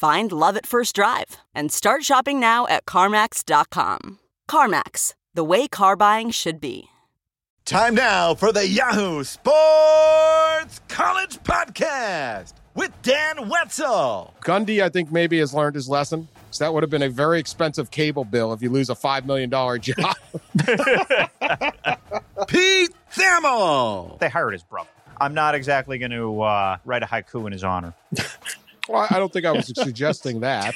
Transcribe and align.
Find 0.00 0.32
love 0.32 0.56
at 0.56 0.64
first 0.64 0.94
drive 0.96 1.36
and 1.54 1.70
start 1.70 2.04
shopping 2.04 2.40
now 2.40 2.66
at 2.68 2.86
CarMax.com. 2.86 4.18
CarMax, 4.50 5.12
the 5.34 5.44
way 5.44 5.68
car 5.68 5.94
buying 5.94 6.30
should 6.30 6.58
be. 6.58 6.86
Time 7.66 7.96
now 7.96 8.32
for 8.32 8.50
the 8.50 8.66
Yahoo 8.66 9.22
Sports 9.24 10.80
College 10.88 11.36
Podcast 11.42 12.54
with 12.74 12.90
Dan 13.02 13.50
Wetzel. 13.50 14.32
Gundy, 14.40 14.82
I 14.82 14.88
think, 14.88 15.12
maybe 15.12 15.38
has 15.40 15.52
learned 15.52 15.74
his 15.74 15.86
lesson. 15.86 16.28
So 16.50 16.64
that 16.64 16.72
would 16.72 16.82
have 16.82 16.88
been 16.88 17.02
a 17.02 17.10
very 17.10 17.38
expensive 17.38 17.90
cable 17.90 18.24
bill 18.24 18.54
if 18.54 18.62
you 18.62 18.70
lose 18.70 18.88
a 18.88 18.94
$5 18.94 19.26
million 19.26 19.50
job. 19.50 20.16
Pete 22.48 22.90
Thamel. 23.12 24.18
They 24.18 24.30
hired 24.30 24.54
his 24.54 24.62
brother. 24.62 24.88
I'm 25.20 25.34
not 25.34 25.54
exactly 25.54 25.98
going 25.98 26.12
to 26.12 26.40
uh, 26.40 26.78
write 26.86 27.02
a 27.02 27.06
haiku 27.06 27.46
in 27.46 27.52
his 27.52 27.64
honor. 27.64 27.92
well, 28.90 29.06
I 29.08 29.18
don't 29.18 29.32
think 29.32 29.46
I 29.46 29.52
was 29.52 29.66
suggesting 29.74 30.40
that. 30.40 30.74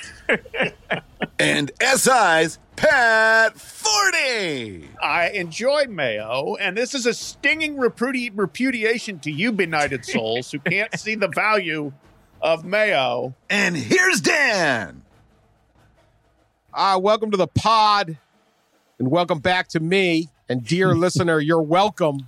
and 1.38 1.70
SI's 1.80 2.58
Pat 2.76 3.54
Forde. 3.54 4.84
I 5.02 5.30
enjoy 5.34 5.86
Mayo, 5.88 6.56
and 6.60 6.76
this 6.76 6.94
is 6.94 7.06
a 7.06 7.14
stinging 7.14 7.76
repudi- 7.76 8.32
repudiation 8.34 9.18
to 9.20 9.30
you, 9.32 9.50
benighted 9.52 10.04
souls, 10.04 10.50
who 10.52 10.58
can't 10.60 10.96
see 10.98 11.14
the 11.16 11.28
value 11.28 11.92
of 12.40 12.64
Mayo. 12.64 13.34
And 13.50 13.76
here's 13.76 14.20
Dan. 14.20 15.02
Uh, 16.72 16.98
welcome 17.02 17.30
to 17.32 17.36
the 17.36 17.46
pod, 17.48 18.16
and 18.98 19.10
welcome 19.10 19.40
back 19.40 19.68
to 19.68 19.80
me. 19.80 20.28
And 20.48 20.64
dear 20.64 20.94
listener, 20.94 21.40
you're 21.40 21.62
welcome. 21.62 22.26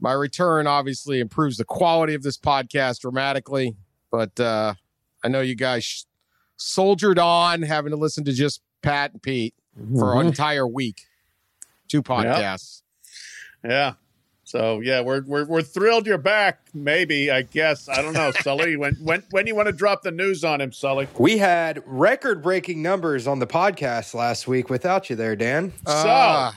My 0.00 0.12
return 0.12 0.66
obviously 0.66 1.20
improves 1.20 1.56
the 1.58 1.64
quality 1.64 2.14
of 2.14 2.22
this 2.24 2.36
podcast 2.36 3.00
dramatically, 3.00 3.76
but 4.12 4.38
uh, 4.38 4.74
I 5.24 5.28
know 5.28 5.40
you 5.40 5.56
guys 5.56 6.06
soldiered 6.56 7.18
on 7.18 7.62
having 7.62 7.90
to 7.90 7.96
listen 7.96 8.24
to 8.24 8.32
just 8.32 8.60
Pat 8.82 9.12
and 9.12 9.22
Pete 9.22 9.54
mm-hmm. 9.76 9.98
for 9.98 10.20
an 10.20 10.26
entire 10.28 10.68
week. 10.68 11.06
Two 11.88 12.02
podcasts. 12.02 12.82
Yep. 13.64 13.72
Yeah. 13.72 13.92
So 14.44 14.80
yeah, 14.80 15.00
we're 15.00 15.22
we're 15.22 15.46
we're 15.46 15.62
thrilled 15.62 16.06
you're 16.06 16.18
back. 16.18 16.60
Maybe 16.74 17.30
I 17.30 17.40
guess 17.40 17.88
I 17.88 18.02
don't 18.02 18.12
know, 18.12 18.32
Sully. 18.42 18.76
when 18.76 18.96
when 18.96 19.22
when 19.30 19.46
you 19.46 19.54
want 19.54 19.66
to 19.66 19.72
drop 19.72 20.02
the 20.02 20.10
news 20.10 20.44
on 20.44 20.60
him, 20.60 20.72
Sully? 20.72 21.08
We 21.18 21.38
had 21.38 21.82
record 21.86 22.42
breaking 22.42 22.82
numbers 22.82 23.26
on 23.26 23.38
the 23.38 23.46
podcast 23.46 24.12
last 24.12 24.46
week 24.46 24.68
without 24.68 25.08
you 25.08 25.16
there, 25.16 25.36
Dan. 25.36 25.72
So 25.86 25.92
uh, 25.92 26.52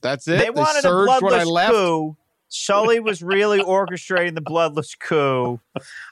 that's 0.00 0.26
it. 0.26 0.38
They, 0.38 0.44
they 0.44 0.50
wanted 0.50 0.86
a 0.86 0.90
bloodless 0.90 1.68
coup. 1.68 2.16
Sully 2.50 2.98
was 2.98 3.22
really 3.22 3.60
orchestrating 3.60 4.34
the 4.34 4.40
bloodless 4.40 4.96
coup. 4.96 5.60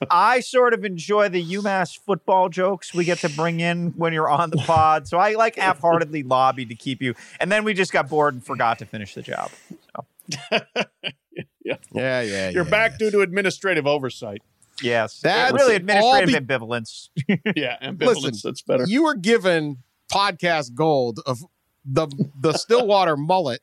I 0.09 0.39
sort 0.39 0.73
of 0.73 0.85
enjoy 0.85 1.29
the 1.29 1.45
UMass 1.45 1.99
football 1.99 2.49
jokes 2.49 2.95
we 2.95 3.05
get 3.05 3.19
to 3.19 3.29
bring 3.29 3.59
in 3.59 3.89
when 3.97 4.13
you're 4.13 4.31
on 4.31 4.51
the 4.51 4.59
pod. 4.59 5.09
So 5.09 5.19
I 5.19 5.35
like 5.35 5.57
half-heartedly 5.57 6.23
lobbied 6.23 6.69
to 6.69 6.77
keep 6.77 7.03
you. 7.03 7.15
And 7.41 7.51
then 7.51 7.65
we 7.65 7.75
just 7.75 7.93
got 7.93 8.09
bored 8.09 8.35
and 8.35 8.45
forgot 8.45 8.79
to 8.79 8.87
finish 8.87 9.15
the 9.15 9.23
job. 9.23 9.51
So. 9.69 10.07
yeah. 11.65 11.77
yeah, 11.93 12.21
yeah. 12.21 12.49
You're 12.51 12.65
yeah, 12.65 12.71
back 12.71 12.99
due 12.99 13.11
to 13.11 13.21
administrative 13.21 13.89
oversight. 13.89 14.41
Yes, 14.81 15.21
that's 15.21 15.53
really 15.53 15.75
administrative 15.75 16.29
be- 16.29 16.55
ambivalence. 16.55 17.09
yeah, 17.57 17.77
ambivalence. 17.83 18.23
Listen, 18.23 18.41
that's 18.45 18.63
better. 18.63 18.85
You 18.87 19.03
were 19.03 19.17
given 19.17 19.79
podcast 20.09 20.75
gold 20.75 21.19
of 21.27 21.45
the 21.85 22.07
the 22.39 22.53
Stillwater 22.53 23.17
mullet 23.17 23.61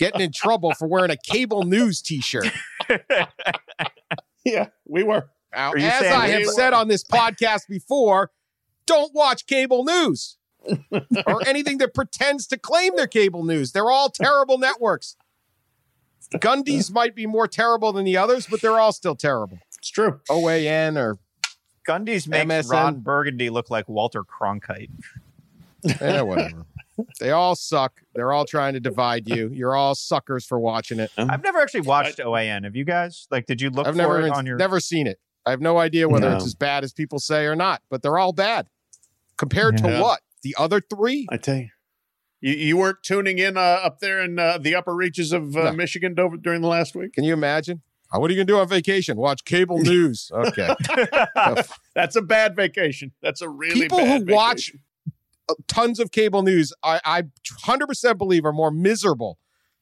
getting 0.00 0.22
in 0.22 0.32
trouble 0.32 0.72
for 0.74 0.88
wearing 0.88 1.10
a 1.10 1.16
cable 1.16 1.62
news 1.62 2.00
T-shirt. 2.02 2.50
yeah, 4.44 4.68
we 4.88 5.04
were. 5.04 5.28
Now, 5.54 5.72
as 5.72 6.02
I 6.06 6.28
have 6.28 6.46
were? 6.46 6.52
said 6.52 6.72
on 6.72 6.88
this 6.88 7.04
podcast 7.04 7.68
before, 7.68 8.30
don't 8.86 9.14
watch 9.14 9.46
cable 9.46 9.84
news 9.84 10.38
or 11.26 11.42
anything 11.46 11.78
that 11.78 11.94
pretends 11.94 12.46
to 12.48 12.58
claim 12.58 12.94
they're 12.96 13.06
cable 13.06 13.44
news. 13.44 13.72
They're 13.72 13.90
all 13.90 14.08
terrible 14.08 14.58
networks. 14.58 15.16
Gundy's 16.32 16.90
might 16.90 17.14
be 17.14 17.26
more 17.26 17.48
terrible 17.48 17.92
than 17.92 18.04
the 18.04 18.16
others, 18.16 18.46
but 18.46 18.60
they're 18.60 18.78
all 18.78 18.92
still 18.92 19.16
terrible. 19.16 19.58
It's 19.78 19.90
true. 19.90 20.20
OAN 20.30 20.96
or 20.96 21.18
Gundy's 21.86 22.28
makes 22.28 22.44
MSN. 22.44 22.70
Ron 22.70 23.00
Burgundy 23.00 23.50
look 23.50 23.68
like 23.70 23.88
Walter 23.88 24.22
Cronkite. 24.22 24.90
Yeah, 25.82 26.22
whatever. 26.22 26.66
They 27.18 27.30
all 27.30 27.54
suck. 27.54 28.00
They're 28.14 28.32
all 28.32 28.44
trying 28.44 28.74
to 28.74 28.80
divide 28.80 29.28
you. 29.28 29.48
You're 29.52 29.74
all 29.74 29.94
suckers 29.94 30.44
for 30.44 30.58
watching 30.58 31.00
it. 31.00 31.10
I've 31.16 31.42
never 31.42 31.60
actually 31.60 31.82
watched 31.82 32.18
OAN. 32.18 32.64
Have 32.64 32.76
you 32.76 32.84
guys? 32.84 33.26
Like, 33.30 33.46
did 33.46 33.60
you 33.60 33.70
look 33.70 33.86
I've 33.86 33.94
for 33.94 33.98
never, 33.98 34.26
it 34.26 34.30
on 34.30 34.46
your? 34.46 34.56
Never 34.56 34.80
seen 34.80 35.06
it. 35.06 35.18
I 35.46 35.50
have 35.50 35.60
no 35.60 35.78
idea 35.78 36.08
whether 36.08 36.28
no. 36.28 36.36
it's 36.36 36.44
as 36.44 36.54
bad 36.54 36.84
as 36.84 36.92
people 36.92 37.18
say 37.18 37.46
or 37.46 37.56
not. 37.56 37.82
But 37.90 38.02
they're 38.02 38.18
all 38.18 38.32
bad. 38.32 38.68
Compared 39.36 39.80
yeah. 39.80 39.98
to 39.98 40.02
what? 40.02 40.20
The 40.42 40.54
other 40.58 40.80
three? 40.80 41.26
I 41.30 41.36
tell 41.36 41.56
you. 41.56 41.68
You, 42.40 42.54
you 42.54 42.76
weren't 42.76 43.02
tuning 43.02 43.38
in 43.38 43.56
uh, 43.56 43.60
up 43.60 44.00
there 44.00 44.22
in 44.22 44.38
uh, 44.38 44.58
the 44.58 44.74
upper 44.74 44.94
reaches 44.94 45.32
of 45.32 45.56
uh, 45.56 45.64
no. 45.64 45.72
Michigan 45.72 46.18
over, 46.18 46.36
during 46.36 46.62
the 46.62 46.68
last 46.68 46.94
week? 46.94 47.12
Can 47.12 47.24
you 47.24 47.34
imagine? 47.34 47.82
What 48.12 48.28
are 48.28 48.34
you 48.34 48.38
going 48.38 48.46
to 48.48 48.52
do 48.52 48.58
on 48.58 48.68
vacation? 48.68 49.16
Watch 49.16 49.44
cable 49.44 49.78
news. 49.78 50.30
Okay. 50.34 50.74
That's 51.94 52.16
a 52.16 52.22
bad 52.22 52.56
vacation. 52.56 53.12
That's 53.22 53.40
a 53.40 53.48
really 53.48 53.82
People 53.82 54.00
who 54.00 54.20
vacation. 54.24 54.34
watch 54.34 54.72
tons 55.68 55.98
of 56.00 56.10
cable 56.12 56.42
news, 56.42 56.72
I, 56.82 57.00
I 57.04 57.22
100% 57.64 58.18
believe 58.18 58.44
are 58.44 58.52
more 58.52 58.70
miserable 58.70 59.38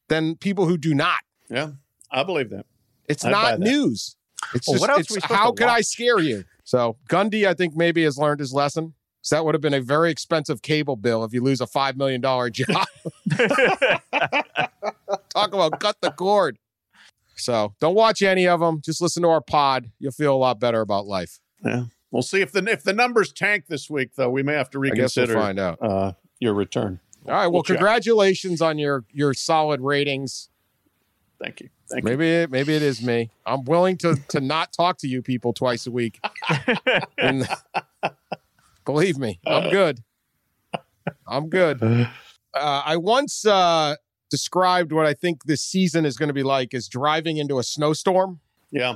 than 0.08 0.36
people 0.36 0.66
who 0.66 0.78
do 0.78 0.94
not. 0.94 1.20
Yeah, 1.50 1.72
I 2.10 2.22
believe 2.22 2.50
that. 2.50 2.66
It's 3.08 3.24
I 3.24 3.30
not 3.30 3.60
news. 3.60 4.16
It's 4.54 4.68
well, 4.68 4.78
just, 4.78 5.16
it's, 5.16 5.24
how 5.24 5.52
could 5.52 5.66
I 5.66 5.80
scare 5.80 6.18
you? 6.18 6.44
So 6.64 6.96
Gundy, 7.08 7.46
I 7.46 7.54
think 7.54 7.74
maybe 7.76 8.04
has 8.04 8.18
learned 8.18 8.40
his 8.40 8.52
lesson. 8.52 8.94
So 9.22 9.36
that 9.36 9.44
would 9.44 9.54
have 9.54 9.60
been 9.60 9.74
a 9.74 9.80
very 9.80 10.10
expensive 10.10 10.62
cable 10.62 10.96
bill 10.96 11.24
if 11.24 11.32
you 11.32 11.42
lose 11.42 11.60
a 11.60 11.66
$5 11.66 11.96
million 11.96 12.22
job. 12.22 12.86
Talk 15.30 15.52
about 15.52 15.80
cut 15.80 15.96
the 16.00 16.12
cord. 16.12 16.58
So 17.36 17.74
don't 17.80 17.94
watch 17.94 18.22
any 18.22 18.46
of 18.46 18.60
them. 18.60 18.80
Just 18.80 19.02
listen 19.02 19.22
to 19.24 19.28
our 19.28 19.40
pod. 19.40 19.90
You'll 19.98 20.12
feel 20.12 20.34
a 20.34 20.38
lot 20.38 20.60
better 20.60 20.80
about 20.80 21.06
life. 21.06 21.40
Yeah. 21.64 21.84
We'll 22.10 22.22
see 22.22 22.40
if 22.40 22.52
the 22.52 22.64
if 22.66 22.82
the 22.82 22.92
numbers 22.92 23.32
tank 23.32 23.64
this 23.68 23.90
week, 23.90 24.12
though. 24.16 24.30
We 24.30 24.42
may 24.42 24.54
have 24.54 24.70
to 24.70 24.78
reconsider. 24.78 25.34
We'll 25.34 25.42
find 25.42 25.58
out 25.58 25.82
uh, 25.82 26.12
your 26.40 26.54
return. 26.54 27.00
All 27.26 27.32
right. 27.32 27.42
Well, 27.42 27.52
we'll 27.52 27.62
congratulations 27.62 28.62
on 28.62 28.78
your 28.78 29.04
your 29.12 29.34
solid 29.34 29.80
ratings. 29.80 30.48
Thank 31.42 31.60
you. 31.60 31.68
Thank 31.90 32.04
maybe 32.04 32.26
you. 32.26 32.32
It, 32.32 32.50
maybe 32.50 32.74
it 32.74 32.82
is 32.82 33.02
me. 33.02 33.30
I'm 33.44 33.64
willing 33.64 33.96
to 33.98 34.16
to 34.28 34.40
not 34.40 34.72
talk 34.72 34.98
to 34.98 35.08
you 35.08 35.22
people 35.22 35.52
twice 35.52 35.86
a 35.86 35.90
week. 35.90 36.18
and, 37.18 37.46
Believe 38.88 39.18
me, 39.18 39.38
I'm 39.46 39.68
good. 39.68 40.02
I'm 41.26 41.50
good. 41.50 41.82
Uh, 41.82 42.06
I 42.86 42.96
once 42.96 43.44
uh, 43.44 43.96
described 44.30 44.92
what 44.92 45.04
I 45.04 45.12
think 45.12 45.44
this 45.44 45.60
season 45.60 46.06
is 46.06 46.16
going 46.16 46.28
to 46.28 46.32
be 46.32 46.42
like 46.42 46.72
as 46.72 46.88
driving 46.88 47.36
into 47.36 47.58
a 47.58 47.62
snowstorm. 47.62 48.40
Yeah. 48.70 48.94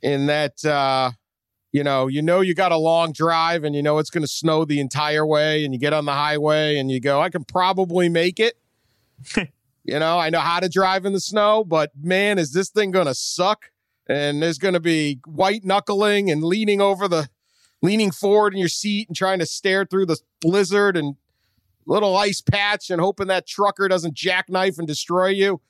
In 0.00 0.28
that, 0.28 0.64
uh, 0.64 1.10
you 1.72 1.84
know, 1.84 2.06
you 2.06 2.22
know, 2.22 2.40
you 2.40 2.54
got 2.54 2.72
a 2.72 2.78
long 2.78 3.12
drive 3.12 3.64
and 3.64 3.74
you 3.74 3.82
know 3.82 3.98
it's 3.98 4.10
going 4.10 4.22
to 4.22 4.28
snow 4.28 4.64
the 4.64 4.80
entire 4.80 5.26
way, 5.26 5.64
and 5.64 5.74
you 5.74 5.80
get 5.80 5.92
on 5.92 6.06
the 6.06 6.12
highway 6.12 6.78
and 6.78 6.90
you 6.90 7.00
go, 7.00 7.20
I 7.20 7.28
can 7.28 7.44
probably 7.44 8.08
make 8.08 8.40
it. 8.40 8.56
you 9.84 9.98
know, 9.98 10.18
I 10.18 10.30
know 10.30 10.40
how 10.40 10.60
to 10.60 10.68
drive 10.68 11.04
in 11.04 11.12
the 11.12 11.20
snow, 11.20 11.64
but 11.64 11.90
man, 12.00 12.38
is 12.38 12.52
this 12.52 12.70
thing 12.70 12.90
going 12.90 13.06
to 13.06 13.14
suck? 13.14 13.70
And 14.08 14.42
there's 14.42 14.58
going 14.58 14.74
to 14.74 14.80
be 14.80 15.20
white 15.26 15.64
knuckling 15.64 16.30
and 16.30 16.42
leaning 16.42 16.80
over 16.80 17.08
the 17.08 17.28
leaning 17.82 18.10
forward 18.10 18.54
in 18.54 18.58
your 18.58 18.68
seat 18.68 19.08
and 19.08 19.16
trying 19.16 19.38
to 19.38 19.46
stare 19.46 19.84
through 19.84 20.06
the 20.06 20.18
blizzard 20.40 20.96
and 20.96 21.16
little 21.86 22.16
ice 22.16 22.40
patch 22.40 22.90
and 22.90 23.00
hoping 23.00 23.26
that 23.28 23.46
trucker 23.46 23.86
doesn't 23.88 24.14
jackknife 24.14 24.78
and 24.78 24.86
destroy 24.88 25.28
you. 25.28 25.60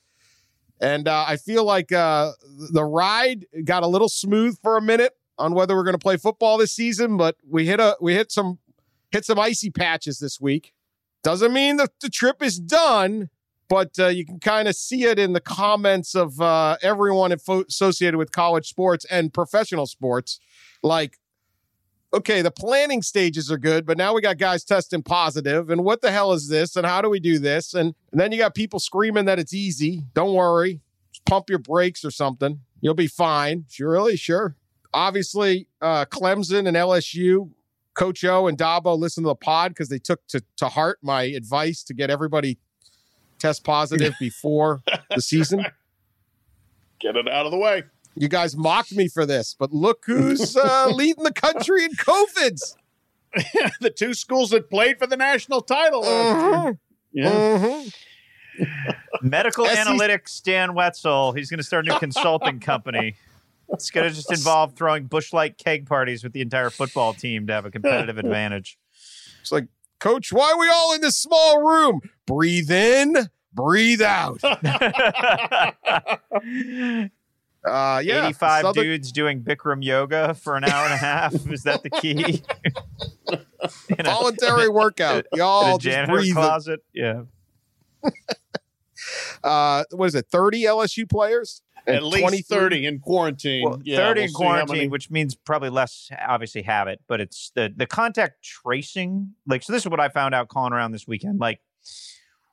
And 0.80 1.08
uh, 1.08 1.24
I 1.26 1.36
feel 1.36 1.64
like 1.64 1.90
uh, 1.90 2.32
the 2.72 2.84
ride 2.84 3.46
got 3.64 3.82
a 3.82 3.88
little 3.88 4.08
smooth 4.08 4.56
for 4.62 4.76
a 4.76 4.80
minute 4.80 5.17
on 5.38 5.54
whether 5.54 5.74
we're 5.76 5.84
going 5.84 5.94
to 5.94 5.98
play 5.98 6.16
football 6.16 6.58
this 6.58 6.72
season, 6.72 7.16
but 7.16 7.36
we 7.48 7.66
hit 7.66 7.80
a 7.80 7.96
we 8.00 8.14
hit 8.14 8.30
some 8.32 8.58
hit 9.10 9.24
some 9.24 9.38
icy 9.38 9.70
patches 9.70 10.18
this 10.18 10.40
week. 10.40 10.72
Doesn't 11.22 11.52
mean 11.52 11.76
that 11.78 11.90
the 12.00 12.08
trip 12.08 12.42
is 12.42 12.58
done, 12.58 13.30
but 13.68 13.98
uh, 13.98 14.06
you 14.06 14.24
can 14.24 14.38
kind 14.38 14.68
of 14.68 14.76
see 14.76 15.04
it 15.04 15.18
in 15.18 15.32
the 15.32 15.40
comments 15.40 16.14
of 16.14 16.40
uh, 16.40 16.76
everyone 16.82 17.32
associated 17.32 18.16
with 18.16 18.32
college 18.32 18.68
sports 18.68 19.04
and 19.10 19.32
professional 19.32 19.86
sports. 19.86 20.38
Like, 20.82 21.18
okay, 22.14 22.40
the 22.40 22.50
planning 22.50 23.02
stages 23.02 23.50
are 23.50 23.58
good, 23.58 23.84
but 23.84 23.98
now 23.98 24.14
we 24.14 24.20
got 24.20 24.38
guys 24.38 24.64
testing 24.64 25.02
positive, 25.02 25.70
and 25.70 25.84
what 25.84 26.00
the 26.02 26.10
hell 26.10 26.32
is 26.32 26.48
this? 26.48 26.76
And 26.76 26.86
how 26.86 27.02
do 27.02 27.10
we 27.10 27.20
do 27.20 27.38
this? 27.38 27.74
And, 27.74 27.94
and 28.12 28.20
then 28.20 28.32
you 28.32 28.38
got 28.38 28.54
people 28.54 28.78
screaming 28.78 29.24
that 29.26 29.38
it's 29.38 29.52
easy. 29.54 30.04
Don't 30.14 30.34
worry, 30.34 30.80
Just 31.12 31.24
pump 31.26 31.50
your 31.50 31.58
brakes 31.58 32.04
or 32.04 32.10
something. 32.10 32.60
You'll 32.80 32.94
be 32.94 33.08
fine. 33.08 33.64
Sure, 33.68 33.90
really, 33.90 34.16
sure. 34.16 34.56
Obviously, 34.94 35.68
uh, 35.80 36.04
Clemson 36.06 36.66
and 36.66 36.76
LSU 36.76 37.50
Coach 37.98 38.24
O 38.24 38.46
and 38.46 38.56
Dabo 38.56 38.96
listen 38.96 39.24
to 39.24 39.28
the 39.28 39.34
pod 39.34 39.72
because 39.72 39.88
they 39.88 39.98
took 39.98 40.24
to, 40.28 40.40
to 40.56 40.68
heart 40.68 40.98
my 41.02 41.24
advice 41.24 41.82
to 41.82 41.94
get 41.94 42.10
everybody 42.10 42.56
test 43.40 43.64
positive 43.64 44.14
before 44.20 44.82
the 45.14 45.20
season. 45.20 45.66
Get 47.00 47.16
it 47.16 47.28
out 47.28 47.44
of 47.44 47.50
the 47.50 47.58
way. 47.58 47.82
You 48.14 48.28
guys 48.28 48.56
mocked 48.56 48.94
me 48.94 49.08
for 49.08 49.26
this, 49.26 49.54
but 49.58 49.72
look 49.72 50.04
who's 50.06 50.56
uh, 50.56 50.90
leading 50.94 51.24
the 51.24 51.32
country 51.32 51.84
in 51.84 51.92
COVIDs. 51.92 52.76
the 53.80 53.90
two 53.90 54.14
schools 54.14 54.50
that 54.50 54.70
played 54.70 54.98
for 54.98 55.06
the 55.06 55.16
national 55.16 55.60
title. 55.60 56.04
Uh-huh. 56.04 56.74
Yeah. 57.12 57.30
Uh-huh. 57.30 58.64
Medical 59.22 59.66
analytics, 59.66 60.40
Dan 60.42 60.74
Wetzel. 60.74 61.32
He's 61.32 61.50
going 61.50 61.58
to 61.58 61.64
start 61.64 61.86
a 61.86 61.92
new 61.92 61.98
consulting 61.98 62.60
company. 62.60 63.16
It's 63.70 63.90
going 63.90 64.08
to 64.08 64.14
just 64.14 64.32
involve 64.32 64.74
throwing 64.74 65.04
bush-like 65.04 65.58
keg 65.58 65.86
parties 65.86 66.24
with 66.24 66.32
the 66.32 66.40
entire 66.40 66.70
football 66.70 67.12
team 67.12 67.46
to 67.46 67.52
have 67.52 67.66
a 67.66 67.70
competitive 67.70 68.18
advantage. 68.24 68.78
It's 69.40 69.52
like, 69.52 69.68
Coach, 70.00 70.32
why 70.32 70.52
are 70.52 70.58
we 70.58 70.68
all 70.68 70.94
in 70.94 71.00
this 71.00 71.18
small 71.18 71.62
room? 71.62 72.00
Breathe 72.26 72.70
in, 72.70 73.28
breathe 73.52 74.00
out. 74.00 74.42
uh, 74.44 74.60
yeah, 77.64 78.26
85 78.26 78.62
Southern... 78.62 78.84
dudes 78.84 79.12
doing 79.12 79.42
Bikram 79.42 79.82
yoga 79.84 80.34
for 80.34 80.56
an 80.56 80.64
hour 80.64 80.84
and 80.84 80.94
a 80.94 80.98
half. 80.98 81.34
Is 81.50 81.64
that 81.64 81.82
the 81.82 81.90
key? 81.90 82.42
Voluntary 84.04 84.68
workout. 84.68 85.26
Y'all 85.34 85.78
just 85.78 86.08
breathe. 86.08 86.34
Closet. 86.34 86.84
Yeah. 86.92 87.22
Uh, 89.44 89.84
what 89.90 90.06
is 90.06 90.14
it? 90.14 90.26
30 90.30 90.64
LSU 90.64 91.08
players? 91.08 91.62
at 91.86 92.02
least 92.02 92.48
30 92.48 92.86
in 92.86 92.98
quarantine. 92.98 93.64
Well, 93.64 93.80
yeah, 93.82 93.96
30 93.96 94.20
we'll 94.20 94.26
in 94.26 94.32
quarantine, 94.34 94.90
which 94.90 95.10
means 95.10 95.34
probably 95.34 95.70
less 95.70 96.10
obviously 96.26 96.62
have 96.62 96.88
it, 96.88 97.00
but 97.08 97.20
it's 97.20 97.50
the 97.54 97.72
the 97.74 97.86
contact 97.86 98.42
tracing. 98.42 99.34
Like 99.46 99.62
so 99.62 99.72
this 99.72 99.84
is 99.84 99.88
what 99.88 100.00
I 100.00 100.08
found 100.08 100.34
out 100.34 100.48
calling 100.48 100.72
around 100.72 100.92
this 100.92 101.06
weekend. 101.06 101.40
Like 101.40 101.60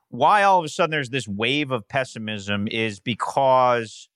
why 0.09 0.43
all 0.43 0.59
of 0.59 0.65
a 0.65 0.69
sudden 0.69 0.91
there's 0.91 1.09
this 1.09 1.27
wave 1.27 1.71
of 1.71 1.87
pessimism 1.87 2.67
is 2.67 2.99
because 2.99 4.09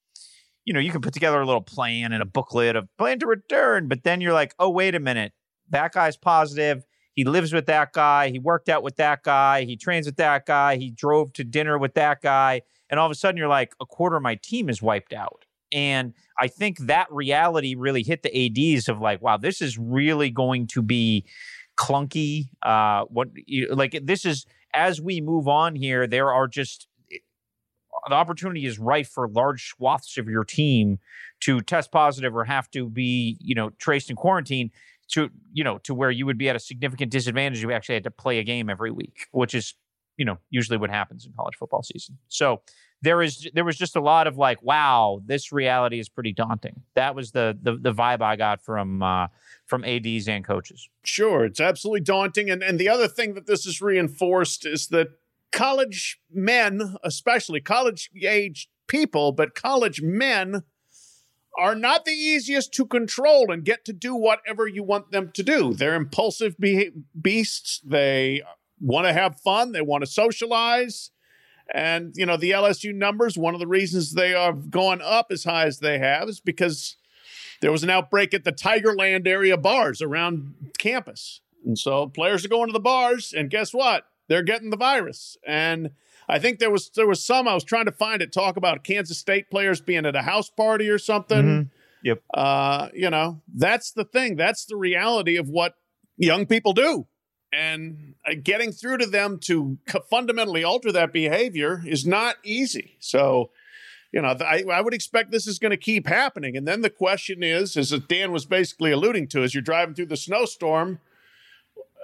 you 0.65 0.73
know, 0.73 0.79
you 0.79 0.91
can 0.91 1.01
put 1.01 1.13
together 1.13 1.41
a 1.41 1.45
little 1.45 1.61
plan 1.61 2.13
and 2.13 2.21
a 2.21 2.25
booklet 2.25 2.75
of 2.75 2.87
plan 2.97 3.17
to 3.19 3.25
return, 3.25 3.87
but 3.87 4.03
then 4.03 4.21
you're 4.21 4.33
like, 4.33 4.53
"Oh, 4.59 4.69
wait 4.69 4.93
a 4.93 4.99
minute. 4.99 5.33
That 5.69 5.93
guy's 5.93 6.15
positive. 6.15 6.85
He 7.19 7.25
lives 7.25 7.51
with 7.51 7.65
that 7.65 7.91
guy. 7.91 8.29
He 8.29 8.39
worked 8.39 8.69
out 8.69 8.81
with 8.81 8.95
that 8.95 9.23
guy. 9.23 9.65
He 9.65 9.75
trains 9.75 10.05
with 10.05 10.15
that 10.15 10.45
guy. 10.45 10.77
He 10.77 10.89
drove 10.89 11.33
to 11.33 11.43
dinner 11.43 11.77
with 11.77 11.93
that 11.95 12.21
guy." 12.21 12.61
and 12.89 12.99
all 12.99 13.05
of 13.05 13.11
a 13.11 13.15
sudden 13.15 13.37
you're 13.37 13.47
like 13.47 13.75
a 13.79 13.85
quarter 13.85 14.17
of 14.17 14.23
my 14.23 14.35
team 14.35 14.69
is 14.69 14.81
wiped 14.81 15.13
out 15.13 15.45
and 15.71 16.13
i 16.39 16.47
think 16.47 16.79
that 16.79 17.07
reality 17.11 17.75
really 17.75 18.03
hit 18.03 18.23
the 18.23 18.75
ADs 18.75 18.89
of 18.89 18.99
like 18.99 19.21
wow 19.21 19.37
this 19.37 19.61
is 19.61 19.77
really 19.77 20.29
going 20.29 20.67
to 20.67 20.81
be 20.81 21.25
clunky 21.77 22.49
uh 22.63 23.05
what 23.05 23.29
like 23.71 23.99
this 24.03 24.25
is 24.25 24.45
as 24.73 24.99
we 24.99 25.21
move 25.21 25.47
on 25.47 25.75
here 25.75 26.07
there 26.07 26.33
are 26.33 26.47
just 26.47 26.87
the 28.07 28.13
opportunity 28.13 28.65
is 28.65 28.79
rife 28.79 29.09
for 29.09 29.27
large 29.27 29.69
swaths 29.69 30.17
of 30.17 30.27
your 30.27 30.43
team 30.43 30.99
to 31.41 31.59
test 31.61 31.91
positive 31.91 32.35
or 32.35 32.45
have 32.45 32.69
to 32.71 32.89
be 32.89 33.37
you 33.39 33.55
know 33.55 33.69
traced 33.77 34.09
in 34.09 34.15
quarantine 34.15 34.71
to 35.09 35.29
you 35.53 35.63
know 35.63 35.77
to 35.79 35.93
where 35.93 36.11
you 36.11 36.25
would 36.25 36.37
be 36.37 36.49
at 36.49 36.55
a 36.55 36.59
significant 36.59 37.11
disadvantage 37.11 37.59
if 37.59 37.63
you 37.63 37.71
actually 37.71 37.95
had 37.95 38.03
to 38.03 38.11
play 38.11 38.39
a 38.39 38.43
game 38.43 38.69
every 38.69 38.91
week 38.91 39.27
which 39.31 39.53
is 39.53 39.75
you 40.19 40.25
know 40.25 40.37
usually 40.51 40.77
what 40.77 40.91
happens 40.91 41.25
in 41.25 41.31
college 41.33 41.55
football 41.55 41.81
season. 41.81 42.19
So 42.27 42.61
there 43.01 43.21
is 43.23 43.49
there 43.53 43.63
was 43.63 43.77
just 43.77 43.95
a 43.95 44.01
lot 44.01 44.27
of 44.27 44.37
like, 44.37 44.61
wow, 44.61 45.21
this 45.25 45.51
reality 45.51 45.99
is 45.99 46.09
pretty 46.09 46.33
daunting. 46.33 46.81
That 46.93 47.15
was 47.15 47.31
the 47.31 47.57
the, 47.59 47.77
the 47.77 47.93
vibe 47.93 48.21
I 48.21 48.35
got 48.35 48.61
from 48.61 49.01
uh, 49.01 49.27
from 49.65 49.83
ADs 49.85 50.27
and 50.27 50.45
coaches. 50.45 50.87
Sure, 51.03 51.45
it's 51.45 51.61
absolutely 51.61 52.01
daunting, 52.01 52.49
and 52.49 52.61
and 52.61 52.77
the 52.77 52.89
other 52.89 53.07
thing 53.07 53.33
that 53.33 53.47
this 53.47 53.65
is 53.65 53.81
reinforced 53.81 54.65
is 54.65 54.89
that 54.89 55.07
college 55.51 56.19
men, 56.29 56.97
especially 57.03 57.61
college 57.61 58.11
age 58.21 58.69
people, 58.87 59.31
but 59.31 59.55
college 59.55 60.01
men 60.01 60.63
are 61.59 61.75
not 61.75 62.05
the 62.05 62.11
easiest 62.11 62.73
to 62.73 62.85
control 62.85 63.51
and 63.51 63.65
get 63.65 63.85
to 63.85 63.93
do 63.93 64.15
whatever 64.15 64.67
you 64.67 64.81
want 64.81 65.11
them 65.11 65.31
to 65.33 65.43
do. 65.43 65.73
They're 65.73 65.95
impulsive 65.95 66.57
be- 66.57 66.91
beasts. 67.19 67.81
They 67.85 68.41
want 68.79 69.07
to 69.07 69.13
have 69.13 69.41
fun, 69.41 69.73
they 69.73 69.81
want 69.81 70.03
to 70.03 70.09
socialize. 70.09 71.11
And, 71.71 72.13
you 72.15 72.25
know, 72.25 72.37
the 72.37 72.51
LSU 72.51 72.95
numbers, 72.95 73.37
one 73.37 73.53
of 73.53 73.59
the 73.59 73.67
reasons 73.67 74.13
they 74.13 74.31
have 74.31 74.71
gone 74.71 75.01
up 75.03 75.27
as 75.31 75.43
high 75.43 75.65
as 75.65 75.79
they 75.79 75.99
have 75.99 76.27
is 76.27 76.39
because 76.39 76.95
there 77.61 77.71
was 77.71 77.83
an 77.83 77.89
outbreak 77.89 78.33
at 78.33 78.43
the 78.43 78.51
Tigerland 78.51 79.27
area 79.27 79.57
bars 79.57 80.01
around 80.01 80.55
campus. 80.79 81.41
And 81.65 81.77
so 81.77 82.07
players 82.07 82.43
are 82.45 82.49
going 82.49 82.67
to 82.67 82.73
the 82.73 82.79
bars, 82.79 83.33
and 83.33 83.49
guess 83.49 83.73
what? 83.73 84.05
They're 84.29 84.43
getting 84.43 84.69
the 84.69 84.77
virus. 84.77 85.37
And 85.45 85.91
I 86.29 86.39
think 86.39 86.59
there 86.59 86.71
was 86.71 86.91
there 86.95 87.07
was 87.07 87.25
some 87.25 87.47
I 87.47 87.53
was 87.53 87.63
trying 87.63 87.85
to 87.85 87.91
find 87.91 88.21
it 88.21 88.31
talk 88.31 88.55
about 88.55 88.83
Kansas 88.83 89.17
State 89.17 89.49
players 89.49 89.81
being 89.81 90.05
at 90.05 90.15
a 90.15 90.21
house 90.21 90.49
party 90.49 90.87
or 90.89 90.99
something. 90.99 91.43
Mm-hmm. 91.43 91.69
Yep. 92.03 92.23
Uh, 92.33 92.89
you 92.93 93.09
know, 93.09 93.41
that's 93.53 93.91
the 93.91 94.05
thing. 94.05 94.35
That's 94.35 94.65
the 94.65 94.77
reality 94.77 95.35
of 95.35 95.49
what 95.49 95.75
young 96.17 96.45
people 96.45 96.73
do 96.73 97.07
and 97.51 98.13
uh, 98.25 98.35
getting 98.41 98.71
through 98.71 98.99
to 98.99 99.05
them 99.05 99.39
to 99.39 99.77
fundamentally 100.09 100.63
alter 100.63 100.91
that 100.91 101.11
behavior 101.11 101.81
is 101.85 102.05
not 102.05 102.35
easy. 102.43 102.95
So, 102.99 103.49
you 104.11 104.21
know, 104.21 104.35
I, 104.39 104.63
I 104.71 104.81
would 104.81 104.93
expect 104.93 105.31
this 105.31 105.47
is 105.47 105.59
going 105.59 105.71
to 105.71 105.77
keep 105.77 106.07
happening. 106.07 106.55
And 106.55 106.67
then 106.67 106.81
the 106.81 106.89
question 106.89 107.43
is, 107.43 107.75
as 107.75 107.91
Dan 108.07 108.31
was 108.31 108.45
basically 108.45 108.91
alluding 108.91 109.27
to, 109.29 109.43
as 109.43 109.53
you're 109.53 109.61
driving 109.61 109.95
through 109.95 110.07
the 110.07 110.17
snowstorm, 110.17 110.99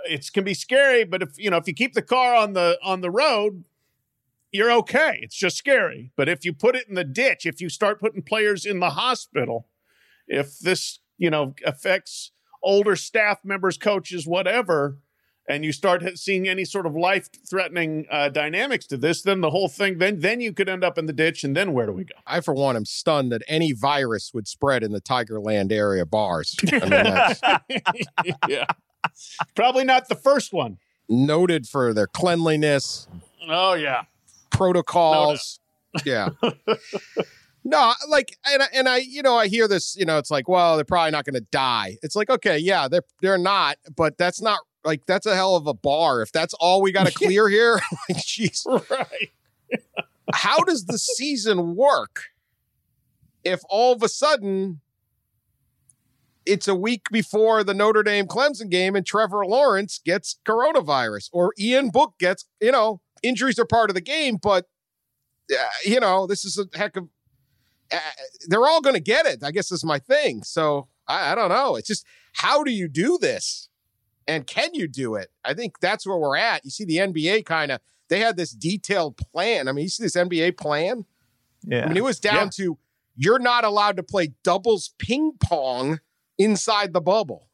it 0.05 0.29
can 0.33 0.43
be 0.43 0.53
scary. 0.53 1.03
But 1.03 1.21
if 1.21 1.37
you 1.37 1.49
know, 1.49 1.57
if 1.57 1.67
you 1.67 1.73
keep 1.73 1.93
the 1.93 2.01
car 2.01 2.35
on 2.35 2.53
the 2.53 2.77
on 2.83 3.01
the 3.01 3.11
road, 3.11 3.63
you're 4.55 4.71
okay. 4.71 5.19
It's 5.21 5.35
just 5.35 5.57
scary. 5.57 6.11
But 6.15 6.29
if 6.29 6.45
you 6.45 6.53
put 6.53 6.75
it 6.75 6.87
in 6.87 6.95
the 6.95 7.03
ditch, 7.03 7.45
if 7.45 7.61
you 7.61 7.69
start 7.69 7.99
putting 7.99 8.21
players 8.21 8.65
in 8.65 8.79
the 8.79 8.91
hospital, 8.91 9.67
if 10.27 10.59
this 10.59 10.99
you 11.17 11.29
know 11.29 11.53
affects 11.65 12.31
older 12.63 12.95
staff 12.95 13.39
members, 13.43 13.77
coaches, 13.77 14.25
whatever 14.25 14.97
and 15.47 15.63
you 15.63 15.71
start 15.71 16.03
seeing 16.17 16.47
any 16.47 16.65
sort 16.65 16.85
of 16.85 16.95
life 16.95 17.29
threatening 17.47 18.05
uh, 18.09 18.29
dynamics 18.29 18.87
to 18.87 18.97
this, 18.97 19.21
then 19.21 19.41
the 19.41 19.51
whole 19.51 19.67
thing, 19.67 19.97
then 19.97 20.19
then 20.19 20.41
you 20.41 20.51
could 20.53 20.67
end 20.67 20.83
up 20.83 20.97
in 20.97 21.05
the 21.05 21.13
ditch, 21.13 21.43
and 21.43 21.55
then 21.55 21.73
where 21.73 21.85
do 21.85 21.91
we 21.91 22.03
go? 22.03 22.15
I, 22.25 22.41
for 22.41 22.53
one, 22.53 22.75
am 22.75 22.85
stunned 22.85 23.31
that 23.31 23.43
any 23.47 23.71
virus 23.71 24.33
would 24.33 24.47
spread 24.47 24.83
in 24.83 24.91
the 24.91 25.01
Tigerland 25.01 25.71
area 25.71 26.05
bars. 26.05 26.55
I 26.71 27.59
mean, 27.69 27.81
yeah, 28.47 28.65
probably 29.55 29.83
not 29.83 30.07
the 30.07 30.15
first 30.15 30.53
one. 30.53 30.77
Noted 31.07 31.67
for 31.67 31.93
their 31.93 32.07
cleanliness. 32.07 33.07
Oh 33.47 33.73
yeah, 33.73 34.03
protocols. 34.55 35.59
No 35.95 36.01
yeah. 36.05 36.29
No, 37.67 37.93
like, 38.07 38.37
and 38.45 38.61
I, 38.61 38.67
and 38.75 38.87
I, 38.87 38.97
you 38.97 39.23
know, 39.23 39.35
I 39.35 39.47
hear 39.47 39.67
this. 39.67 39.95
You 39.97 40.05
know, 40.05 40.19
it's 40.19 40.29
like, 40.29 40.47
well, 40.47 40.75
they're 40.75 40.85
probably 40.85 41.09
not 41.09 41.25
going 41.25 41.33
to 41.33 41.47
die. 41.51 41.97
It's 42.03 42.15
like, 42.15 42.29
okay, 42.29 42.59
yeah, 42.59 42.87
they're 42.87 43.01
they're 43.21 43.39
not, 43.39 43.77
but 43.95 44.19
that's 44.19 44.39
not 44.39 44.59
like 44.83 45.07
that's 45.07 45.25
a 45.25 45.35
hell 45.35 45.55
of 45.55 45.65
a 45.65 45.73
bar. 45.73 46.21
If 46.21 46.31
that's 46.31 46.53
all 46.53 46.83
we 46.83 46.91
got 46.91 47.07
to 47.07 47.13
clear 47.15 47.49
here, 47.49 47.81
like, 48.09 48.19
jeez. 48.19 48.67
Right. 48.67 49.31
How 50.31 50.59
does 50.59 50.85
the 50.85 50.99
season 50.99 51.75
work 51.75 52.25
if 53.43 53.61
all 53.67 53.93
of 53.93 54.03
a 54.03 54.09
sudden 54.09 54.81
it's 56.45 56.67
a 56.67 56.75
week 56.75 57.07
before 57.11 57.63
the 57.63 57.73
Notre 57.73 58.03
Dame 58.03 58.27
Clemson 58.27 58.69
game 58.69 58.95
and 58.95 59.05
Trevor 59.05 59.43
Lawrence 59.43 59.99
gets 60.03 60.37
coronavirus 60.45 61.29
or 61.33 61.53
Ian 61.57 61.89
Book 61.89 62.13
gets, 62.19 62.45
you 62.61 62.71
know, 62.71 63.01
injuries 63.27 63.59
are 63.59 63.65
part 63.65 63.89
of 63.89 63.93
the 63.95 64.01
game, 64.01 64.37
but 64.41 64.65
uh, 65.51 65.63
you 65.85 65.99
know, 65.99 66.25
this 66.27 66.45
is 66.45 66.57
a 66.57 66.77
heck 66.77 66.95
of 66.97 67.07
uh, 67.91 67.97
they're 68.47 68.65
all 68.65 68.81
going 68.81 68.95
to 68.95 69.01
get 69.01 69.25
it. 69.25 69.43
I 69.43 69.51
guess 69.51 69.71
is 69.71 69.83
my 69.85 69.99
thing. 69.99 70.43
So 70.43 70.87
I, 71.07 71.31
I 71.31 71.35
don't 71.35 71.49
know. 71.49 71.75
It's 71.75 71.87
just 71.87 72.05
how 72.33 72.63
do 72.63 72.71
you 72.71 72.87
do 72.87 73.17
this? 73.19 73.69
And 74.27 74.47
can 74.47 74.73
you 74.73 74.87
do 74.87 75.15
it? 75.15 75.29
I 75.43 75.53
think 75.53 75.79
that's 75.79 76.07
where 76.07 76.17
we're 76.17 76.35
at. 76.37 76.65
You 76.65 76.71
see, 76.71 76.83
the 76.85 76.97
NBA 76.97 77.45
kind 77.45 77.71
of 77.71 77.79
they 78.09 78.19
had 78.19 78.37
this 78.37 78.51
detailed 78.51 79.17
plan. 79.17 79.67
I 79.67 79.71
mean, 79.71 79.83
you 79.83 79.89
see 79.89 80.03
this 80.03 80.15
NBA 80.15 80.57
plan. 80.57 81.05
Yeah. 81.63 81.85
I 81.85 81.87
mean, 81.87 81.97
it 81.97 82.03
was 82.03 82.19
down 82.19 82.45
Yeah. 82.45 82.49
to 82.57 82.77
you're 83.15 83.39
not 83.39 83.63
allowed 83.63 83.97
to 83.97 84.03
play 84.03 84.33
doubles 84.43 84.93
ping 84.97 85.33
pong 85.39 85.99
inside 86.37 86.91
the 86.91 87.01
bubble 87.01 87.47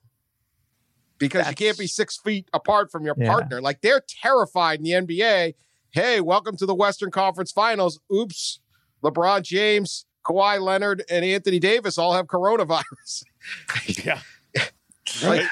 because 1.22 1.48
you 1.48 1.56
can't 1.56 1.78
be 1.78 1.88
six 1.88 2.18
feet 2.18 2.50
apart 2.54 2.92
from 2.92 3.06
your 3.06 3.16
Yeah. 3.18 3.32
partner. 3.32 3.62
Like 3.62 3.80
they're 3.82 4.02
terrified 4.22 4.80
in 4.80 4.84
the 4.84 4.92
NBA. 4.94 5.56
Hey, 5.92 6.20
welcome 6.20 6.58
to 6.58 6.66
the 6.66 6.76
Western 6.76 7.12
Conference 7.12 7.52
Finals. 7.52 8.00
Oops, 8.14 8.60
LeBron 9.04 9.44
James, 9.44 10.06
Kawhi 10.26 10.60
Leonard, 10.62 11.04
and 11.10 11.24
Anthony 11.24 11.60
Davis 11.60 11.98
all 11.98 12.14
have 12.14 12.28
coronavirus. 12.28 13.24
Yeah. 14.06 14.20
Like, 15.24 15.48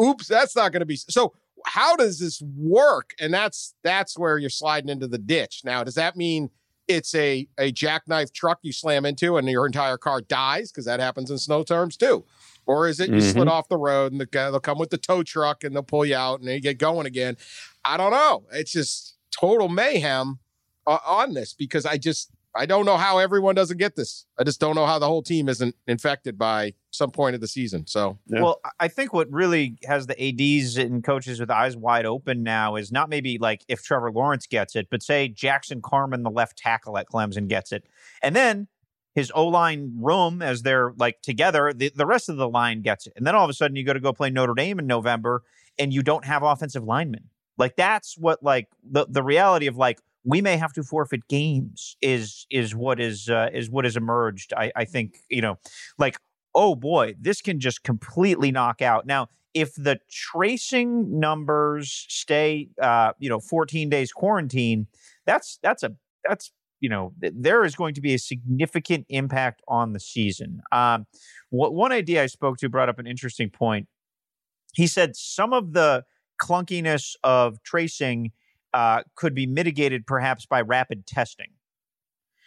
oops, 0.00 0.26
that's 0.26 0.56
not 0.56 0.72
going 0.72 0.80
to 0.80 0.86
be 0.86 0.96
so. 0.96 1.34
How 1.66 1.96
does 1.96 2.18
this 2.18 2.42
work? 2.58 3.10
And 3.20 3.32
that's 3.32 3.74
that's 3.82 4.18
where 4.18 4.36
you're 4.36 4.50
sliding 4.50 4.90
into 4.90 5.06
the 5.06 5.16
ditch. 5.18 5.62
Now, 5.64 5.82
does 5.84 5.94
that 5.94 6.16
mean 6.16 6.50
it's 6.88 7.14
a 7.14 7.46
a 7.56 7.70
jackknife 7.72 8.32
truck 8.32 8.58
you 8.62 8.72
slam 8.72 9.06
into 9.06 9.36
and 9.38 9.48
your 9.48 9.64
entire 9.64 9.96
car 9.96 10.20
dies 10.20 10.70
because 10.70 10.84
that 10.84 11.00
happens 11.00 11.30
in 11.30 11.38
snow 11.38 11.62
terms 11.62 11.96
too? 11.96 12.24
Or 12.66 12.88
is 12.88 13.00
it 13.00 13.10
you 13.10 13.20
slid 13.20 13.48
off 13.48 13.68
the 13.68 13.76
road 13.76 14.12
and 14.12 14.20
the 14.20 14.26
guy 14.26 14.50
they'll 14.50 14.60
come 14.60 14.78
with 14.78 14.90
the 14.90 14.98
tow 14.98 15.22
truck 15.22 15.64
and 15.64 15.74
they'll 15.74 15.82
pull 15.82 16.04
you 16.06 16.16
out 16.16 16.38
and 16.40 16.48
then 16.48 16.54
you 16.54 16.60
get 16.60 16.78
going 16.78 17.06
again? 17.06 17.36
I 17.84 17.96
don't 17.96 18.10
know. 18.12 18.44
It's 18.52 18.72
just 18.72 19.16
total 19.30 19.68
mayhem 19.68 20.38
uh, 20.86 20.98
on 21.06 21.34
this 21.34 21.52
because 21.54 21.84
I 21.86 21.98
just 21.98 22.30
I 22.56 22.66
don't 22.66 22.86
know 22.86 22.96
how 22.96 23.18
everyone 23.18 23.56
doesn't 23.56 23.78
get 23.78 23.96
this. 23.96 24.26
I 24.38 24.44
just 24.44 24.60
don't 24.60 24.76
know 24.76 24.86
how 24.86 25.00
the 25.00 25.08
whole 25.08 25.22
team 25.24 25.48
isn't 25.48 25.74
infected 25.88 26.38
by 26.38 26.74
some 26.92 27.10
point 27.10 27.34
of 27.34 27.40
the 27.40 27.48
season. 27.48 27.84
So 27.88 28.16
Yeah. 28.28 28.42
Well, 28.42 28.60
I- 28.64 28.70
I 28.84 28.88
think 28.88 29.12
what 29.12 29.28
really 29.32 29.76
has 29.86 30.06
the 30.06 30.14
ADs 30.22 30.76
and 30.76 31.02
coaches 31.02 31.40
with 31.40 31.50
eyes 31.50 31.76
wide 31.76 32.06
open 32.06 32.44
now 32.44 32.76
is 32.76 32.92
not 32.92 33.08
maybe 33.08 33.38
like 33.38 33.64
if 33.66 33.82
Trevor 33.82 34.12
Lawrence 34.12 34.46
gets 34.46 34.76
it, 34.76 34.86
but 34.88 35.02
say 35.02 35.26
Jackson 35.26 35.82
Carman, 35.82 36.22
the 36.22 36.30
left 36.30 36.56
tackle 36.56 36.96
at 36.96 37.08
Clemson, 37.08 37.48
gets 37.48 37.72
it. 37.72 37.86
And 38.22 38.36
then 38.36 38.68
his 39.14 39.30
O 39.34 39.46
line 39.46 39.92
room, 40.00 40.42
as 40.42 40.62
they're 40.62 40.92
like 40.96 41.22
together, 41.22 41.72
the, 41.72 41.92
the 41.94 42.06
rest 42.06 42.28
of 42.28 42.36
the 42.36 42.48
line 42.48 42.82
gets 42.82 43.06
it. 43.06 43.12
And 43.16 43.26
then 43.26 43.34
all 43.34 43.44
of 43.44 43.50
a 43.50 43.54
sudden 43.54 43.76
you 43.76 43.84
go 43.84 43.92
to 43.92 44.00
go 44.00 44.12
play 44.12 44.30
Notre 44.30 44.54
Dame 44.54 44.78
in 44.78 44.86
November 44.86 45.42
and 45.78 45.92
you 45.92 46.02
don't 46.02 46.24
have 46.24 46.42
offensive 46.42 46.84
linemen. 46.84 47.24
Like 47.56 47.76
that's 47.76 48.18
what 48.18 48.42
like 48.42 48.68
the, 48.82 49.06
the 49.08 49.22
reality 49.22 49.66
of 49.66 49.76
like 49.76 50.00
we 50.24 50.40
may 50.40 50.56
have 50.56 50.72
to 50.72 50.82
forfeit 50.82 51.28
games 51.28 51.96
is 52.00 52.46
is 52.50 52.74
what 52.74 52.98
is 52.98 53.28
uh, 53.28 53.50
is 53.52 53.70
what 53.70 53.84
has 53.84 53.96
emerged. 53.96 54.52
I, 54.56 54.72
I 54.74 54.84
think 54.84 55.18
you 55.28 55.42
know, 55.42 55.58
like 55.98 56.18
oh 56.54 56.74
boy, 56.74 57.14
this 57.20 57.40
can 57.40 57.60
just 57.60 57.82
completely 57.82 58.50
knock 58.50 58.82
out. 58.82 59.06
Now, 59.06 59.28
if 59.54 59.74
the 59.74 59.98
tracing 60.10 61.20
numbers 61.20 62.06
stay, 62.08 62.68
uh, 62.80 63.12
you 63.18 63.28
know, 63.28 63.38
14 63.38 63.88
days 63.88 64.12
quarantine, 64.12 64.88
that's 65.26 65.58
that's 65.62 65.82
a 65.82 65.92
that's 66.28 66.50
you 66.80 66.88
know 66.88 67.12
th- 67.20 67.32
there 67.36 67.64
is 67.64 67.74
going 67.74 67.94
to 67.94 68.00
be 68.00 68.14
a 68.14 68.18
significant 68.18 69.06
impact 69.08 69.62
on 69.68 69.92
the 69.92 70.00
season. 70.00 70.60
Um, 70.72 71.06
what 71.50 71.74
one 71.74 71.92
idea 71.92 72.22
I 72.22 72.26
spoke 72.26 72.58
to 72.58 72.68
brought 72.68 72.88
up 72.88 72.98
an 72.98 73.06
interesting 73.06 73.50
point. 73.50 73.88
He 74.74 74.86
said 74.86 75.16
some 75.16 75.52
of 75.52 75.72
the 75.72 76.04
clunkiness 76.42 77.14
of 77.22 77.62
tracing 77.62 78.32
uh, 78.72 79.02
could 79.14 79.34
be 79.34 79.46
mitigated 79.46 80.06
perhaps 80.06 80.46
by 80.46 80.60
rapid 80.60 81.06
testing. 81.06 81.52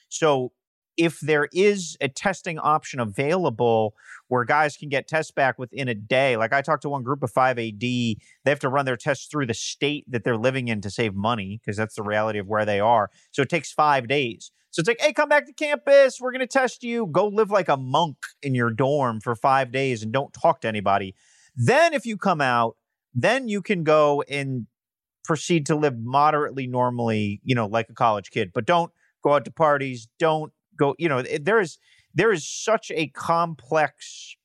So 0.10 0.52
if 0.98 1.20
there 1.20 1.48
is 1.54 1.96
a 2.02 2.08
testing 2.08 2.58
option 2.60 3.00
available 3.00 3.94
where 4.28 4.44
guys 4.44 4.76
can 4.76 4.90
get 4.90 5.08
tests 5.08 5.32
back 5.32 5.58
within 5.58 5.88
a 5.88 5.94
day, 5.94 6.36
like 6.36 6.52
I 6.52 6.62
talked 6.62 6.82
to 6.82 6.90
one 6.90 7.04
group 7.04 7.24
of 7.24 7.32
5 7.32 7.60
AD, 7.60 7.80
they 7.80 8.18
have 8.46 8.60
to 8.60 8.70
run 8.70 8.86
their 8.86 8.98
tests 8.98 9.28
through 9.28 9.46
the 9.46 9.54
state 9.54 10.06
that 10.10 10.24
they're 10.24 10.38
living 10.38 10.68
in 10.68 10.82
to 10.82 10.90
save 10.90 11.16
money 11.16 11.62
because 11.62 11.78
that's 11.78 11.96
the 11.96 12.04
reality 12.04 12.40
of 12.40 12.48
where 12.48 12.66
they 12.66 12.80
are. 12.80 13.10
So 13.32 13.44
it 13.44 13.50
takes 13.50 13.72
five 13.72 14.08
days. 14.08 14.52
So 14.72 14.82
it's 14.82 14.88
like, 14.88 15.02
hey, 15.02 15.14
come 15.14 15.30
back 15.30 15.46
to 15.46 15.54
campus. 15.54 16.20
We're 16.20 16.32
going 16.32 16.42
to 16.42 16.48
test 16.48 16.84
you. 16.84 17.08
Go 17.08 17.28
live 17.28 17.50
like 17.50 17.70
a 17.70 17.78
monk 17.78 18.18
in 18.42 18.54
your 18.54 18.70
dorm 18.70 19.22
for 19.22 19.36
five 19.36 19.72
days 19.72 20.04
and 20.04 20.12
don't 20.12 20.34
talk 20.34 20.62
to 20.62 20.68
anybody. 20.68 21.16
Then, 21.56 21.94
if 21.94 22.06
you 22.06 22.18
come 22.18 22.42
out, 22.42 22.76
then 23.16 23.48
you 23.48 23.64
can 23.64 23.84
go 23.84 24.24
and 24.30 24.68
proceed 25.24 25.66
to 25.66 25.76
live 25.76 25.98
moderately 25.98 26.68
normally, 26.68 27.42
you 27.44 27.56
know, 27.56 27.66
like 27.66 27.90
a 27.90 27.94
college 27.94 28.30
kid, 28.30 28.52
but 28.54 28.66
don't 28.66 28.92
go 29.24 29.34
out 29.34 29.46
to 29.46 29.52
parties. 29.52 30.08
Don't 30.20 30.54
go, 30.78 30.96
you 30.98 31.10
know, 31.10 31.22
there 31.22 31.60
is 31.60 31.78
there 32.14 32.32
is 32.32 32.48
such 32.48 32.92
a 32.96 33.08
complex 33.08 34.36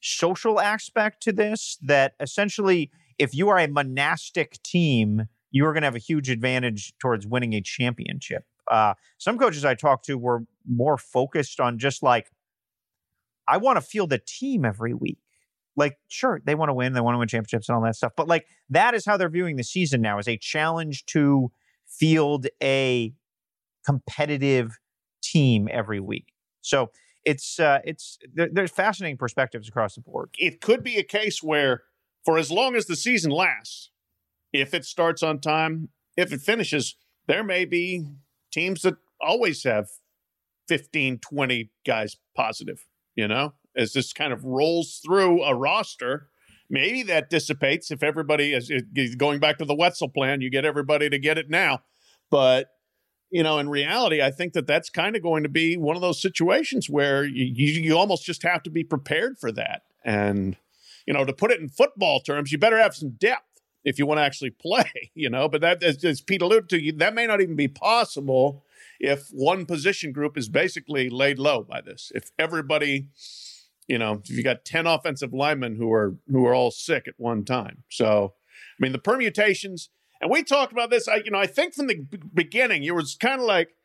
social 0.00 0.60
aspect 0.60 1.22
to 1.22 1.32
this 1.32 1.78
that 1.82 2.14
essentially 2.20 2.90
if 3.18 3.34
you 3.34 3.48
are 3.48 3.58
a 3.58 3.68
monastic 3.68 4.62
team, 4.62 5.24
you 5.50 5.64
are 5.66 5.72
going 5.72 5.82
to 5.82 5.86
have 5.86 5.94
a 5.94 6.00
huge 6.00 6.30
advantage 6.30 6.92
towards 6.98 7.26
winning 7.26 7.52
a 7.54 7.60
championship. 7.60 8.44
Uh, 8.70 8.94
some 9.18 9.38
coaches 9.38 9.64
I 9.64 9.74
talked 9.74 10.06
to 10.06 10.18
were 10.18 10.44
more 10.68 10.98
focused 10.98 11.60
on 11.60 11.78
just 11.78 12.02
like, 12.02 12.30
I 13.46 13.58
want 13.58 13.76
to 13.76 13.82
feel 13.82 14.06
the 14.06 14.18
team 14.18 14.64
every 14.64 14.94
week. 14.94 15.18
Like, 15.76 15.98
sure, 16.08 16.40
they 16.44 16.54
want 16.54 16.70
to 16.70 16.74
win, 16.74 16.92
they 16.92 17.00
want 17.00 17.14
to 17.14 17.18
win 17.18 17.28
championships 17.28 17.68
and 17.68 17.76
all 17.76 17.82
that 17.82 17.96
stuff, 17.96 18.12
but 18.16 18.28
like 18.28 18.46
that 18.70 18.94
is 18.94 19.04
how 19.04 19.16
they're 19.16 19.28
viewing 19.28 19.56
the 19.56 19.64
season 19.64 20.00
now 20.00 20.18
as 20.18 20.28
a 20.28 20.36
challenge 20.36 21.04
to 21.06 21.50
field 21.86 22.46
a 22.62 23.12
competitive 23.84 24.78
team 25.34 25.68
every 25.70 26.00
week. 26.00 26.32
So 26.60 26.90
it's 27.24 27.58
uh, 27.58 27.80
it's 27.84 28.18
there, 28.32 28.48
there's 28.50 28.70
fascinating 28.70 29.16
perspectives 29.16 29.68
across 29.68 29.96
the 29.96 30.00
board. 30.00 30.30
it 30.38 30.60
could 30.60 30.82
be 30.82 30.96
a 30.96 31.02
case 31.02 31.42
where, 31.42 31.82
for 32.24 32.38
as 32.38 32.50
long 32.50 32.76
as 32.76 32.86
the 32.86 32.96
season 32.96 33.30
lasts, 33.30 33.90
if 34.52 34.72
it 34.72 34.84
starts 34.84 35.22
on 35.22 35.40
time, 35.40 35.88
if 36.16 36.32
it 36.32 36.40
finishes, 36.40 36.96
there 37.26 37.42
may 37.42 37.64
be 37.64 38.06
teams 38.52 38.82
that 38.82 38.94
always 39.20 39.64
have 39.64 39.88
15, 40.68 41.18
20 41.18 41.70
guys 41.84 42.16
positive, 42.36 42.86
you 43.16 43.26
know, 43.26 43.54
as 43.76 43.92
this 43.92 44.12
kind 44.12 44.32
of 44.32 44.44
rolls 44.44 45.00
through 45.04 45.42
a 45.42 45.54
roster. 45.54 46.28
Maybe 46.70 47.02
that 47.04 47.28
dissipates 47.28 47.90
if 47.90 48.02
everybody 48.02 48.52
is 48.54 49.14
going 49.16 49.38
back 49.38 49.58
to 49.58 49.64
the 49.64 49.74
Wetzel 49.74 50.08
plan. 50.08 50.40
You 50.40 50.50
get 50.50 50.64
everybody 50.64 51.10
to 51.10 51.18
get 51.18 51.36
it 51.36 51.50
now, 51.50 51.80
but 52.30 52.68
you 53.34 53.42
know, 53.42 53.58
in 53.58 53.68
reality, 53.68 54.22
I 54.22 54.30
think 54.30 54.52
that 54.52 54.68
that's 54.68 54.88
kind 54.88 55.16
of 55.16 55.22
going 55.22 55.42
to 55.42 55.48
be 55.48 55.76
one 55.76 55.96
of 55.96 56.02
those 56.02 56.22
situations 56.22 56.88
where 56.88 57.24
you, 57.24 57.46
you, 57.46 57.82
you 57.82 57.98
almost 57.98 58.24
just 58.24 58.44
have 58.44 58.62
to 58.62 58.70
be 58.70 58.84
prepared 58.84 59.40
for 59.40 59.50
that. 59.50 59.82
And, 60.04 60.56
you 61.04 61.12
know, 61.12 61.24
to 61.24 61.32
put 61.32 61.50
it 61.50 61.60
in 61.60 61.68
football 61.68 62.20
terms, 62.20 62.52
you 62.52 62.58
better 62.58 62.78
have 62.78 62.94
some 62.94 63.10
depth 63.10 63.60
if 63.82 63.98
you 63.98 64.06
want 64.06 64.18
to 64.18 64.22
actually 64.22 64.50
play, 64.62 65.10
you 65.16 65.28
know. 65.28 65.48
But 65.48 65.62
that, 65.62 65.82
as, 65.82 66.04
as 66.04 66.20
Pete 66.20 66.42
alluded 66.42 66.68
to, 66.68 66.80
you, 66.80 66.92
that 66.92 67.12
may 67.12 67.26
not 67.26 67.40
even 67.40 67.56
be 67.56 67.66
possible 67.66 68.64
if 69.00 69.26
one 69.32 69.66
position 69.66 70.12
group 70.12 70.38
is 70.38 70.48
basically 70.48 71.10
laid 71.10 71.40
low 71.40 71.64
by 71.64 71.80
this. 71.80 72.12
If 72.14 72.30
everybody, 72.38 73.08
you 73.88 73.98
know, 73.98 74.22
if 74.22 74.30
you 74.30 74.44
got 74.44 74.64
10 74.64 74.86
offensive 74.86 75.32
linemen 75.32 75.74
who 75.74 75.92
are 75.92 76.14
who 76.30 76.46
are 76.46 76.54
all 76.54 76.70
sick 76.70 77.08
at 77.08 77.14
one 77.16 77.44
time. 77.44 77.82
So, 77.88 78.34
I 78.54 78.78
mean, 78.78 78.92
the 78.92 79.00
permutations, 79.00 79.90
and 80.24 80.32
we 80.32 80.42
talked 80.42 80.72
about 80.72 80.88
this. 80.88 81.06
I, 81.06 81.16
you 81.16 81.30
know, 81.30 81.38
I 81.38 81.46
think 81.46 81.74
from 81.74 81.86
the 81.86 82.06
beginning, 82.32 82.82
it 82.82 82.94
was 82.94 83.14
kind 83.14 83.42
of 83.42 83.46
like, 83.46 83.76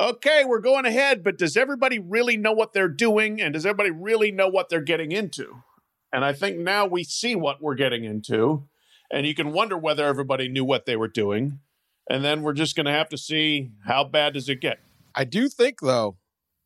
okay, 0.00 0.46
we're 0.46 0.60
going 0.60 0.86
ahead, 0.86 1.22
but 1.22 1.36
does 1.36 1.58
everybody 1.58 1.98
really 1.98 2.38
know 2.38 2.52
what 2.52 2.72
they're 2.72 2.88
doing, 2.88 3.38
and 3.38 3.52
does 3.52 3.66
everybody 3.66 3.90
really 3.90 4.32
know 4.32 4.48
what 4.48 4.70
they're 4.70 4.80
getting 4.80 5.12
into? 5.12 5.62
And 6.10 6.24
I 6.24 6.32
think 6.32 6.56
now 6.56 6.86
we 6.86 7.04
see 7.04 7.36
what 7.36 7.60
we're 7.60 7.74
getting 7.74 8.02
into, 8.02 8.66
and 9.12 9.26
you 9.26 9.34
can 9.34 9.52
wonder 9.52 9.76
whether 9.76 10.06
everybody 10.06 10.48
knew 10.48 10.64
what 10.64 10.86
they 10.86 10.96
were 10.96 11.06
doing, 11.06 11.60
and 12.08 12.24
then 12.24 12.40
we're 12.40 12.54
just 12.54 12.74
going 12.74 12.86
to 12.86 12.92
have 12.92 13.10
to 13.10 13.18
see 13.18 13.72
how 13.84 14.04
bad 14.04 14.32
does 14.32 14.48
it 14.48 14.62
get. 14.62 14.80
I 15.14 15.24
do 15.24 15.50
think 15.50 15.80
though, 15.82 16.16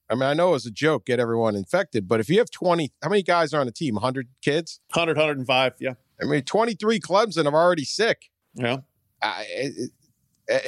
I 0.09 0.14
mean, 0.14 0.23
I 0.23 0.35
know 0.35 0.55
it's 0.55 0.64
a 0.64 0.71
joke, 0.71 1.07
get 1.07 1.19
everyone 1.19 1.57
infected, 1.57 2.07
but 2.07 2.21
if 2.21 2.28
you 2.28 2.38
have 2.38 2.52
20, 2.52 2.93
how 3.02 3.09
many 3.09 3.25
guys 3.25 3.52
are 3.52 3.59
on 3.59 3.66
the 3.66 3.73
team? 3.73 3.95
100 3.95 4.28
kids? 4.43 4.78
100, 4.95 5.16
105, 5.16 5.73
yeah, 5.81 5.95
I 6.23 6.26
mean, 6.26 6.43
23 6.43 7.00
Clemson 7.00 7.52
are 7.52 7.52
already 7.52 7.85
sick. 7.85 8.31
Yeah. 8.56 8.78
I, 9.22 9.46
it, 9.48 9.72
it- 9.76 9.90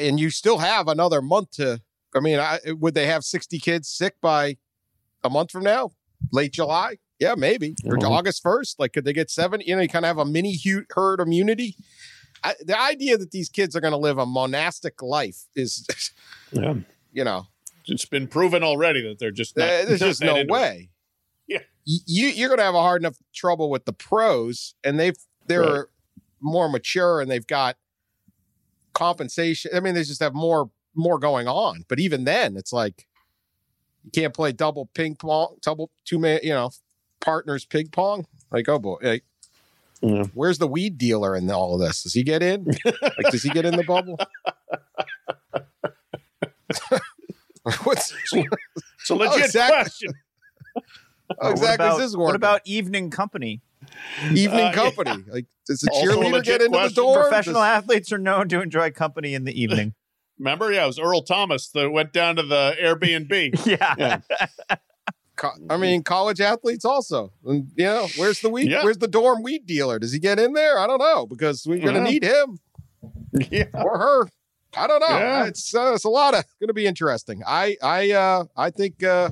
and 0.01 0.19
you 0.19 0.31
still 0.31 0.59
have 0.59 0.89
another 0.89 1.23
month 1.23 1.53
to, 1.53 1.81
I 2.15 2.19
mean, 2.21 2.41
I, 2.41 2.59
would 2.67 2.95
they 2.95 3.07
have 3.07 3.23
60 3.23 3.59
kids 3.61 3.89
sick 3.89 4.15
by 4.21 4.57
a 5.23 5.31
month 5.31 5.53
from 5.53 5.63
now? 5.63 5.93
Late 6.33 6.53
July? 6.53 6.99
Yeah, 7.21 7.35
maybe. 7.37 7.77
Or 7.85 7.97
Mhm. 7.97 8.11
August 8.11 8.43
1st? 8.43 8.75
Like, 8.81 8.93
could 8.93 9.05
they 9.05 9.13
get 9.13 9.31
seven? 9.31 9.61
You 9.65 9.77
know, 9.77 9.83
you 9.83 9.89
kind 9.89 10.05
of 10.05 10.09
have 10.09 10.19
a 10.19 10.25
mini 10.25 10.59
herd 10.95 11.21
immunity. 11.21 11.77
I, 12.43 12.55
the 12.65 12.77
idea 12.81 13.19
that 13.19 13.31
these 13.31 13.49
kids 13.49 13.77
are 13.77 13.81
going 13.81 13.93
to 13.93 13.97
live 13.99 14.19
a 14.19 14.27
monastic 14.27 15.01
life 15.01 15.45
is, 15.55 15.87
Yeah. 16.53 16.75
you 17.13 17.23
know, 17.23 17.47
It's 17.87 18.05
been 18.05 18.27
proven 18.27 18.65
already 18.65 19.03
that 19.09 19.21
they're 19.21 19.31
just 19.31 19.57
not, 19.57 19.69
Uh, 19.69 19.85
there's 19.85 20.01
not 20.01 20.07
just 20.09 20.23
no 20.23 20.31
into 20.37 20.41
it. 20.43 20.51
way. 20.51 20.91
Yeah. 21.47 21.61
You 21.85 22.29
you're 22.29 22.49
going 22.49 22.59
to 22.59 22.65
have 22.65 22.75
a 22.75 22.81
hard 22.83 23.01
enough 23.03 23.17
trouble 23.35 23.71
with 23.71 23.85
the 23.85 23.93
pros, 23.93 24.75
and 24.85 24.99
they've 24.99 25.17
they're 25.47 25.63
Right. 25.63 25.85
More 26.41 26.69
mature 26.69 27.21
and 27.21 27.31
they've 27.31 27.47
got 27.47 27.77
compensation. 28.95 29.71
I 29.75 29.81
mean, 29.81 29.95
they 29.95 30.03
just 30.05 30.23
have 30.23 30.35
more 30.35 30.71
more 30.95 31.19
going 31.19 31.47
on. 31.47 31.85
But 31.89 32.01
even 32.01 32.25
then, 32.25 32.57
it's 32.57 32.73
like 32.73 33.07
you 34.05 34.11
can't 34.11 34.35
play 34.35 34.53
double 34.53 34.87
ping 34.95 35.15
pong, 35.17 35.57
double 35.63 35.91
two 36.05 36.19
man, 36.19 36.41
you 36.43 36.51
know, 36.51 36.71
partners 37.21 37.65
ping 37.65 37.89
pong. 37.89 38.27
Like, 38.51 38.69
oh 38.69 38.79
boy, 38.79 38.97
like, 39.03 39.25
Yeah. 40.01 40.25
where's 40.35 40.59
the 40.59 40.67
weed 40.69 40.99
dealer 40.99 41.37
in 41.37 41.51
all 41.51 41.75
of 41.75 41.81
this? 41.81 42.03
Does 42.03 42.15
he 42.15 42.23
get 42.23 42.43
in? 42.43 42.65
like, 42.65 43.31
does 43.31 43.43
he 43.43 43.51
get 43.51 43.65
in 43.65 43.77
the 43.77 43.85
bubble? 43.85 44.19
What's 47.85 48.15
It's 48.33 49.11
a 49.11 49.15
legit 49.15 49.35
oh, 49.35 49.45
exactly. 49.45 49.77
question. 49.77 50.13
how 51.41 51.51
exactly 51.51 51.61
what 51.61 51.75
about, 51.75 51.99
this 51.99 52.13
working? 52.13 52.25
What 52.27 52.37
about 52.37 52.61
evening 52.65 53.11
company? 53.11 53.63
evening 54.35 54.67
Uh, 54.67 54.73
company? 54.73 55.25
Like, 55.29 55.47
does 55.67 55.81
the 55.81 55.91
Also 55.93 56.07
cheerleader 56.21 56.43
get 56.45 56.61
into 56.63 56.71
question. 56.71 56.89
the 56.89 56.95
door? 57.03 57.23
Professional 57.23 57.55
Does- 57.63 57.83
athletes 57.83 58.13
are 58.13 58.19
known 58.19 58.49
to 58.49 58.61
enjoy 58.63 58.91
company 58.91 59.35
in 59.35 59.45
the 59.45 59.61
evening. 59.61 59.95
Remember? 60.39 60.73
Yeah, 60.73 60.85
it 60.85 60.87
was 60.87 60.99
Earl 60.99 61.23
Thomas 61.23 61.69
that 61.71 61.91
went 61.91 62.13
down 62.13 62.37
to 62.37 62.43
the 62.43 62.75
Airbnb. 62.81 63.67
yeah. 63.67 63.95
Yeah. 63.99 64.77
co- 65.37 65.51
I 65.69 65.77
mean, 65.77 66.03
college 66.05 66.41
athletes 66.41 66.85
also. 66.85 67.33
And 67.45 67.71
you 67.77 67.85
know, 67.87 68.07
where's 68.17 68.41
the 68.41 68.49
weed? 68.49 68.71
Yeah. 68.71 68.85
Where's 68.85 68.99
the 68.99 69.09
dorm 69.09 69.43
weed 69.43 69.67
dealer? 69.67 69.99
Does 69.99 70.13
he 70.13 70.19
get 70.21 70.39
in 70.39 70.53
there? 70.53 70.79
I 70.79 70.87
don't 70.87 70.99
know 71.01 71.27
because 71.27 71.67
we're 71.67 71.79
gonna 71.85 71.99
Yeah. 71.99 72.05
need 72.05 72.23
him 72.23 72.59
yeah. 73.51 73.65
or 73.75 73.99
her. 73.99 74.29
I 74.77 74.87
don't 74.87 75.01
know. 75.01 75.09
Yeah. 75.19 75.47
It's 75.47 75.75
uh, 75.75 75.93
it's 75.95 76.05
a 76.05 76.09
lot 76.11 76.35
of 76.35 76.45
going 76.61 76.69
to 76.69 76.75
be 76.75 76.87
interesting. 76.87 77.43
I 77.47 77.77
I 77.83 78.13
uh 78.13 78.45
I 78.57 78.71
think 78.71 79.03
uh 79.03 79.31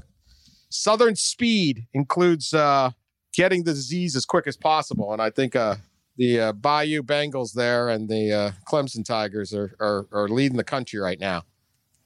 Southern 0.70 1.14
Speed 1.14 1.86
includes 1.94 2.52
uh 2.52 2.90
getting 3.36 3.64
the 3.64 3.72
disease 3.72 4.16
as 4.16 4.24
quick 4.24 4.46
as 4.46 4.56
possible, 4.56 5.12
and 5.12 5.22
I 5.22 5.30
think 5.30 5.54
uh 5.54 5.76
the 6.16 6.40
uh, 6.40 6.52
Bayou 6.52 7.02
Bengals 7.02 7.52
there 7.52 7.90
and 7.90 8.08
the 8.08 8.32
uh, 8.32 8.50
Clemson 8.66 9.04
Tigers 9.04 9.52
are, 9.52 9.76
are 9.78 10.06
are 10.10 10.28
leading 10.28 10.56
the 10.56 10.64
country 10.64 10.98
right 10.98 11.20
now. 11.20 11.44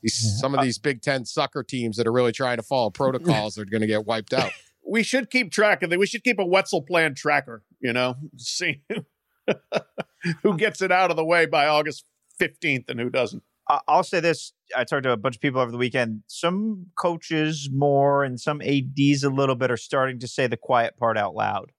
These, 0.02 0.40
Some 0.40 0.54
of 0.54 0.62
these 0.62 0.78
Big 0.78 1.02
Ten 1.02 1.24
sucker 1.24 1.62
teams 1.62 1.96
that 1.96 2.06
are 2.06 2.12
really 2.12 2.32
trying 2.32 2.56
to 2.56 2.62
follow 2.62 2.90
protocols 3.02 3.58
are 3.58 3.64
going 3.64 3.82
to 3.82 3.86
get 3.86 4.06
wiped 4.06 4.32
out. 4.32 4.52
We 4.82 5.02
should 5.04 5.30
keep 5.30 5.52
track 5.52 5.84
of 5.84 5.92
it. 5.92 6.00
We 6.00 6.06
should 6.06 6.24
keep 6.24 6.40
a 6.40 6.44
Wetzel 6.44 6.82
plan 6.82 7.14
tracker, 7.14 7.62
you 7.80 7.92
know, 7.92 8.16
see 8.38 8.80
who 10.42 10.56
gets 10.56 10.82
it 10.82 10.90
out 10.90 11.10
of 11.10 11.16
the 11.16 11.24
way 11.24 11.46
by 11.46 11.66
August 11.66 12.06
15th 12.40 12.88
and 12.88 12.98
who 12.98 13.10
doesn't. 13.10 13.42
I'll 13.88 14.02
say 14.02 14.20
this. 14.20 14.52
I 14.76 14.84
talked 14.84 15.04
to 15.04 15.12
a 15.12 15.16
bunch 15.16 15.36
of 15.36 15.40
people 15.42 15.60
over 15.60 15.70
the 15.70 15.78
weekend. 15.78 16.22
Some 16.26 16.86
coaches 16.96 17.68
more 17.72 18.24
and 18.24 18.40
some 18.40 18.60
ADs 18.62 19.22
a 19.24 19.30
little 19.30 19.54
bit 19.54 19.70
are 19.70 19.76
starting 19.76 20.18
to 20.20 20.28
say 20.28 20.46
the 20.46 20.56
quiet 20.56 20.96
part 20.96 21.16
out 21.16 21.34
loud. 21.34 21.72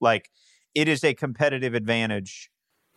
Like 0.00 0.30
it 0.74 0.88
is 0.88 1.04
a 1.04 1.14
competitive 1.14 1.74
advantage 1.74 2.50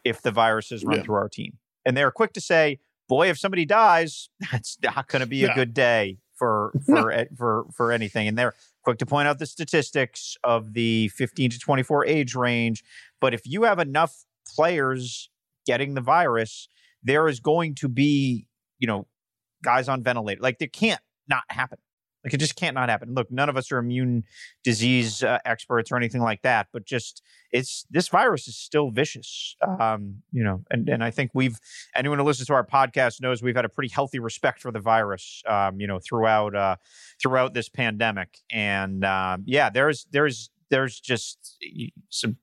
if 0.03 0.21
the 0.21 0.31
viruses 0.31 0.83
run 0.83 0.97
Yeah. 0.97 1.03
through 1.03 1.15
our 1.15 1.29
team. 1.29 1.57
And 1.85 1.95
they're 1.95 2.11
quick 2.11 2.33
to 2.33 2.41
say, 2.41 2.79
boy, 3.07 3.29
if 3.29 3.37
somebody 3.37 3.65
dies, 3.65 4.29
that's 4.51 4.77
not 4.83 5.07
going 5.07 5.21
to 5.21 5.25
be 5.27 5.43
a 5.43 5.53
good 5.53 5.73
day 5.73 6.17
for 6.35 6.73
for 6.85 7.25
for 7.37 7.65
for 7.73 7.91
anything. 7.91 8.27
And 8.27 8.37
they're 8.37 8.53
quick 8.83 8.97
to 8.99 9.05
point 9.05 9.27
out 9.27 9.39
the 9.39 9.45
statistics 9.45 10.35
of 10.43 10.73
the 10.73 11.07
15 11.09 11.51
to 11.51 11.59
24 11.59 12.05
age 12.05 12.35
range. 12.35 12.83
But 13.19 13.33
if 13.33 13.41
you 13.45 13.63
have 13.63 13.79
enough 13.79 14.25
players 14.55 15.29
getting 15.65 15.95
the 15.95 16.01
virus, 16.01 16.67
there 17.05 17.29
is 17.29 17.39
going 17.39 17.75
to 17.75 17.87
be, 17.87 18.47
you 18.79 18.87
know, 18.87 19.07
guys 19.63 19.87
on 19.87 20.03
ventilator. 20.03 20.41
Like 20.41 20.59
there 20.59 20.67
can't 20.67 21.01
not 21.29 21.43
happen. 21.49 21.77
Like 22.25 22.33
it 22.33 22.37
just 22.37 22.55
can't 22.55 22.73
not 22.73 22.89
happen. 22.89 23.13
Look, 23.13 23.31
none 23.31 23.49
of 23.49 23.55
us 23.55 23.71
are 23.71 23.77
immune 23.77 24.23
disease 24.63 25.21
uh, 25.21 25.37
experts 25.45 25.91
or 25.91 25.95
anything 25.95 26.21
like 26.21 26.41
that, 26.41 26.67
but 26.73 26.83
just 26.83 27.21
it's 27.51 27.85
this 27.91 28.07
virus 28.07 28.47
is 28.47 28.57
still 28.57 28.89
vicious. 28.89 29.55
Um, 29.79 30.23
you 30.31 30.43
know, 30.43 30.63
and 30.71 30.89
and 30.89 31.03
I 31.03 31.11
think 31.11 31.31
we've 31.35 31.59
anyone 31.95 32.17
who 32.17 32.25
listens 32.25 32.47
to 32.47 32.55
our 32.55 32.65
podcast 32.65 33.21
knows 33.21 33.43
we've 33.43 33.55
had 33.55 33.63
a 33.63 33.69
pretty 33.69 33.93
healthy 33.93 34.17
respect 34.17 34.59
for 34.59 34.71
the 34.71 34.79
virus. 34.79 35.43
Um, 35.47 35.79
you 35.79 35.85
know, 35.85 35.99
throughout 35.99 36.55
uh, 36.55 36.77
throughout 37.21 37.53
this 37.53 37.69
pandemic, 37.69 38.39
and 38.51 39.05
um, 39.05 39.43
yeah, 39.45 39.69
there's 39.69 40.07
there's 40.11 40.49
there's 40.71 40.99
just 40.99 41.63
some 42.09 42.37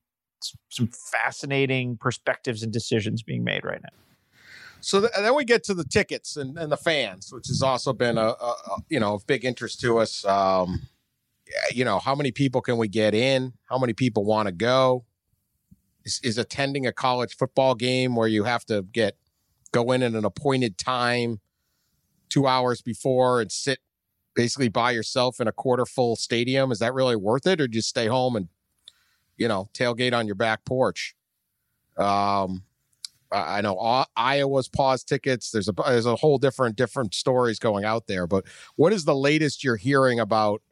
some 0.69 0.91
fascinating 1.11 1.97
perspectives 1.97 2.63
and 2.63 2.73
decisions 2.73 3.25
being 3.25 3.43
made 3.43 3.65
right 3.65 3.83
now. 3.83 4.12
So 4.83 5.01
th- 5.01 5.13
then 5.17 5.35
we 5.37 5.45
get 5.45 5.63
to 5.65 5.75
the 5.75 5.85
tickets 5.85 6.37
and, 6.37 6.59
and 6.59 6.71
the 6.71 6.77
fans, 6.77 7.33
which 7.33 7.47
has 7.47 7.63
also 7.63 7.93
been 7.93 8.19
a, 8.19 8.27
a, 8.27 8.55
a 8.67 8.77
you 8.89 8.99
know 8.99 9.15
of 9.15 9.27
big 9.27 9.45
interest 9.45 9.81
to 9.81 9.99
us. 9.99 10.25
Um, 10.25 10.83
you 11.73 11.85
know, 11.85 11.99
how 11.99 12.15
many 12.15 12.33
people 12.33 12.61
can 12.61 12.79
we 12.79 12.89
get 12.89 13.15
in? 13.15 13.53
How 13.71 13.79
many 13.79 13.93
people 13.93 14.25
want 14.25 14.47
to 14.47 14.53
go? 14.53 15.05
Is, 16.05 16.21
is 16.25 16.37
attending 16.37 16.87
a 16.87 16.93
college 16.93 17.37
football 17.37 17.77
game 17.77 18.17
where 18.17 18.27
you 18.27 18.43
have 18.45 18.65
to 18.67 18.83
get 18.83 19.17
go 19.71 19.93
in 19.93 20.03
at 20.03 20.15
an 20.15 20.25
appointed 20.25 20.79
time, 20.79 21.41
two 22.29 22.49
hours 22.49 22.83
before, 22.83 23.41
and 23.41 23.53
sit 23.53 23.79
basically 24.35 24.69
by 24.69 24.91
yourself 24.91 25.41
in 25.41 25.47
a 25.47 25.53
quarter 25.53 25.87
full 25.87 26.17
stadium? 26.17 26.73
Is 26.73 26.81
that 26.81 26.93
really 26.93 27.17
worth 27.17 27.47
it, 27.47 27.61
or 27.61 27.69
just 27.69 27.89
stay 27.89 28.09
home 28.09 28.35
and 28.35 28.49
you 29.37 29.47
know 29.47 29.69
tailgate 29.75 30.13
on 30.13 30.27
your 30.27 30.35
back 30.35 30.65
porch? 30.65 31.15
Um, 31.97 32.65
I 33.33 33.61
know 33.63 34.05
Iowa's 34.17 34.69
paused 34.69 35.09
tickets. 35.09 35.51
There's 35.51 35.69
a 35.69 35.73
there's 35.87 36.07
a 36.07 36.17
whole 36.17 36.39
different 36.39 36.77
different 36.77 37.15
stories 37.15 37.59
going 37.59 37.85
out 37.85 38.07
there. 38.07 38.27
But 38.27 38.45
what 38.77 38.93
is 38.93 39.05
the 39.05 39.15
latest 39.15 39.65
you're 39.65 39.77
hearing 39.77 40.21
about 40.21 40.63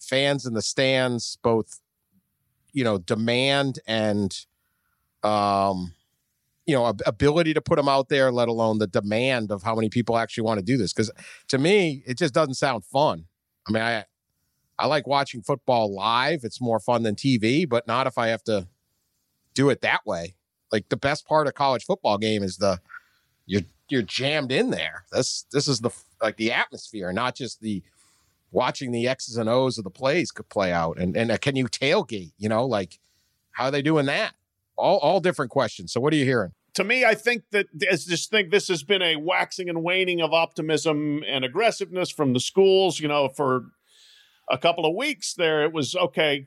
fans 0.00 0.46
in 0.46 0.54
the 0.54 0.62
stands, 0.62 1.38
both 1.42 1.80
you 2.72 2.84
know 2.84 2.98
demand 2.98 3.80
and 3.86 4.38
um 5.24 5.92
you 6.66 6.74
know 6.74 6.94
ability 7.06 7.54
to 7.54 7.60
put 7.60 7.76
them 7.76 7.88
out 7.88 8.08
there, 8.08 8.30
let 8.30 8.48
alone 8.48 8.78
the 8.78 8.86
demand 8.86 9.50
of 9.50 9.62
how 9.62 9.74
many 9.74 9.88
people 9.88 10.16
actually 10.16 10.44
want 10.44 10.58
to 10.58 10.64
do 10.64 10.76
this? 10.76 10.92
Because 10.92 11.10
to 11.48 11.58
me, 11.58 12.02
it 12.06 12.16
just 12.16 12.34
doesn't 12.34 12.54
sound 12.54 12.84
fun. 12.84 13.24
I 13.68 13.72
mean, 13.72 13.82
I 13.82 14.04
I 14.78 14.86
like 14.86 15.08
watching 15.08 15.42
football 15.42 15.92
live. 15.92 16.44
It's 16.44 16.60
more 16.60 16.78
fun 16.78 17.02
than 17.02 17.16
TV, 17.16 17.68
but 17.68 17.86
not 17.88 18.06
if 18.06 18.16
I 18.16 18.28
have 18.28 18.44
to 18.44 18.68
do 19.54 19.70
it 19.70 19.80
that 19.80 20.06
way 20.06 20.36
like 20.72 20.88
the 20.88 20.96
best 20.96 21.26
part 21.26 21.46
of 21.46 21.54
college 21.54 21.84
football 21.84 22.18
game 22.18 22.42
is 22.42 22.56
the 22.56 22.80
you're 23.46 23.62
you're 23.88 24.02
jammed 24.02 24.52
in 24.52 24.70
there. 24.70 25.04
This 25.12 25.46
this 25.52 25.68
is 25.68 25.80
the 25.80 25.90
like 26.22 26.36
the 26.36 26.52
atmosphere, 26.52 27.12
not 27.12 27.34
just 27.34 27.60
the 27.60 27.82
watching 28.50 28.92
the 28.92 29.08
X's 29.08 29.36
and 29.36 29.48
O's 29.48 29.78
of 29.78 29.84
the 29.84 29.90
plays 29.90 30.30
could 30.30 30.48
play 30.48 30.72
out. 30.72 30.98
And 30.98 31.16
and 31.16 31.30
uh, 31.30 31.38
can 31.38 31.56
you 31.56 31.66
tailgate? 31.66 32.32
You 32.38 32.48
know, 32.48 32.66
like 32.66 32.98
how 33.52 33.64
are 33.64 33.70
they 33.70 33.82
doing 33.82 34.06
that? 34.06 34.34
All 34.76 34.98
all 34.98 35.20
different 35.20 35.50
questions. 35.50 35.92
So 35.92 36.00
what 36.00 36.12
are 36.12 36.16
you 36.16 36.24
hearing? 36.24 36.52
to 36.78 36.84
me, 36.84 37.04
I 37.04 37.16
think 37.16 37.42
that 37.50 37.66
I 37.90 37.96
just 37.96 38.30
think 38.30 38.52
this 38.52 38.68
has 38.68 38.84
been 38.84 39.02
a 39.02 39.16
waxing 39.16 39.68
and 39.68 39.82
waning 39.82 40.20
of 40.20 40.32
optimism 40.32 41.24
and 41.26 41.44
aggressiveness 41.44 42.08
from 42.08 42.34
the 42.34 42.40
schools. 42.40 43.00
You 43.00 43.08
know, 43.08 43.28
for 43.28 43.66
a 44.48 44.56
couple 44.56 44.86
of 44.86 44.94
weeks 44.94 45.34
there, 45.34 45.64
it 45.64 45.72
was 45.72 45.96
okay, 45.96 46.46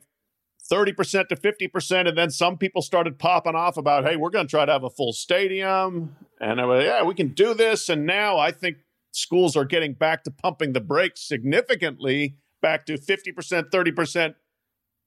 thirty 0.72 0.92
percent 0.92 1.28
to 1.28 1.36
fifty 1.36 1.68
percent, 1.68 2.08
and 2.08 2.16
then 2.16 2.30
some 2.30 2.56
people 2.56 2.80
started 2.80 3.18
popping 3.18 3.54
off 3.54 3.76
about, 3.76 4.04
"Hey, 4.04 4.16
we're 4.16 4.30
going 4.30 4.46
to 4.46 4.50
try 4.50 4.64
to 4.64 4.72
have 4.72 4.84
a 4.84 4.90
full 4.90 5.12
stadium," 5.12 6.16
and 6.40 6.58
I 6.58 6.64
was, 6.64 6.82
"Yeah, 6.82 7.02
we 7.02 7.14
can 7.14 7.28
do 7.28 7.52
this." 7.52 7.90
And 7.90 8.06
now 8.06 8.38
I 8.38 8.52
think 8.52 8.78
schools 9.10 9.54
are 9.54 9.66
getting 9.66 9.92
back 9.92 10.24
to 10.24 10.30
pumping 10.30 10.72
the 10.72 10.80
brakes 10.80 11.20
significantly, 11.20 12.38
back 12.62 12.86
to 12.86 12.96
fifty 12.96 13.32
percent, 13.32 13.70
thirty 13.70 13.92
percent, 13.92 14.36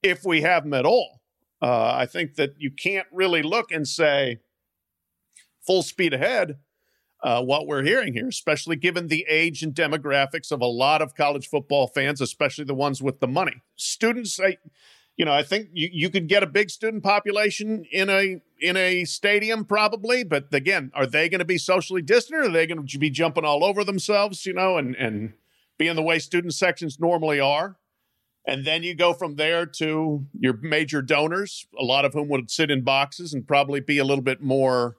if 0.04 0.24
we 0.24 0.42
have 0.42 0.62
them 0.62 0.74
at 0.74 0.86
all. 0.86 1.20
Uh, 1.60 1.92
I 1.94 2.06
think 2.06 2.36
that 2.36 2.54
you 2.58 2.70
can't 2.70 3.08
really 3.10 3.42
look 3.42 3.72
and 3.72 3.88
say 3.88 4.38
full 5.66 5.82
speed 5.82 6.14
ahead 6.14 6.58
uh, 7.24 7.42
what 7.42 7.66
we're 7.66 7.82
hearing 7.82 8.12
here, 8.12 8.28
especially 8.28 8.76
given 8.76 9.08
the 9.08 9.26
age 9.28 9.64
and 9.64 9.74
demographics 9.74 10.52
of 10.52 10.60
a 10.60 10.66
lot 10.66 11.02
of 11.02 11.16
college 11.16 11.48
football 11.48 11.88
fans, 11.88 12.20
especially 12.20 12.64
the 12.64 12.74
ones 12.74 13.02
with 13.02 13.18
the 13.18 13.26
money. 13.26 13.62
Students, 13.74 14.38
I, 14.38 14.58
you 15.16 15.24
know, 15.24 15.32
I 15.32 15.42
think 15.42 15.68
you, 15.72 15.88
you 15.92 16.10
could 16.10 16.28
get 16.28 16.42
a 16.42 16.46
big 16.46 16.70
student 16.70 17.02
population 17.02 17.86
in 17.90 18.10
a 18.10 18.40
in 18.60 18.76
a 18.76 19.04
stadium 19.04 19.64
probably, 19.64 20.24
but 20.24 20.52
again, 20.52 20.90
are 20.94 21.06
they 21.06 21.28
going 21.28 21.40
to 21.40 21.44
be 21.44 21.58
socially 21.58 22.02
distant, 22.02 22.46
are 22.46 22.50
they 22.50 22.66
going 22.66 22.86
to 22.86 22.98
be 22.98 23.10
jumping 23.10 23.44
all 23.44 23.64
over 23.64 23.84
themselves, 23.84 24.46
you 24.46 24.52
know, 24.52 24.76
and 24.76 24.94
and 24.96 25.32
being 25.78 25.96
the 25.96 26.02
way 26.02 26.18
student 26.18 26.54
sections 26.54 27.00
normally 27.00 27.40
are? 27.40 27.76
And 28.46 28.64
then 28.64 28.84
you 28.84 28.94
go 28.94 29.12
from 29.12 29.34
there 29.34 29.66
to 29.66 30.24
your 30.38 30.56
major 30.62 31.02
donors, 31.02 31.66
a 31.78 31.82
lot 31.82 32.04
of 32.04 32.12
whom 32.12 32.28
would 32.28 32.50
sit 32.50 32.70
in 32.70 32.82
boxes 32.82 33.34
and 33.34 33.46
probably 33.46 33.80
be 33.80 33.98
a 33.98 34.04
little 34.04 34.22
bit 34.22 34.40
more 34.40 34.96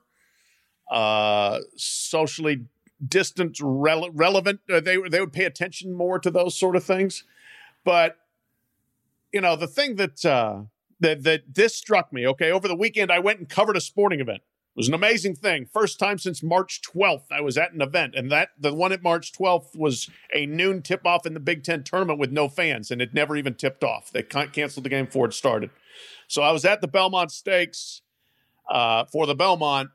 uh, 0.92 1.60
socially 1.78 2.66
distant, 3.06 3.58
rele- 3.60 4.12
relevant. 4.14 4.60
Uh, 4.70 4.80
they 4.80 4.98
they 5.10 5.20
would 5.20 5.32
pay 5.32 5.46
attention 5.46 5.94
more 5.94 6.20
to 6.20 6.32
those 6.32 6.60
sort 6.60 6.76
of 6.76 6.84
things. 6.84 7.24
But 7.86 8.18
you 9.32 9.42
know, 9.42 9.56
the 9.56 9.68
thing 9.68 9.96
that 9.96 10.24
uh, 10.26 10.64
that 11.00 11.24
that 11.24 11.54
this 11.54 11.76
struck 11.76 12.12
me. 12.12 12.28
Okay, 12.28 12.52
over 12.52 12.68
the 12.68 12.76
weekend, 12.76 13.12
I 13.12 13.20
went 13.20 13.40
and 13.40 13.50
covered 13.50 13.78
a 13.78 13.82
sporting 13.82 14.20
event. 14.20 14.42
It 14.42 14.80
was 14.80 14.88
an 14.88 14.94
amazing 14.94 15.36
thing. 15.36 15.66
First 15.66 15.98
time 15.98 16.20
since 16.20 16.44
March 16.44 16.82
12th, 16.84 17.32
I 17.32 17.42
was 17.42 17.58
at 17.58 17.74
an 17.74 17.82
event, 17.82 18.14
and 18.16 18.32
that 18.32 18.50
the 18.60 18.74
one 18.74 18.92
at 18.92 19.02
March 19.02 19.34
12th 19.34 19.76
was 19.76 20.08
a 20.36 20.46
noon 20.46 20.84
tip 20.84 21.06
off 21.06 21.26
in 21.26 21.34
the 21.34 21.40
Big 21.40 21.64
Ten 21.64 21.84
tournament 21.84 22.20
with 22.20 22.32
no 22.32 22.48
fans, 22.48 22.92
and 22.92 23.02
it 23.02 23.12
never 23.12 23.36
even 23.36 23.56
tipped 23.56 23.84
off. 23.84 24.12
They 24.12 24.22
can- 24.22 24.50
canceled 24.50 24.86
the 24.86 24.90
game 24.90 25.06
before 25.06 25.26
it 25.26 25.34
started. 25.34 25.72
So 26.28 26.44
I 26.44 26.52
was 26.52 26.64
at 26.64 26.82
the 26.82 26.88
Belmont 26.88 27.32
Stakes 27.32 28.04
uh, 28.70 29.06
for 29.06 29.26
the 29.26 29.34
Belmont, 29.34 29.90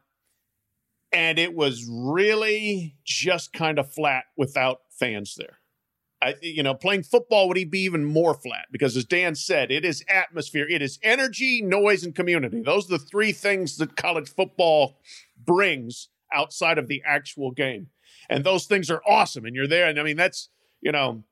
and 1.12 1.38
it 1.38 1.54
was 1.54 1.88
really 1.88 2.96
just 3.04 3.52
kind 3.52 3.78
of 3.78 3.92
flat 3.92 4.24
without 4.36 4.80
fans 4.90 5.36
there. 5.36 5.58
I, 6.22 6.36
you 6.40 6.62
know, 6.62 6.72
playing 6.72 7.02
football 7.02 7.48
would 7.48 7.56
he 7.56 7.64
be 7.64 7.80
even 7.80 8.04
more 8.04 8.32
flat 8.32 8.66
because, 8.70 8.96
as 8.96 9.04
Dan 9.04 9.34
said, 9.34 9.72
it 9.72 9.84
is 9.84 10.04
atmosphere, 10.08 10.66
it 10.68 10.80
is 10.80 11.00
energy, 11.02 11.60
noise, 11.60 12.04
and 12.04 12.14
community. 12.14 12.62
Those 12.62 12.86
are 12.86 12.96
the 12.96 13.04
three 13.04 13.32
things 13.32 13.76
that 13.78 13.96
college 13.96 14.28
football 14.28 14.98
brings 15.44 16.08
outside 16.32 16.78
of 16.78 16.86
the 16.86 17.02
actual 17.04 17.50
game, 17.50 17.88
and 18.30 18.44
those 18.44 18.66
things 18.66 18.88
are 18.88 19.02
awesome. 19.04 19.44
And 19.44 19.56
you're 19.56 19.66
there, 19.66 19.88
and 19.88 19.98
I 19.98 20.04
mean, 20.04 20.16
that's 20.16 20.48
you 20.80 20.92
know, 20.92 21.24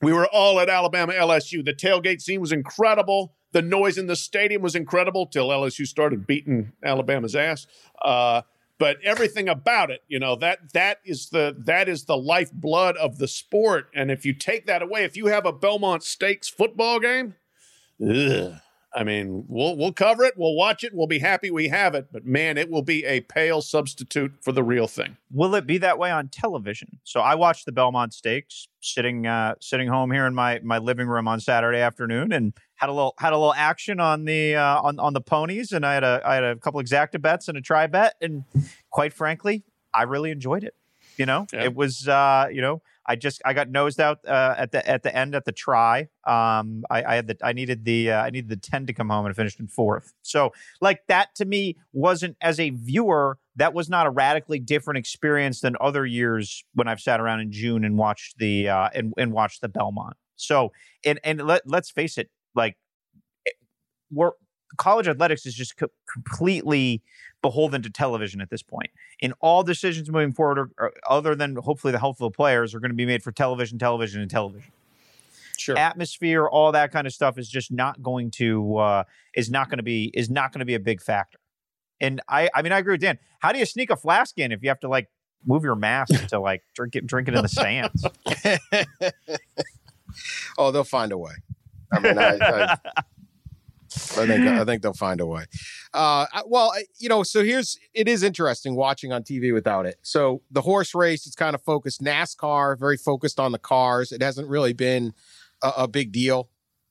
we 0.00 0.12
were 0.12 0.26
all 0.26 0.58
at 0.58 0.68
Alabama 0.68 1.12
LSU. 1.12 1.64
The 1.64 1.72
tailgate 1.72 2.20
scene 2.20 2.40
was 2.40 2.50
incredible. 2.50 3.34
The 3.52 3.62
noise 3.62 3.96
in 3.96 4.06
the 4.08 4.16
stadium 4.16 4.60
was 4.60 4.74
incredible 4.74 5.26
till 5.26 5.50
LSU 5.50 5.86
started 5.86 6.26
beating 6.26 6.72
Alabama's 6.82 7.36
ass. 7.36 7.66
Uh, 8.02 8.42
but 8.82 8.96
everything 9.04 9.48
about 9.48 9.92
it, 9.92 10.02
you 10.08 10.18
know, 10.18 10.34
that 10.34 10.72
that 10.72 10.98
is 11.04 11.28
the 11.28 11.54
that 11.66 11.88
is 11.88 12.06
the 12.06 12.16
lifeblood 12.16 12.96
of 12.96 13.18
the 13.18 13.28
sport. 13.28 13.86
And 13.94 14.10
if 14.10 14.26
you 14.26 14.32
take 14.32 14.66
that 14.66 14.82
away, 14.82 15.04
if 15.04 15.16
you 15.16 15.26
have 15.26 15.46
a 15.46 15.52
Belmont 15.52 16.02
Stakes 16.02 16.48
football 16.48 16.98
game, 16.98 17.36
ugh, 18.04 18.54
I 18.92 19.04
mean, 19.04 19.44
we'll 19.46 19.76
we'll 19.76 19.92
cover 19.92 20.24
it, 20.24 20.34
we'll 20.36 20.56
watch 20.56 20.82
it, 20.82 20.92
we'll 20.92 21.06
be 21.06 21.20
happy 21.20 21.48
we 21.48 21.68
have 21.68 21.94
it, 21.94 22.08
but 22.10 22.26
man, 22.26 22.58
it 22.58 22.70
will 22.70 22.82
be 22.82 23.04
a 23.04 23.20
pale 23.20 23.62
substitute 23.62 24.32
for 24.40 24.50
the 24.50 24.64
real 24.64 24.88
thing. 24.88 25.16
Will 25.30 25.54
it 25.54 25.64
be 25.64 25.78
that 25.78 25.96
way 25.96 26.10
on 26.10 26.26
television? 26.26 26.98
So 27.04 27.20
I 27.20 27.36
watched 27.36 27.66
the 27.66 27.72
Belmont 27.72 28.12
Stakes 28.12 28.66
sitting 28.80 29.28
uh, 29.28 29.54
sitting 29.60 29.86
home 29.86 30.10
here 30.10 30.26
in 30.26 30.34
my 30.34 30.58
my 30.64 30.78
living 30.78 31.06
room 31.06 31.28
on 31.28 31.38
Saturday 31.38 31.78
afternoon, 31.78 32.32
and 32.32 32.52
had 32.82 32.90
a 32.90 32.92
little 32.92 33.14
had 33.18 33.32
a 33.32 33.38
little 33.38 33.54
action 33.54 34.00
on 34.00 34.24
the 34.24 34.56
uh, 34.56 34.80
on 34.82 34.98
on 34.98 35.12
the 35.12 35.20
ponies, 35.20 35.70
and 35.70 35.86
I 35.86 35.94
had 35.94 36.02
a 36.02 36.20
I 36.24 36.34
had 36.34 36.44
a 36.44 36.56
couple 36.56 36.82
exacta 36.82 37.22
bets 37.22 37.46
and 37.46 37.56
a 37.56 37.60
try 37.60 37.86
bet, 37.86 38.14
and 38.20 38.44
quite 38.90 39.12
frankly, 39.12 39.64
I 39.94 40.02
really 40.02 40.32
enjoyed 40.32 40.64
it. 40.64 40.74
You 41.16 41.26
know, 41.26 41.46
yeah. 41.52 41.64
it 41.64 41.76
was 41.76 42.08
uh, 42.08 42.48
you 42.50 42.60
know 42.60 42.82
I 43.06 43.14
just 43.14 43.40
I 43.44 43.52
got 43.52 43.70
nosed 43.70 44.00
out 44.00 44.18
uh, 44.26 44.56
at 44.58 44.72
the 44.72 44.86
at 44.88 45.04
the 45.04 45.14
end 45.14 45.36
at 45.36 45.44
the 45.44 45.52
try. 45.52 46.08
Um, 46.26 46.82
I, 46.90 47.04
I 47.04 47.14
had 47.14 47.28
the 47.28 47.36
I 47.40 47.52
needed 47.52 47.84
the 47.84 48.10
uh, 48.10 48.22
I 48.22 48.30
needed 48.30 48.50
the 48.50 48.56
ten 48.56 48.86
to 48.86 48.92
come 48.92 49.10
home 49.10 49.26
and 49.26 49.36
finished 49.36 49.60
in 49.60 49.68
fourth. 49.68 50.12
So 50.22 50.52
like 50.80 51.02
that 51.06 51.34
to 51.36 51.44
me 51.44 51.76
wasn't 51.92 52.36
as 52.40 52.58
a 52.58 52.70
viewer 52.70 53.38
that 53.56 53.74
was 53.74 53.88
not 53.88 54.06
a 54.06 54.10
radically 54.10 54.58
different 54.58 54.98
experience 54.98 55.60
than 55.60 55.76
other 55.80 56.04
years 56.04 56.64
when 56.74 56.88
I've 56.88 57.00
sat 57.00 57.20
around 57.20 57.40
in 57.40 57.52
June 57.52 57.84
and 57.84 57.96
watched 57.96 58.38
the 58.38 58.68
uh, 58.68 58.88
and 58.92 59.12
and 59.16 59.32
watched 59.32 59.60
the 59.60 59.68
Belmont. 59.68 60.16
So 60.34 60.72
and 61.04 61.20
and 61.22 61.40
let 61.42 61.62
let's 61.66 61.90
face 61.90 62.18
it, 62.18 62.30
like 62.54 62.76
eh, 63.46 63.50
we're 64.10 64.32
college 64.76 65.08
athletics 65.08 65.46
is 65.46 65.54
just 65.54 65.76
co- 65.76 65.88
completely 66.10 67.02
beholden 67.42 67.82
to 67.82 67.90
television 67.90 68.40
at 68.40 68.50
this 68.50 68.62
point. 68.62 68.90
In 69.20 69.32
all 69.40 69.62
decisions 69.62 70.10
moving 70.10 70.32
forward, 70.32 70.58
or, 70.58 70.70
or 70.78 70.92
other 71.08 71.34
than 71.34 71.56
hopefully 71.56 71.92
the 71.92 71.98
health 71.98 72.20
of 72.20 72.32
the 72.32 72.36
players, 72.36 72.74
are 72.74 72.80
going 72.80 72.90
to 72.90 72.96
be 72.96 73.06
made 73.06 73.22
for 73.22 73.32
television, 73.32 73.78
television, 73.78 74.22
and 74.22 74.30
television. 74.30 74.72
Sure. 75.58 75.78
Atmosphere, 75.78 76.46
all 76.46 76.72
that 76.72 76.92
kind 76.92 77.06
of 77.06 77.12
stuff 77.12 77.38
is 77.38 77.48
just 77.48 77.70
not 77.70 78.02
going 78.02 78.30
to 78.32 78.76
uh, 78.78 79.04
is 79.36 79.50
not 79.50 79.68
going 79.68 79.78
to 79.78 79.82
be 79.82 80.10
is 80.14 80.30
not 80.30 80.52
going 80.52 80.60
to 80.60 80.64
be 80.64 80.74
a 80.74 80.80
big 80.80 81.00
factor. 81.00 81.38
And 82.00 82.20
I, 82.28 82.48
I 82.52 82.62
mean, 82.62 82.72
I 82.72 82.78
agree 82.78 82.94
with 82.94 83.00
Dan. 83.00 83.18
How 83.38 83.52
do 83.52 83.58
you 83.58 83.66
sneak 83.66 83.90
a 83.90 83.96
flask 83.96 84.36
in 84.38 84.50
if 84.50 84.62
you 84.62 84.70
have 84.70 84.80
to 84.80 84.88
like 84.88 85.08
move 85.46 85.62
your 85.62 85.76
mask 85.76 86.26
to 86.28 86.40
like 86.40 86.62
drink 86.74 86.96
it, 86.96 87.06
drink 87.06 87.28
it 87.28 87.34
in 87.34 87.42
the 87.42 87.48
stands? 87.48 88.04
oh, 90.58 90.72
they'll 90.72 90.82
find 90.82 91.12
a 91.12 91.18
way. 91.18 91.32
I 91.92 92.00
mean, 92.00 92.18
I, 92.18 92.38
I 92.40 92.76
I 93.94 94.26
think 94.26 94.48
I 94.48 94.64
think 94.64 94.82
they'll 94.82 94.92
find 94.94 95.20
a 95.20 95.26
way. 95.26 95.44
Uh, 95.92 96.26
well, 96.46 96.72
you 96.98 97.08
know, 97.08 97.22
so 97.22 97.44
here's 97.44 97.78
it 97.92 98.08
is 98.08 98.22
interesting 98.22 98.74
watching 98.74 99.12
on 99.12 99.22
TV 99.22 99.52
without 99.52 99.86
it. 99.86 99.96
So 100.02 100.42
the 100.50 100.62
horse 100.62 100.94
race 100.94 101.26
is 101.26 101.34
kind 101.34 101.54
of 101.54 101.62
focused 101.62 102.02
NASCAR, 102.02 102.78
very 102.78 102.96
focused 102.96 103.38
on 103.38 103.52
the 103.52 103.58
cars. 103.58 104.10
It 104.12 104.22
hasn't 104.22 104.48
really 104.48 104.72
been 104.72 105.12
a, 105.62 105.72
a 105.78 105.88
big 105.88 106.12
deal 106.12 106.48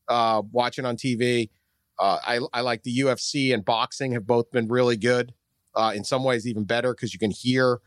uh, 0.08 0.44
watching 0.52 0.86
on 0.86 0.96
TV. 0.96 1.50
Uh, 1.98 2.20
I, 2.26 2.40
I 2.54 2.62
like 2.62 2.84
the 2.84 3.00
UFC 3.00 3.54
and 3.54 3.64
boxing 3.64 4.14
have 4.14 4.26
both 4.26 4.52
been 4.52 4.68
really 4.68 4.98
good. 4.98 5.34
Uh, 5.74 5.94
in 5.96 6.04
some 6.04 6.24
ways, 6.24 6.46
even 6.46 6.66
better 6.66 6.94
because 6.94 7.14
you 7.14 7.20
can 7.20 7.32
hear 7.32 7.80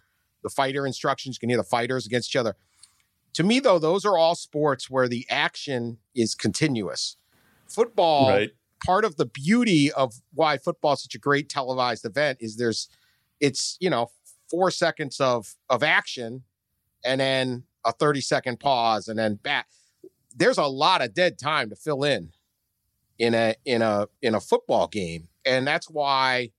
the 0.43 0.49
fighter 0.49 0.87
instructions, 0.87 1.37
you 1.37 1.41
can 1.41 1.51
hear 1.51 1.59
the 1.59 1.65
fighters 1.65 2.07
against 2.07 2.31
each 2.31 2.37
other. 2.37 2.57
To 3.35 3.43
me, 3.43 3.61
though, 3.61 3.79
those 3.79 4.05
are 4.05 4.17
all 4.17 4.35
sports 4.35 4.89
where 4.89 5.09
the 5.09 5.27
action 5.29 5.99
is 6.15 6.35
continuous. 6.35 7.17
Football 7.67 8.29
right. 8.29 8.51
part 8.85 9.05
of 9.05 9.17
the 9.17 9.27
beauty 9.27 9.93
of 9.93 10.15
why 10.33 10.59
football 10.59 10.93
is 10.95 11.03
such 11.03 11.15
a 11.15 11.19
great 11.19 11.49
televised 11.49 12.05
event 12.05 12.39
is 12.41 12.57
there's 12.57 12.89
it's 13.41 13.77
you 13.81 13.91
know 13.91 14.11
four 14.49 14.71
seconds 14.71 15.21
of 15.21 15.57
of 15.69 15.83
action 15.83 16.45
and 17.05 17.21
then 17.21 17.65
a 17.85 17.93
30 17.93 18.21
second 18.21 18.61
pause 18.61 19.09
and 19.09 19.19
then 19.19 19.35
back 19.35 19.67
there's 20.37 20.59
a 20.59 20.67
lot 20.67 21.03
of 21.03 21.15
dead 21.15 21.39
time 21.39 21.71
to 21.71 21.77
fill 21.77 22.05
in 22.05 22.31
in 23.19 23.35
a 23.35 23.55
in 23.65 23.83
a 23.83 24.09
in 24.23 24.35
a 24.35 24.41
football 24.41 24.87
game. 24.87 25.29
And 25.45 25.67
that's 25.67 25.89
why 25.89 26.51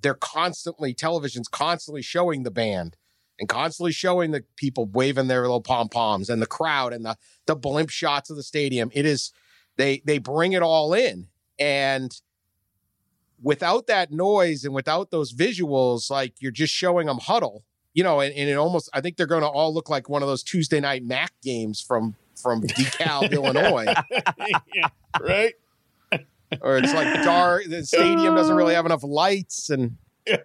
they're 0.00 0.14
constantly 0.14 0.94
television's 0.94 1.48
constantly 1.48 2.02
showing 2.02 2.42
the 2.42 2.50
band 2.50 2.96
and 3.40 3.48
constantly 3.48 3.92
showing 3.92 4.30
the 4.30 4.44
people 4.56 4.86
waving 4.86 5.28
their 5.28 5.42
little 5.42 5.62
pom 5.62 5.88
poms 5.88 6.28
and 6.30 6.40
the 6.40 6.46
crowd 6.46 6.92
and 6.92 7.04
the 7.04 7.16
the 7.46 7.56
blimp 7.56 7.90
shots 7.90 8.30
of 8.30 8.36
the 8.36 8.42
stadium 8.42 8.90
it 8.92 9.06
is 9.06 9.32
they 9.76 10.02
they 10.04 10.18
bring 10.18 10.52
it 10.52 10.62
all 10.62 10.92
in 10.92 11.26
and 11.58 12.20
without 13.42 13.86
that 13.88 14.12
noise 14.12 14.64
and 14.64 14.74
without 14.74 15.10
those 15.10 15.34
visuals, 15.34 16.10
like 16.10 16.34
you're 16.40 16.52
just 16.52 16.72
showing 16.72 17.06
them 17.08 17.18
huddle, 17.18 17.64
you 17.92 18.02
know, 18.02 18.20
and, 18.20 18.34
and 18.34 18.48
it 18.48 18.54
almost, 18.54 18.88
I 18.94 19.00
think 19.00 19.16
they're 19.16 19.26
going 19.26 19.42
to 19.42 19.48
all 19.48 19.74
look 19.74 19.90
like 19.90 20.08
one 20.08 20.22
of 20.22 20.28
those 20.28 20.42
Tuesday 20.42 20.80
night 20.80 21.04
MAC 21.04 21.32
games 21.42 21.80
from, 21.80 22.14
from 22.40 22.62
DeKalb, 22.62 23.32
Illinois. 23.32 23.92
yeah, 24.74 24.88
right. 25.20 25.54
or 26.60 26.78
it's 26.78 26.94
like 26.94 27.24
dark. 27.24 27.64
The 27.66 27.84
stadium 27.84 28.34
doesn't 28.34 28.54
really 28.54 28.74
have 28.74 28.86
enough 28.86 29.02
lights 29.02 29.70
and. 29.70 29.98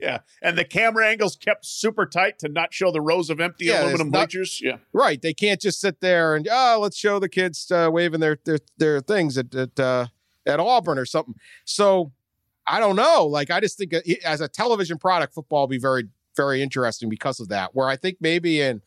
yeah, 0.00 0.20
and 0.42 0.56
the 0.56 0.64
camera 0.64 1.06
angles 1.08 1.36
kept 1.36 1.66
super 1.66 2.06
tight 2.06 2.38
to 2.40 2.48
not 2.48 2.72
show 2.72 2.90
the 2.90 3.00
rows 3.00 3.30
of 3.30 3.40
empty 3.40 3.66
yeah, 3.66 3.82
aluminum 3.82 4.10
bleachers. 4.10 4.60
Yeah, 4.62 4.78
right. 4.92 5.20
They 5.20 5.34
can't 5.34 5.60
just 5.60 5.80
sit 5.80 6.00
there 6.00 6.34
and 6.34 6.48
oh, 6.50 6.78
let's 6.80 6.96
show 6.96 7.18
the 7.18 7.28
kids 7.28 7.70
uh, 7.70 7.90
waving 7.92 8.20
their 8.20 8.38
their 8.44 8.58
their 8.78 9.00
things 9.00 9.36
at 9.38 9.54
at 9.54 9.78
uh, 9.78 10.06
at 10.46 10.60
Auburn 10.60 10.98
or 10.98 11.04
something. 11.04 11.34
So 11.64 12.12
I 12.66 12.80
don't 12.80 12.96
know. 12.96 13.26
Like 13.26 13.50
I 13.50 13.60
just 13.60 13.78
think 13.78 13.94
uh, 13.94 14.00
as 14.24 14.40
a 14.40 14.48
television 14.48 14.98
product, 14.98 15.34
football 15.34 15.62
will 15.62 15.68
be 15.68 15.78
very 15.78 16.04
very 16.36 16.62
interesting 16.62 17.08
because 17.08 17.40
of 17.40 17.48
that. 17.48 17.74
Where 17.74 17.88
I 17.88 17.96
think 17.96 18.18
maybe 18.20 18.60
in 18.60 18.82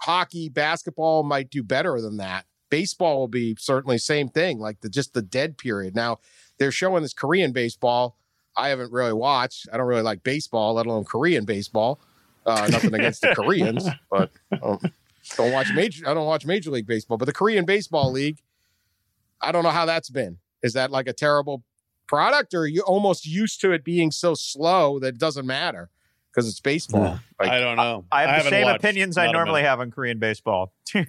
hockey, 0.00 0.48
basketball 0.48 1.22
might 1.22 1.50
do 1.50 1.62
better 1.62 2.00
than 2.00 2.16
that. 2.18 2.46
Baseball 2.70 3.18
will 3.18 3.28
be 3.28 3.56
certainly 3.58 3.98
same 3.98 4.28
thing, 4.28 4.58
like 4.58 4.80
the 4.80 4.88
just 4.88 5.12
the 5.12 5.22
dead 5.22 5.58
period. 5.58 5.94
Now 5.94 6.18
they're 6.58 6.72
showing 6.72 7.02
this 7.02 7.14
Korean 7.14 7.52
baseball 7.52 8.16
I 8.60 8.68
haven't 8.68 8.92
really 8.92 9.12
watched. 9.12 9.68
I 9.72 9.76
don't 9.76 9.86
really 9.86 10.02
like 10.02 10.22
baseball, 10.22 10.74
let 10.74 10.86
alone 10.86 11.04
Korean 11.04 11.44
baseball. 11.44 12.00
Uh, 12.46 12.68
nothing 12.70 12.94
against 12.94 13.22
the 13.22 13.34
Koreans, 13.34 13.86
but 14.10 14.30
um, 14.62 14.78
don't 15.36 15.52
watch 15.52 15.68
major. 15.74 16.08
I 16.08 16.14
don't 16.14 16.26
watch 16.26 16.46
Major 16.46 16.70
League 16.70 16.86
Baseball, 16.86 17.18
but 17.18 17.26
the 17.26 17.32
Korean 17.32 17.64
Baseball 17.64 18.10
League. 18.10 18.38
I 19.42 19.52
don't 19.52 19.62
know 19.62 19.70
how 19.70 19.86
that's 19.86 20.10
been. 20.10 20.38
Is 20.62 20.74
that 20.74 20.90
like 20.90 21.08
a 21.08 21.12
terrible 21.12 21.62
product, 22.06 22.52
or 22.52 22.60
are 22.60 22.66
you 22.66 22.82
almost 22.82 23.26
used 23.26 23.60
to 23.62 23.72
it 23.72 23.84
being 23.84 24.10
so 24.10 24.34
slow 24.34 24.98
that 24.98 25.14
it 25.14 25.18
doesn't 25.18 25.46
matter? 25.46 25.88
Because 26.30 26.48
it's 26.48 26.60
baseball. 26.60 27.02
Yeah. 27.02 27.18
Like, 27.40 27.50
I 27.50 27.60
don't 27.60 27.76
know. 27.76 28.04
I 28.12 28.22
have 28.22 28.30
I 28.30 28.42
the 28.44 28.50
same 28.50 28.68
opinions 28.68 29.18
I 29.18 29.32
normally 29.32 29.62
have 29.62 29.80
on 29.80 29.90
Korean 29.90 30.18
baseball. 30.18 30.72
yeah. 30.94 31.04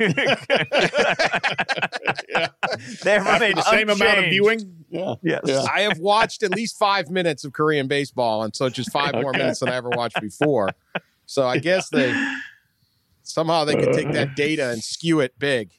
They 3.03 3.19
remain 3.19 3.55
the 3.55 3.67
same 3.69 3.89
amount 3.89 4.19
of 4.19 4.25
viewing. 4.25 4.85
Yeah. 4.89 5.15
Yes. 5.21 5.41
Yeah. 5.45 5.65
I 5.71 5.81
have 5.81 5.99
watched 5.99 6.43
at 6.43 6.51
least 6.51 6.77
five 6.77 7.09
minutes 7.09 7.43
of 7.43 7.53
Korean 7.53 7.87
baseball, 7.87 8.43
and 8.43 8.55
so 8.55 8.69
just 8.69 8.91
five 8.91 9.13
okay. 9.13 9.21
more 9.21 9.31
minutes 9.31 9.59
than 9.59 9.69
I 9.69 9.75
ever 9.75 9.89
watched 9.89 10.19
before. 10.19 10.69
So 11.25 11.47
I 11.47 11.59
guess 11.59 11.89
they 11.89 12.13
somehow 13.23 13.65
they 13.65 13.75
could 13.75 13.93
take 13.93 14.11
that 14.13 14.35
data 14.35 14.69
and 14.71 14.83
skew 14.83 15.19
it 15.19 15.37
big. 15.37 15.71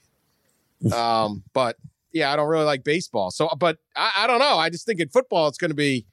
Um, 0.95 1.43
but 1.53 1.77
yeah, 2.13 2.33
I 2.33 2.37
don't 2.37 2.49
really 2.49 2.65
like 2.65 2.85
baseball. 2.85 3.31
So, 3.31 3.49
but 3.59 3.79
I, 3.97 4.13
I 4.19 4.27
don't 4.27 4.39
know. 4.39 4.57
I 4.57 4.71
just 4.71 4.87
think 4.87 5.01
in 5.01 5.09
football 5.09 5.49
it's 5.49 5.59
going 5.59 5.71
to 5.71 5.77
be 5.77 6.07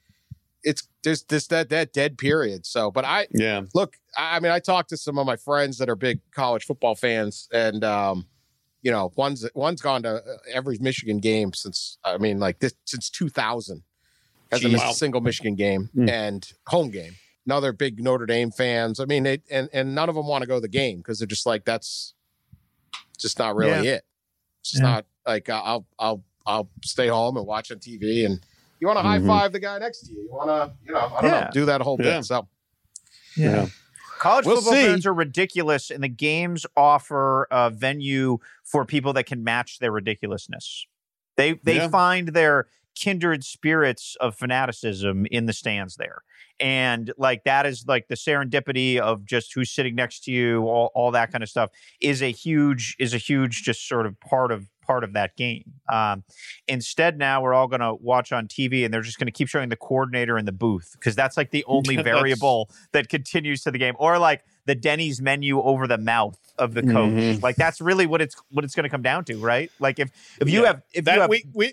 it's 0.62 0.86
there's 1.02 1.24
this 1.24 1.46
that 1.48 1.70
that 1.70 1.92
dead 1.92 2.18
period. 2.18 2.66
So, 2.66 2.90
but 2.90 3.04
I 3.04 3.26
yeah 3.32 3.62
look. 3.74 3.96
I 4.16 4.40
mean, 4.40 4.52
I 4.52 4.58
talked 4.58 4.90
to 4.90 4.96
some 4.96 5.18
of 5.18 5.26
my 5.26 5.36
friends 5.36 5.78
that 5.78 5.88
are 5.88 5.96
big 5.96 6.20
college 6.32 6.64
football 6.64 6.94
fans, 6.94 7.48
and 7.52 7.84
um, 7.84 8.26
you 8.82 8.90
know, 8.90 9.12
one's 9.16 9.48
one's 9.54 9.80
gone 9.80 10.02
to 10.02 10.16
uh, 10.16 10.36
every 10.52 10.78
Michigan 10.80 11.18
game 11.18 11.52
since 11.52 11.98
I 12.04 12.18
mean, 12.18 12.38
like 12.38 12.58
this 12.58 12.74
since 12.84 13.10
2000 13.10 13.82
hasn't 14.50 14.72
missed 14.72 14.84
a 14.84 14.94
single 14.94 15.20
Michigan 15.20 15.54
game 15.54 15.90
mm. 15.94 16.08
and 16.08 16.52
home 16.66 16.90
game. 16.90 17.14
Another 17.46 17.72
big 17.72 18.02
Notre 18.02 18.26
Dame 18.26 18.50
fans. 18.50 19.00
I 19.00 19.04
mean, 19.06 19.22
they, 19.22 19.42
and 19.50 19.68
and 19.72 19.94
none 19.94 20.08
of 20.08 20.14
them 20.14 20.26
want 20.26 20.42
to 20.42 20.48
go 20.48 20.56
to 20.56 20.60
the 20.60 20.68
game 20.68 20.98
because 20.98 21.18
they're 21.18 21.26
just 21.26 21.46
like 21.46 21.64
that's 21.64 22.14
just 23.18 23.38
not 23.38 23.56
really 23.56 23.86
yeah. 23.86 23.94
it. 23.94 24.04
It's 24.60 24.72
just 24.72 24.82
yeah. 24.82 24.90
not 24.90 25.06
like 25.26 25.48
I'll 25.48 25.86
I'll 25.98 26.24
I'll 26.46 26.70
stay 26.84 27.08
home 27.08 27.36
and 27.36 27.46
watch 27.46 27.70
on 27.70 27.78
TV 27.78 28.26
and 28.26 28.40
you 28.80 28.86
want 28.86 28.98
to 28.98 29.02
high 29.02 29.18
mm-hmm. 29.18 29.26
five 29.28 29.52
the 29.52 29.60
guy 29.60 29.78
next 29.78 30.06
to 30.06 30.12
you. 30.12 30.22
You 30.22 30.28
want 30.30 30.48
to, 30.48 30.72
you 30.84 30.92
know, 30.92 31.12
I 31.16 31.20
don't 31.20 31.30
yeah. 31.30 31.40
know, 31.40 31.50
do 31.52 31.64
that 31.66 31.80
whole 31.80 31.96
bit. 31.96 32.24
So, 32.24 32.48
yeah. 33.36 33.50
yeah. 33.50 33.66
College 34.18 34.44
We'll 34.44 34.56
football 34.56 34.74
see. 34.74 34.86
fans 34.86 35.06
are 35.06 35.14
ridiculous, 35.14 35.90
and 35.90 36.02
the 36.02 36.08
games 36.08 36.66
offer 36.76 37.46
a 37.50 37.70
venue 37.70 38.38
for 38.64 38.84
people 38.84 39.14
that 39.14 39.24
can 39.24 39.42
match 39.42 39.78
their 39.78 39.92
ridiculousness. 39.92 40.86
They 41.36 41.54
they 41.62 41.76
Yeah. 41.76 41.88
find 41.88 42.28
their 42.28 42.66
kindred 42.94 43.44
spirits 43.44 44.16
of 44.20 44.34
fanaticism 44.36 45.24
in 45.30 45.46
the 45.46 45.54
stands 45.54 45.96
there, 45.96 46.22
and 46.58 47.10
like 47.16 47.44
that 47.44 47.64
is 47.64 47.86
like 47.88 48.08
the 48.08 48.14
serendipity 48.14 48.98
of 48.98 49.24
just 49.24 49.54
who's 49.54 49.70
sitting 49.70 49.94
next 49.94 50.24
to 50.24 50.32
you, 50.32 50.64
all 50.64 50.90
all 50.94 51.10
that 51.12 51.32
kind 51.32 51.42
of 51.42 51.48
stuff 51.48 51.70
is 52.02 52.22
a 52.22 52.30
huge 52.30 52.96
is 52.98 53.14
a 53.14 53.18
huge 53.18 53.62
just 53.62 53.88
sort 53.88 54.04
of 54.04 54.20
part 54.20 54.52
of 54.52 54.66
part 54.90 55.04
of 55.04 55.12
that 55.12 55.36
game. 55.36 55.62
Um, 55.88 56.24
instead, 56.66 57.16
now 57.16 57.40
we're 57.42 57.54
all 57.54 57.68
going 57.68 57.80
to 57.80 57.94
watch 57.94 58.32
on 58.32 58.48
TV, 58.48 58.84
and 58.84 58.92
they're 58.92 59.02
just 59.02 59.18
going 59.20 59.26
to 59.28 59.32
keep 59.32 59.46
showing 59.46 59.68
the 59.68 59.76
coordinator 59.76 60.36
in 60.36 60.46
the 60.46 60.52
booth 60.52 60.96
because 60.98 61.14
that's 61.14 61.36
like 61.36 61.50
the 61.52 61.64
only 61.68 61.96
variable 62.12 62.68
that 62.90 63.08
continues 63.08 63.62
to 63.62 63.70
the 63.70 63.78
game, 63.78 63.94
or 64.00 64.18
like 64.18 64.42
the 64.66 64.74
Denny's 64.74 65.20
menu 65.22 65.60
over 65.62 65.86
the 65.86 65.96
mouth 65.98 66.36
of 66.58 66.74
the 66.74 66.82
coach. 66.82 67.12
Mhm. 67.12 67.40
Like 67.42 67.54
that's 67.54 67.80
really 67.80 68.06
what 68.06 68.20
it's 68.20 68.34
what 68.50 68.64
it's 68.64 68.74
going 68.74 68.82
to 68.84 68.90
come 68.90 69.02
down 69.02 69.24
to, 69.26 69.36
right? 69.38 69.70
Like 69.78 70.00
if 70.00 70.10
if 70.40 70.48
you 70.50 70.62
Yeah. 70.62 70.66
have 70.66 70.82
if 70.92 71.04
that 71.04 71.14
you 71.14 71.20
have 71.20 71.30
we 71.30 71.44
we 71.54 71.72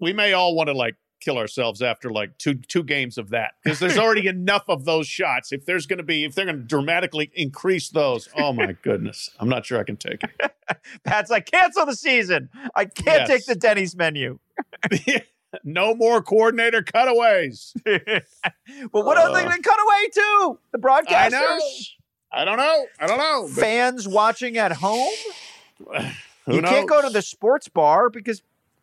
we 0.00 0.12
may 0.12 0.32
all 0.32 0.56
want 0.56 0.66
to 0.68 0.74
like 0.74 0.96
kill 1.22 1.38
ourselves 1.38 1.80
after 1.80 2.10
like 2.10 2.36
two 2.38 2.54
two 2.54 2.82
games 2.82 3.16
of 3.18 3.30
that 3.30 3.52
because 3.62 3.78
there's 3.78 3.96
already 3.98 4.26
enough 4.38 4.64
of 4.68 4.84
those 4.84 5.06
shots. 5.06 5.52
If 5.52 5.64
there's 5.64 5.86
going 5.86 5.98
to 5.98 6.02
be 6.02 6.24
if 6.24 6.34
they're 6.34 6.44
going 6.44 6.58
to 6.58 6.64
dramatically 6.64 7.30
increase 7.34 7.88
those, 7.90 8.28
oh 8.36 8.52
my 8.52 8.72
goodness, 8.82 9.30
I'm 9.38 9.48
not 9.48 9.64
sure 9.64 9.78
I 9.78 9.84
can 9.84 9.96
take 9.96 10.22
it. 10.24 10.52
Pat's 11.04 11.30
like 11.30 11.46
cancel 11.46 11.86
the 11.86 11.96
season, 11.96 12.48
I 12.74 12.84
can't 12.86 13.20
Yes. 13.20 13.28
take 13.28 13.46
the 13.46 13.54
Denny's 13.54 13.94
menu. 13.96 14.38
no 15.64 15.94
more 15.94 16.22
coordinator 16.22 16.82
cutaways. 16.82 17.74
but 17.84 18.24
what 18.92 19.18
are 19.18 19.32
they 19.32 19.40
Uh, 19.40 19.48
going 19.48 19.62
to 19.62 19.68
cut 19.68 19.78
away 19.78 20.08
to? 20.14 20.58
The 20.72 20.78
broadcasters, 20.78 21.06
I 21.12 21.28
know. 21.28 21.58
I 22.34 22.44
don't 22.46 22.56
know. 22.58 22.86
I 22.98 23.06
don't 23.06 23.18
know. 23.18 23.48
fans 23.48 24.08
watching 24.08 24.56
at 24.56 24.72
home. 24.72 25.12
who 26.46 26.54
you 26.56 26.62
can't 26.62 26.88
go 26.88 27.02
to 27.02 27.10
the 27.10 27.22
sports 27.22 27.68
bar 27.68 28.08
because 28.10 28.42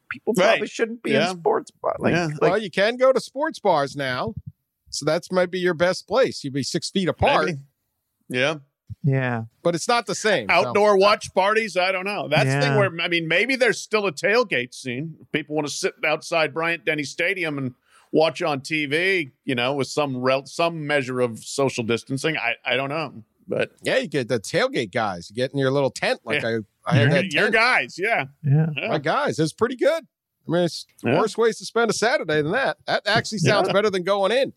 people 0.10 0.34
probably 0.34 0.62
Right. 0.62 0.70
shouldn't 0.70 1.04
be 1.04 1.12
Yeah. 1.12 1.32
in 1.32 1.38
sports 1.40 1.72
bar. 1.72 1.96
Like, 2.00 2.14
Yeah. 2.14 2.26
like 2.28 2.42
well, 2.42 2.58
you 2.58 2.70
can 2.72 2.98
go 2.98 3.12
to 3.14 3.20
sports 3.20 3.60
bars 3.60 3.96
now, 3.96 4.34
so 4.90 5.06
that's 5.06 5.32
might 5.32 5.52
be 5.52 5.60
your 5.60 5.74
best 5.74 6.08
place. 6.08 6.44
You'd 6.44 6.54
be 6.54 6.64
six 6.64 6.90
feet 6.90 7.08
apart, 7.08 7.46
Maybe. 7.48 7.60
Yeah. 8.30 8.56
yeah, 9.04 9.44
but 9.64 9.76
it's 9.76 9.88
not 9.88 10.06
the 10.06 10.16
same. 10.16 10.48
so- 10.50 10.56
Outdoor 10.56 10.98
watch 10.98 11.34
parties. 11.34 11.78
I 11.78 11.92
don't 11.92 12.06
know. 12.06 12.28
That's 12.28 12.54
the 12.54 12.62
thing 12.62 12.76
where 12.76 12.92
I 13.02 13.08
mean, 13.08 13.28
maybe 13.28 13.56
there's 13.56 13.80
still 13.80 14.06
a 14.08 14.12
tailgate 14.12 14.74
scene. 14.74 15.16
People 15.32 15.56
want 15.56 15.68
to 15.68 15.74
sit 15.74 15.94
outside 16.06 16.54
Bryant 16.54 16.86
Denny 16.86 17.04
Stadium 17.04 17.58
and 17.58 17.76
watch 18.12 18.42
on 18.42 18.62
TV. 18.62 19.32
You 19.46 19.56
know, 19.56 19.74
with 19.74 19.88
some 19.88 20.18
rel- 20.18 20.46
some 20.48 20.86
measure 20.88 21.20
of 21.22 21.40
social 21.44 21.84
distancing. 21.84 22.38
I 22.38 22.56
I 22.66 22.76
don't 22.76 22.90
know, 22.90 23.24
but 23.48 23.72
Yeah, 23.84 23.98
you 23.98 24.08
get 24.08 24.28
the 24.28 24.40
tailgate 24.40 24.92
guys. 24.92 25.30
You 25.30 25.36
get 25.36 25.52
in 25.54 25.60
your 25.60 25.72
little 25.72 25.92
tent 25.92 26.22
like 26.24 26.44
I, 26.44 26.58
I 26.90 26.96
had 26.96 27.02
your, 27.02 27.10
that 27.22 27.34
your 27.34 27.44
tent. 27.44 27.54
guys, 27.54 27.96
yeah. 28.00 28.26
yeah. 28.44 28.68
Yeah. 28.76 28.88
My 28.90 28.98
guys, 28.98 29.40
it's 29.40 29.54
pretty 29.54 29.76
good. 29.76 30.04
I 30.48 30.52
mean, 30.52 30.64
it's 30.64 30.86
Yeah. 31.04 31.20
worse 31.20 31.38
ways 31.38 31.58
to 31.60 31.66
spend 31.66 31.92
a 31.92 31.94
Saturday 31.94 32.42
than 32.42 32.52
that. 32.54 32.78
That 32.88 33.08
actually 33.08 33.40
sounds 33.40 33.72
better 33.72 33.90
than 33.90 34.04
going 34.04 34.32
in. 34.32 34.54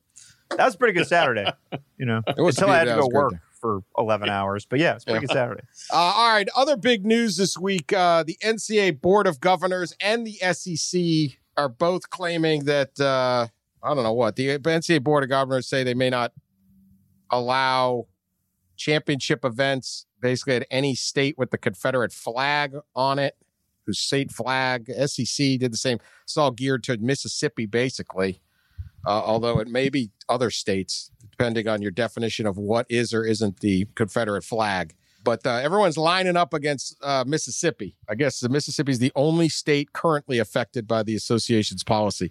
That 0.57 0.65
was 0.67 0.75
a 0.75 0.79
pretty 0.79 0.95
good 0.95 1.07
Saturday. 1.07 1.51
You 1.99 2.07
know, 2.07 2.21
was 2.37 2.57
until 2.59 2.71
I 2.71 2.79
had 2.79 2.85
to 2.85 2.95
go 2.95 2.97
was 2.99 3.07
good. 3.09 3.15
work 3.15 3.33
for 3.61 3.81
eleven 3.97 4.29
hours. 4.29 4.67
But 4.67 4.81
yeah, 4.81 4.97
it's 4.97 5.05
a 5.05 5.07
pretty 5.07 5.27
good 5.27 5.33
Saturday. 5.33 5.63
Uh, 5.93 5.97
all 5.97 6.33
right, 6.33 6.49
other 6.57 6.77
big 6.77 7.07
news 7.07 7.37
this 7.37 7.57
week: 7.57 7.93
uh, 7.93 8.25
the 8.25 8.37
NCAA 8.43 9.01
Board 9.01 9.29
of 9.29 9.39
Governors 9.39 9.95
and 10.01 10.27
the 10.27 10.33
SEC 10.53 11.39
are 11.57 11.69
both 11.69 12.11
claiming 12.11 12.65
that 12.65 12.99
uh, 12.99 13.47
I 13.85 13.95
don't 13.95 14.03
know 14.03 14.13
what 14.15 14.35
the 14.35 14.59
NCAA 14.59 15.05
Board 15.05 15.23
of 15.23 15.29
Governors 15.31 15.69
say 15.69 15.85
they 15.85 15.95
may 15.95 16.11
not 16.11 16.33
allow 17.31 18.07
championship 18.83 19.45
events 19.45 20.07
basically 20.21 20.57
at 20.57 20.67
any 20.71 20.95
state 20.95 21.37
with 21.39 21.51
the 21.51 21.59
Confederate 21.59 22.13
flag 22.13 22.75
on 22.97 23.19
it, 23.19 23.37
whose 23.87 24.01
state 24.01 24.33
flag. 24.33 24.91
SEC 25.07 25.59
did 25.59 25.73
the 25.73 25.77
same. 25.77 25.99
It's 26.25 26.37
all 26.37 26.51
geared 26.51 26.83
to 26.85 26.99
Mississippi, 26.99 27.67
basically. 27.67 28.41
Uh, 29.07 29.11
although 29.11 29.59
it 29.59 29.69
may 29.69 29.89
be 29.89 30.11
other 30.29 30.51
states, 30.51 31.11
depending 31.31 31.67
on 31.67 31.83
your 31.83 31.91
definition 31.91 32.47
of 32.47 32.57
what 32.57 32.87
is 32.89 33.13
or 33.13 33.25
isn't 33.25 33.61
the 33.61 33.87
Confederate 33.95 34.45
flag. 34.45 34.95
But 35.25 35.47
uh, 35.47 35.55
everyone's 35.55 35.99
lining 35.99 36.37
up 36.37 36.53
against 36.53 36.97
uh, 37.03 37.25
Mississippi. 37.27 37.97
I 38.09 38.15
guess 38.15 38.43
Mississippi 38.49 38.93
is 38.93 38.99
the 38.99 39.13
only 39.15 39.49
state 39.49 39.93
currently 39.93 40.39
affected 40.39 40.87
by 40.89 41.03
the 41.05 41.15
association's 41.15 41.85
policy. 41.85 42.31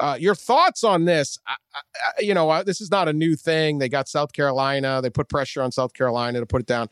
Uh, 0.00 0.16
your 0.18 0.34
thoughts 0.34 0.82
on 0.82 1.04
this? 1.04 1.38
I, 1.46 1.54
I, 1.74 2.20
you 2.20 2.34
know, 2.34 2.62
this 2.62 2.80
is 2.80 2.90
not 2.90 3.08
a 3.08 3.12
new 3.12 3.36
thing. 3.36 3.78
They 3.78 3.88
got 3.88 4.08
South 4.08 4.32
Carolina. 4.32 5.00
They 5.02 5.10
put 5.10 5.28
pressure 5.28 5.62
on 5.62 5.72
South 5.72 5.94
Carolina 5.94 6.40
to 6.40 6.46
put 6.46 6.62
it 6.62 6.66
down. 6.66 6.88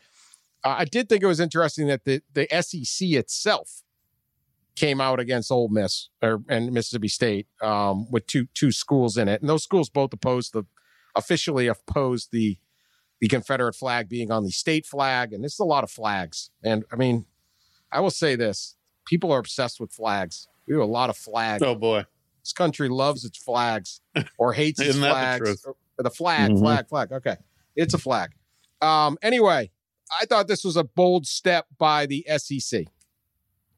Uh, 0.63 0.75
I 0.79 0.85
did 0.85 1.09
think 1.09 1.21
it 1.23 1.27
was 1.27 1.39
interesting 1.39 1.87
that 1.87 2.05
the 2.05 2.21
the 2.33 2.47
SEC 2.61 3.09
itself 3.09 3.83
came 4.75 4.99
out 4.99 5.19
against 5.19 5.51
Ole 5.51 5.67
Miss 5.67 6.09
or 6.21 6.41
and 6.47 6.71
Mississippi 6.71 7.09
State 7.09 7.47
um, 7.61 8.09
with 8.09 8.25
two 8.27 8.47
two 8.53 8.71
schools 8.71 9.17
in 9.17 9.27
it, 9.27 9.41
and 9.41 9.49
those 9.49 9.63
schools 9.63 9.89
both 9.89 10.13
opposed 10.13 10.53
the 10.53 10.65
officially 11.15 11.67
opposed 11.67 12.31
the 12.31 12.57
the 13.19 13.27
Confederate 13.27 13.75
flag 13.75 14.09
being 14.09 14.31
on 14.31 14.43
the 14.43 14.51
state 14.51 14.85
flag, 14.85 15.33
and 15.33 15.43
this 15.43 15.53
is 15.53 15.59
a 15.59 15.65
lot 15.65 15.83
of 15.83 15.91
flags. 15.91 16.49
And 16.63 16.83
I 16.91 16.95
mean, 16.95 17.25
I 17.91 17.99
will 17.99 18.11
say 18.11 18.35
this: 18.35 18.75
people 19.05 19.31
are 19.31 19.39
obsessed 19.39 19.79
with 19.79 19.91
flags. 19.91 20.47
We 20.67 20.73
have 20.73 20.83
a 20.83 20.85
lot 20.85 21.09
of 21.09 21.17
flags. 21.17 21.61
Oh 21.63 21.75
boy. 21.75 22.05
This 22.43 22.53
country 22.53 22.89
loves 22.89 23.23
its 23.25 23.37
flags 23.37 24.01
or 24.37 24.53
hates 24.53 24.79
its 24.81 24.89
Isn't 24.89 25.01
the 25.01 25.09
flags. 25.09 25.65
Or 25.65 26.03
the 26.03 26.09
flag, 26.09 26.51
Mhm. 26.51 26.59
flag, 26.59 26.87
flag. 26.89 27.11
Okay. 27.11 27.37
It's 27.75 27.93
a 27.93 27.97
flag. 27.97 28.31
Um, 28.81 29.17
anyway, 29.21 29.71
I 30.19 30.25
thought 30.25 30.47
this 30.47 30.63
was 30.63 30.75
a 30.75 30.83
bold 30.83 31.25
step 31.25 31.65
by 31.77 32.05
the 32.05 32.25
SEC 32.37 32.85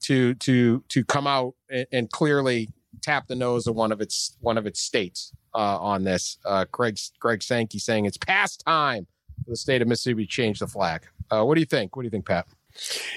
to 0.01 0.33
to 0.35 0.83
to 0.89 1.03
come 1.05 1.27
out 1.27 1.53
and, 1.69 1.85
and 1.91 2.11
clearly 2.11 2.69
tap 3.01 3.27
the 3.27 3.35
nose 3.35 3.67
of 3.67 3.75
one 3.75 3.91
of 3.91 4.01
its 4.01 4.35
one 4.41 4.57
of 4.57 4.65
its 4.65 4.79
states 4.81 5.31
uh, 5.53 5.77
on 5.79 6.03
this. 6.03 6.37
Uh, 6.45 6.65
Greg 6.71 6.97
Greg 7.19 7.43
Sankey 7.43 7.79
saying 7.79 8.05
it's 8.05 8.17
past 8.17 8.63
time 8.65 9.05
for 9.43 9.51
the 9.51 9.55
state 9.57 9.81
of 9.81 9.87
Mississippi 9.87 10.25
to 10.25 10.29
change 10.31 10.59
the 10.59 10.67
flag. 10.67 11.05
Uh, 11.29 11.43
what 11.43 11.55
do 11.55 11.59
you 11.59 11.65
think? 11.65 11.95
What 11.95 12.01
do 12.03 12.07
you 12.07 12.11
think, 12.11 12.25
Pat? 12.25 12.47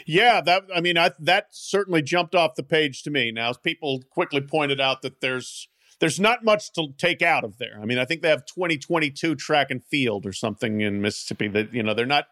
Yeah, 0.07 0.41
that 0.43 0.65
I 0.75 0.81
mean, 0.81 0.97
I, 0.97 1.11
that 1.21 1.49
certainly 1.51 2.03
jumped 2.03 2.35
off 2.35 2.55
the 2.55 2.63
page 2.63 3.03
to 3.03 3.11
me. 3.11 3.33
Now, 3.33 3.53
people 3.53 4.03
quickly 4.11 4.41
pointed 4.41 4.81
out 4.81 5.03
that 5.03 5.21
there's 5.21 5.69
there's 6.01 6.21
not 6.21 6.45
much 6.45 6.73
to 6.75 6.89
take 6.97 7.23
out 7.23 7.45
of 7.45 7.59
there. 7.59 7.79
I 7.81 7.85
mean, 7.85 7.99
I 7.99 8.05
think 8.05 8.23
they 8.23 8.29
have 8.29 8.47
2022 8.47 9.35
track 9.35 9.71
and 9.71 9.83
field 9.85 10.27
or 10.27 10.33
something 10.33 10.81
in 10.81 11.01
Mississippi 11.01 11.49
that 11.49 11.75
you 11.75 11.83
know 11.83 11.95
they're 11.95 12.07
not 12.07 12.27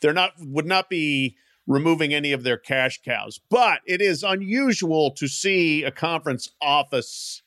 they're 0.00 0.12
not 0.12 0.32
would 0.38 0.66
not 0.66 0.90
be 0.90 1.36
removing 1.66 2.12
any 2.12 2.32
of 2.32 2.42
their 2.42 2.56
cash 2.56 3.00
cows. 3.04 3.40
But 3.48 3.80
it 3.86 4.00
is 4.00 4.22
unusual 4.22 5.12
to 5.12 5.28
see 5.28 5.84
a 5.84 5.90
conference 5.92 6.50
office 6.60 7.42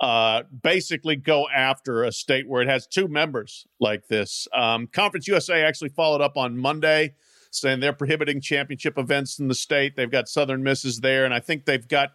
uh, 0.00 0.44
basically 0.62 1.16
go 1.16 1.46
after 1.48 2.04
a 2.04 2.12
state 2.12 2.48
where 2.48 2.62
it 2.62 2.68
has 2.68 2.86
two 2.86 3.06
members 3.06 3.66
like 3.80 4.08
this. 4.08 4.48
Um, 4.54 4.86
Conference 4.86 5.28
USA 5.28 5.62
actually 5.62 5.90
followed 5.90 6.22
up 6.22 6.36
on 6.36 6.56
Monday 6.56 7.14
saying 7.50 7.80
they're 7.80 7.92
prohibiting 7.92 8.40
championship 8.40 8.98
events 8.98 9.38
in 9.38 9.48
the 9.48 9.54
state. 9.54 9.96
They've 9.96 10.10
got 10.10 10.28
Southern 10.28 10.62
Misses 10.62 11.00
there, 11.00 11.24
and 11.24 11.34
I 11.34 11.40
think 11.40 11.64
they've 11.64 11.86
got 11.86 12.12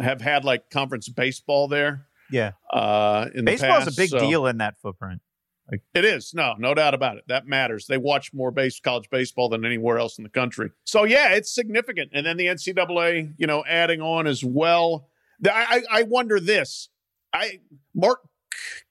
have 0.00 0.20
had 0.20 0.44
like 0.44 0.70
conference 0.70 1.08
baseball 1.08 1.68
there. 1.68 2.06
Yeah, 2.30 2.52
Uh, 2.70 3.28
in 3.34 3.44
the 3.46 3.52
baseball's 3.52 3.84
past, 3.84 3.96
a 3.96 4.00
big 4.00 4.10
so- 4.10 4.18
deal 4.18 4.46
in 4.46 4.58
that 4.58 4.78
footprint. 4.80 5.22
Like, 5.70 5.82
It 5.94 6.06
is 6.06 6.32
no, 6.32 6.54
no 6.58 6.72
doubt 6.72 6.94
about 6.94 7.18
it. 7.18 7.24
That 7.28 7.46
matters. 7.46 7.86
They 7.86 7.98
watch 7.98 8.32
more 8.32 8.50
base 8.50 8.80
college 8.80 9.10
baseball 9.10 9.50
than 9.50 9.66
anywhere 9.66 9.98
else 9.98 10.16
in 10.16 10.24
the 10.24 10.30
country. 10.30 10.70
So 10.84 11.04
yeah, 11.04 11.34
it's 11.34 11.54
significant. 11.54 12.10
And 12.14 12.24
then 12.24 12.38
the 12.38 12.46
NCAA, 12.46 13.34
you 13.36 13.46
know, 13.46 13.62
adding 13.68 14.00
on 14.00 14.26
as 14.26 14.42
well. 14.42 15.08
I, 15.44 15.82
I, 15.90 16.00
I 16.00 16.02
wonder 16.04 16.40
this. 16.40 16.88
I 17.34 17.60
Mark 17.94 18.20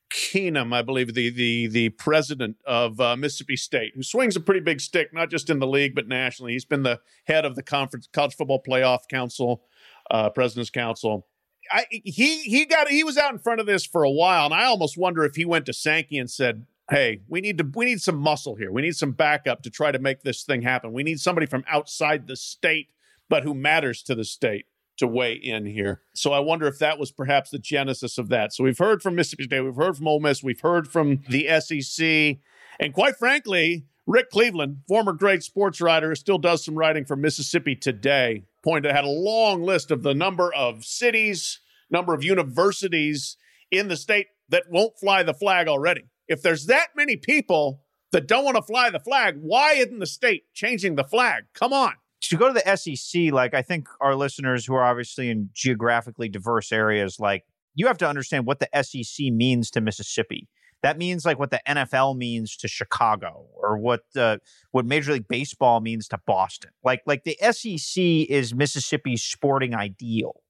Keenum, 0.10 0.74
I 0.74 0.82
believe 0.82 1.13
the 1.13 1.30
the 1.30 1.67
the 1.67 1.89
president 1.89 2.58
of 2.65 3.00
uh, 3.00 3.15
Mississippi 3.15 3.58
State, 3.58 3.93
who 3.96 4.04
swings 4.04 4.36
a 4.36 4.39
pretty 4.39 4.62
big 4.62 4.80
stick, 4.80 5.13
not 5.13 5.30
just 5.30 5.50
in 5.50 5.60
the 5.60 5.67
league 5.67 5.96
but 5.96 6.08
nationally. 6.08 6.54
He's 6.54 6.65
been 6.65 6.84
the 6.84 7.02
head 7.26 7.46
of 7.46 7.56
the 7.56 7.63
conference 7.63 8.08
college 8.12 8.36
football 8.36 8.62
playoff 8.65 9.08
council, 9.10 9.63
uh, 10.10 10.30
president's 10.30 10.70
council. 10.70 11.28
I, 11.72 11.86
he 11.89 12.39
he 12.41 12.65
got 12.65 12.88
he 12.88 13.04
was 13.04 13.17
out 13.17 13.34
in 13.34 13.39
front 13.39 13.60
of 13.60 13.65
this 13.65 13.86
for 13.86 14.04
a 14.04 14.12
while, 14.12 14.46
and 14.46 14.54
I 14.54 14.65
almost 14.65 14.98
wonder 14.98 15.26
if 15.26 15.36
he 15.36 15.43
went 15.43 15.65
to 15.65 15.74
Sankey 15.74 16.17
and 16.17 16.32
said, 16.32 16.65
"Hey, 16.89 17.22
we 17.28 17.41
need 17.41 17.58
to 17.58 17.70
we 17.76 17.86
need 17.86 18.02
some 18.02 18.17
muscle 18.17 18.56
here. 18.56 18.72
We 18.72 18.82
need 18.82 18.96
some 18.96 19.12
backup 19.12 19.62
to 19.63 19.70
try 19.70 19.91
to 19.91 20.00
make 20.00 20.22
this 20.22 20.43
thing 20.43 20.62
happen. 20.62 20.93
We 20.93 21.04
need 21.04 21.20
somebody 21.20 21.48
from 21.48 21.65
outside 21.67 22.28
the 22.28 22.38
state, 22.38 22.89
but 23.28 23.43
who 23.43 23.54
matters 23.54 24.02
to 24.04 24.15
the 24.15 24.24
state." 24.26 24.65
To 24.98 25.08
weigh 25.08 25.34
in 25.34 25.66
here. 25.66 26.02
So 26.16 26.34
I 26.34 26.40
wonder 26.40 26.68
if 26.68 26.80
that 26.80 26.98
was 26.98 27.12
perhaps 27.12 27.52
the 27.52 27.60
genesis 27.60 28.18
of 28.18 28.30
that. 28.30 28.54
So 28.54 28.64
we've 28.64 28.78
heard 28.78 29.04
from 29.04 29.16
Mississippi 29.16 29.44
State, 29.44 29.62
we've 29.62 29.76
heard 29.76 29.96
from 29.96 30.08
Ole 30.08 30.20
Miss, 30.20 30.42
we've 30.42 30.62
heard 30.62 30.88
from 30.88 31.24
the 31.30 31.48
SEC, 31.60 32.38
and 32.80 32.94
quite 32.94 33.16
frankly, 33.16 33.86
Rick 34.08 34.32
Cleveland, 34.32 34.80
former 34.88 35.14
great 35.14 35.44
sports 35.44 35.82
writer, 35.82 36.16
still 36.16 36.38
does 36.38 36.66
some 36.66 36.76
writing 36.76 37.06
for 37.06 37.16
Mississippi 37.16 37.76
Today, 37.76 38.46
pointed 38.64 38.92
had 38.92 39.04
a 39.04 39.10
long 39.10 39.62
list 39.62 39.92
of 39.92 40.02
the 40.02 40.16
number 40.16 40.54
of 40.54 40.84
cities, 40.84 41.60
number 41.92 42.14
of 42.14 42.24
universities 42.24 43.38
in 43.70 43.90
the 43.90 43.98
state 43.98 44.28
that 44.50 44.64
won't 44.70 44.98
fly 45.00 45.24
the 45.24 45.34
flag 45.34 45.68
already. 45.68 46.06
If 46.28 46.42
there's 46.42 46.66
that 46.66 46.88
many 46.96 47.18
people 47.18 47.82
that 48.12 48.28
don't 48.28 48.46
want 48.46 48.56
to 48.56 48.64
fly 48.64 48.90
the 48.90 49.00
flag. 49.00 49.38
Why 49.42 49.74
isn't 49.74 50.00
the 50.00 50.06
state 50.06 50.54
changing 50.54 50.96
the 50.96 51.04
flag? 51.04 51.46
Come 51.54 51.74
on. 51.74 51.94
To 52.22 52.38
go 52.38 52.52
to 52.52 52.54
the 52.54 52.76
SEC, 52.76 53.32
like 53.32 53.54
I 53.54 53.62
think 53.62 53.88
our 54.02 54.16
listeners 54.16 54.66
who 54.66 54.74
are 54.74 54.84
obviously 54.84 55.30
in 55.30 55.50
geographically 55.54 56.30
diverse 56.30 56.72
areas, 56.72 57.20
like 57.20 57.44
you 57.76 57.88
have 57.88 57.98
to 58.00 58.10
understand 58.10 58.46
what 58.46 58.60
the 58.60 58.84
SEC 58.84 59.28
means 59.32 59.70
to 59.72 59.82
Mississippi. 59.82 60.50
That 60.84 60.98
means 60.98 61.26
like 61.26 61.40
what 61.40 61.52
the 61.52 61.62
NFL 61.68 62.18
means 62.18 62.56
to 62.58 62.68
Chicago, 62.68 63.46
or 63.56 63.78
what 63.78 64.02
uh, 64.16 64.38
what 64.72 64.86
Major 64.86 65.14
League 65.14 65.28
Baseball 65.28 65.80
means 65.80 66.08
to 66.10 66.20
Boston. 66.26 66.72
Like 66.84 67.02
like 67.06 67.24
the 67.24 67.38
SEC 67.52 68.04
is 68.04 68.54
Mississippi's 68.54 69.24
sporting 69.24 69.74
ideal, 69.74 70.42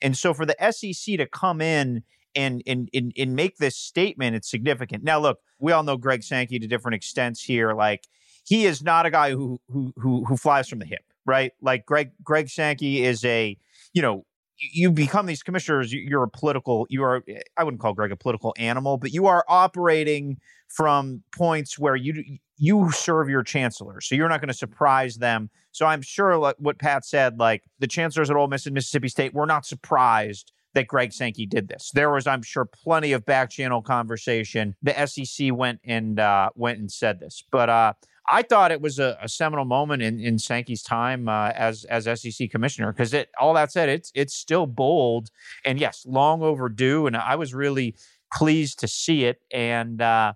and 0.00 0.16
so 0.16 0.34
for 0.34 0.46
the 0.46 0.56
SEC 0.70 1.18
to 1.18 1.26
come 1.26 1.60
in 1.60 2.02
and 2.34 2.62
and 2.66 2.88
and, 2.92 3.12
and 3.16 3.34
make 3.34 3.56
this 3.56 3.76
statement, 3.76 4.36
it's 4.36 4.50
significant. 4.50 5.04
Now, 5.04 5.18
look, 5.18 5.38
we 5.58 5.72
all 5.72 5.82
know 5.82 5.96
Greg 5.96 6.22
Sankey 6.22 6.58
to 6.58 6.66
different 6.66 6.96
extents 6.96 7.42
here. 7.42 7.72
Like 7.72 8.04
he 8.44 8.66
is 8.66 8.82
not 8.82 9.06
a 9.06 9.10
guy 9.10 9.30
who 9.30 9.60
who 9.68 9.92
who 9.96 10.24
who 10.24 10.36
flies 10.36 10.68
from 10.68 10.80
the 10.80 10.86
hip, 10.86 11.04
right? 11.26 11.52
Like 11.60 11.84
Greg 11.86 12.12
Greg 12.22 12.48
Sankey 12.48 13.04
is 13.04 13.24
a 13.24 13.58
you 13.92 14.02
know 14.02 14.24
you 14.58 14.90
become 14.90 15.26
these 15.26 15.42
commissioners 15.42 15.92
you're 15.92 16.22
a 16.22 16.30
political 16.30 16.86
you 16.88 17.02
are 17.02 17.22
i 17.56 17.64
wouldn't 17.64 17.80
call 17.80 17.92
greg 17.92 18.10
a 18.10 18.16
political 18.16 18.54
animal 18.56 18.96
but 18.96 19.12
you 19.12 19.26
are 19.26 19.44
operating 19.48 20.38
from 20.68 21.22
points 21.36 21.78
where 21.78 21.96
you 21.96 22.38
you 22.56 22.90
serve 22.90 23.28
your 23.28 23.42
chancellor 23.42 24.00
so 24.00 24.14
you're 24.14 24.28
not 24.28 24.40
going 24.40 24.48
to 24.48 24.54
surprise 24.54 25.16
them 25.16 25.50
so 25.72 25.84
i'm 25.84 26.00
sure 26.00 26.38
like 26.38 26.56
what 26.58 26.78
pat 26.78 27.04
said 27.04 27.38
like 27.38 27.64
the 27.80 27.86
chancellors 27.86 28.30
at 28.30 28.36
Ole 28.36 28.48
Miss 28.48 28.66
and 28.66 28.74
Mississippi 28.74 29.08
State 29.08 29.34
were 29.34 29.46
not 29.46 29.66
surprised 29.66 30.52
that 30.76 30.86
Greg 30.86 31.10
Sankey 31.10 31.46
did 31.46 31.68
this. 31.68 31.90
There 31.94 32.10
was, 32.10 32.26
I'm 32.26 32.42
sure, 32.42 32.66
plenty 32.66 33.12
of 33.12 33.24
back 33.24 33.50
channel 33.50 33.80
conversation. 33.80 34.76
The 34.82 35.06
SEC 35.06 35.48
went 35.54 35.80
and 35.84 36.20
uh, 36.20 36.50
went 36.54 36.78
and 36.78 36.92
said 36.92 37.18
this, 37.18 37.42
but 37.50 37.70
uh, 37.70 37.94
I 38.28 38.42
thought 38.42 38.72
it 38.72 38.80
was 38.80 38.98
a, 38.98 39.16
a 39.20 39.28
seminal 39.28 39.64
moment 39.64 40.02
in, 40.02 40.18
in 40.18 40.38
Sankey's 40.38 40.82
time 40.82 41.28
uh, 41.28 41.52
as 41.54 41.84
as 41.84 42.04
SEC 42.20 42.50
commissioner 42.50 42.92
because 42.92 43.14
it 43.14 43.30
all 43.40 43.54
that 43.54 43.72
said 43.72 43.88
it's 43.88 44.10
it's 44.14 44.34
still 44.34 44.66
bold 44.66 45.30
and 45.64 45.78
yes 45.78 46.04
long 46.06 46.42
overdue 46.42 47.06
and 47.06 47.16
I 47.16 47.36
was 47.36 47.54
really 47.54 47.94
pleased 48.32 48.80
to 48.80 48.88
see 48.88 49.24
it. 49.24 49.40
And 49.52 50.00
uh, 50.02 50.34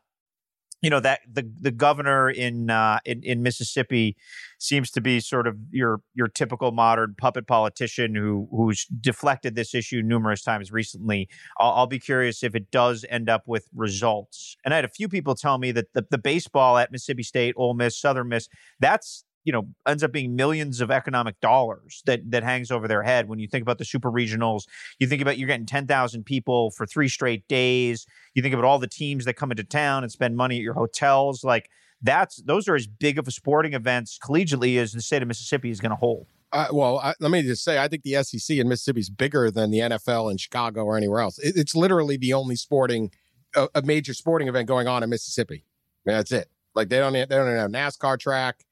you 0.83 0.90
know 0.90 1.00
that 1.00 1.20
the 1.31 1.50
the 1.61 1.70
governor 1.70 2.31
in 2.31 2.70
uh, 2.70 3.00
in 3.05 3.22
in 3.22 3.42
Mississippi 3.42 4.16
seems 4.60 4.90
to 4.90 5.00
be 5.00 5.20
sort 5.20 5.46
of 5.46 5.56
your 5.70 6.02
your 6.14 6.28
typical 6.28 6.70
modern 6.70 7.14
puppet 7.18 7.46
politician 7.46 8.14
who 8.14 8.46
who's 8.50 8.84
deflected 9.00 9.54
this 9.54 9.74
issue 9.74 10.02
numerous 10.02 10.42
times 10.42 10.70
recently. 10.70 11.28
I'll, 11.58 11.72
I'll, 11.72 11.86
be 11.86 11.98
curious 11.98 12.42
if 12.44 12.54
it 12.54 12.70
does 12.70 13.04
end 13.08 13.28
up 13.28 13.42
with 13.46 13.68
results. 13.74 14.56
And 14.64 14.72
I 14.72 14.76
had 14.76 14.84
a 14.84 14.88
few 14.88 15.08
people 15.08 15.34
tell 15.34 15.58
me 15.58 15.72
that 15.72 15.92
the, 15.94 16.06
the 16.10 16.18
baseball 16.18 16.76
at 16.76 16.92
Mississippi 16.92 17.22
State, 17.22 17.54
Ole 17.56 17.74
Miss, 17.74 17.96
Southern 17.96 18.28
Miss, 18.28 18.48
that's 18.78 19.24
you 19.44 19.52
know 19.52 19.66
ends 19.88 20.04
up 20.04 20.12
being 20.12 20.36
millions 20.36 20.82
of 20.82 20.90
economic 20.90 21.40
dollars 21.40 22.02
that 22.04 22.20
that 22.30 22.42
hangs 22.42 22.70
over 22.70 22.86
their 22.86 23.02
head 23.02 23.28
when 23.28 23.38
you 23.38 23.48
think 23.48 23.62
about 23.62 23.78
the 23.78 23.84
super 23.84 24.10
regionals 24.10 24.64
you 24.98 25.06
think 25.06 25.22
about 25.22 25.38
you're 25.38 25.48
getting 25.48 25.64
10,000 25.64 26.24
people 26.24 26.70
for 26.72 26.84
3 26.84 27.08
straight 27.08 27.48
days 27.48 28.06
you 28.34 28.42
think 28.42 28.52
about 28.52 28.66
all 28.66 28.78
the 28.78 28.86
teams 28.86 29.24
that 29.24 29.34
come 29.34 29.50
into 29.50 29.64
town 29.64 30.02
and 30.02 30.12
spend 30.12 30.36
money 30.36 30.56
at 30.56 30.62
your 30.62 30.74
hotels 30.74 31.42
like 31.42 31.70
that's 32.02 32.36
those 32.42 32.68
are 32.68 32.74
as 32.74 32.86
big 32.86 33.18
of 33.18 33.28
a 33.28 33.30
sporting 33.30 33.74
events 33.74 34.18
collegiately 34.22 34.78
as 34.78 34.92
the 34.92 35.02
state 35.02 35.22
of 35.22 35.28
Mississippi 35.28 35.70
is 35.70 35.80
going 35.80 35.90
to 35.90 35.96
hold 35.96 36.26
uh, 36.52 36.66
well, 36.72 36.98
I, 36.98 37.14
let 37.20 37.30
me 37.30 37.42
just 37.42 37.62
say, 37.62 37.78
I 37.78 37.86
think 37.86 38.02
the 38.02 38.22
SEC 38.24 38.56
in 38.56 38.68
Mississippi 38.68 39.00
is 39.00 39.10
bigger 39.10 39.50
than 39.50 39.70
the 39.70 39.78
NFL 39.78 40.30
in 40.30 40.36
Chicago 40.36 40.84
or 40.84 40.96
anywhere 40.96 41.20
else. 41.20 41.38
It, 41.38 41.56
it's 41.56 41.76
literally 41.76 42.16
the 42.16 42.32
only 42.32 42.56
sporting, 42.56 43.12
a, 43.54 43.68
a, 43.76 43.82
major 43.82 44.14
sporting 44.14 44.48
event 44.48 44.66
going 44.66 44.88
on 44.88 45.02
in 45.02 45.10
Mississippi. 45.10 45.64
I 46.04 46.10
mean, 46.10 46.16
that's 46.16 46.32
it. 46.32 46.48
Like 46.74 46.88
they 46.88 46.98
don't, 46.98 47.12
they 47.12 47.26
don't 47.26 47.46
have 47.46 47.70
NASCAR 47.70 48.18
track. 48.18 48.64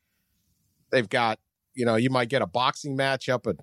They've 0.91 1.09
got, 1.09 1.39
you 1.75 1.85
know, 1.85 1.95
you 1.95 2.11
might 2.11 2.29
get 2.29 2.43
a 2.43 2.47
boxing 2.47 2.97
match 2.97 3.29
up 3.29 3.47
at, 3.47 3.57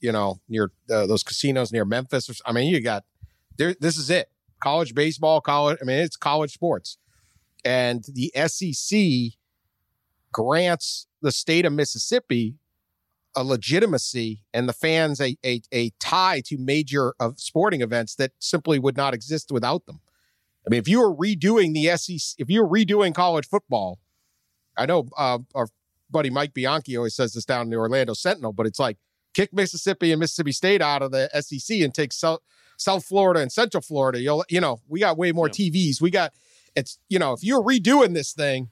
you 0.00 0.10
know, 0.10 0.40
near 0.48 0.72
uh, 0.90 1.06
those 1.06 1.22
casinos 1.22 1.72
near 1.72 1.84
Memphis. 1.84 2.28
Or, 2.28 2.34
I 2.44 2.52
mean, 2.52 2.72
you 2.72 2.80
got 2.80 3.04
there. 3.58 3.74
This 3.78 3.96
is 3.96 4.10
it. 4.10 4.28
College 4.60 4.94
baseball, 4.94 5.40
college. 5.40 5.78
I 5.80 5.84
mean, 5.84 5.98
it's 5.98 6.16
college 6.16 6.52
sports, 6.52 6.98
and 7.64 8.04
the 8.12 8.32
SEC 8.46 9.38
grants 10.32 11.06
the 11.20 11.32
state 11.32 11.64
of 11.64 11.72
Mississippi 11.72 12.56
a 13.34 13.44
legitimacy 13.44 14.42
and 14.52 14.68
the 14.68 14.72
fans 14.72 15.20
a, 15.20 15.36
a, 15.44 15.62
a 15.72 15.90
tie 15.98 16.42
to 16.46 16.58
major 16.58 17.14
of 17.18 17.40
sporting 17.40 17.80
events 17.80 18.14
that 18.16 18.32
simply 18.38 18.78
would 18.78 18.96
not 18.96 19.14
exist 19.14 19.50
without 19.50 19.86
them. 19.86 20.00
I 20.66 20.70
mean, 20.70 20.78
if 20.78 20.88
you 20.88 21.00
were 21.00 21.14
redoing 21.14 21.74
the 21.74 21.96
SEC, 21.96 22.36
if 22.38 22.48
you 22.50 22.62
were 22.62 22.68
redoing 22.68 23.14
college 23.14 23.48
football, 23.48 23.98
I 24.76 24.86
know 24.86 25.08
uh, 25.16 25.38
our 25.54 25.68
buddy 26.10 26.30
Mike 26.30 26.54
Bianchi 26.54 26.96
always 26.96 27.16
says 27.16 27.32
this 27.32 27.44
down 27.44 27.62
in 27.62 27.70
the 27.70 27.76
Orlando 27.76 28.14
Sentinel, 28.14 28.52
but 28.52 28.66
it's 28.66 28.78
like 28.78 28.98
kick 29.34 29.52
Mississippi 29.52 30.12
and 30.12 30.20
Mississippi 30.20 30.52
State 30.52 30.82
out 30.82 31.02
of 31.02 31.10
the 31.10 31.28
SEC 31.40 31.80
and 31.80 31.92
take 31.92 32.12
South, 32.12 32.40
South 32.76 33.04
Florida 33.04 33.40
and 33.40 33.50
Central 33.50 33.80
Florida. 33.80 34.20
You'll, 34.20 34.44
you 34.48 34.60
know, 34.60 34.80
we 34.88 35.00
got 35.00 35.16
way 35.16 35.32
more 35.32 35.48
yeah. 35.48 35.70
TVs. 35.70 36.00
We 36.00 36.10
got, 36.10 36.32
it's, 36.74 36.98
you 37.08 37.18
know, 37.18 37.32
if 37.32 37.42
you're 37.42 37.62
redoing 37.62 38.14
this 38.14 38.32
thing, 38.32 38.70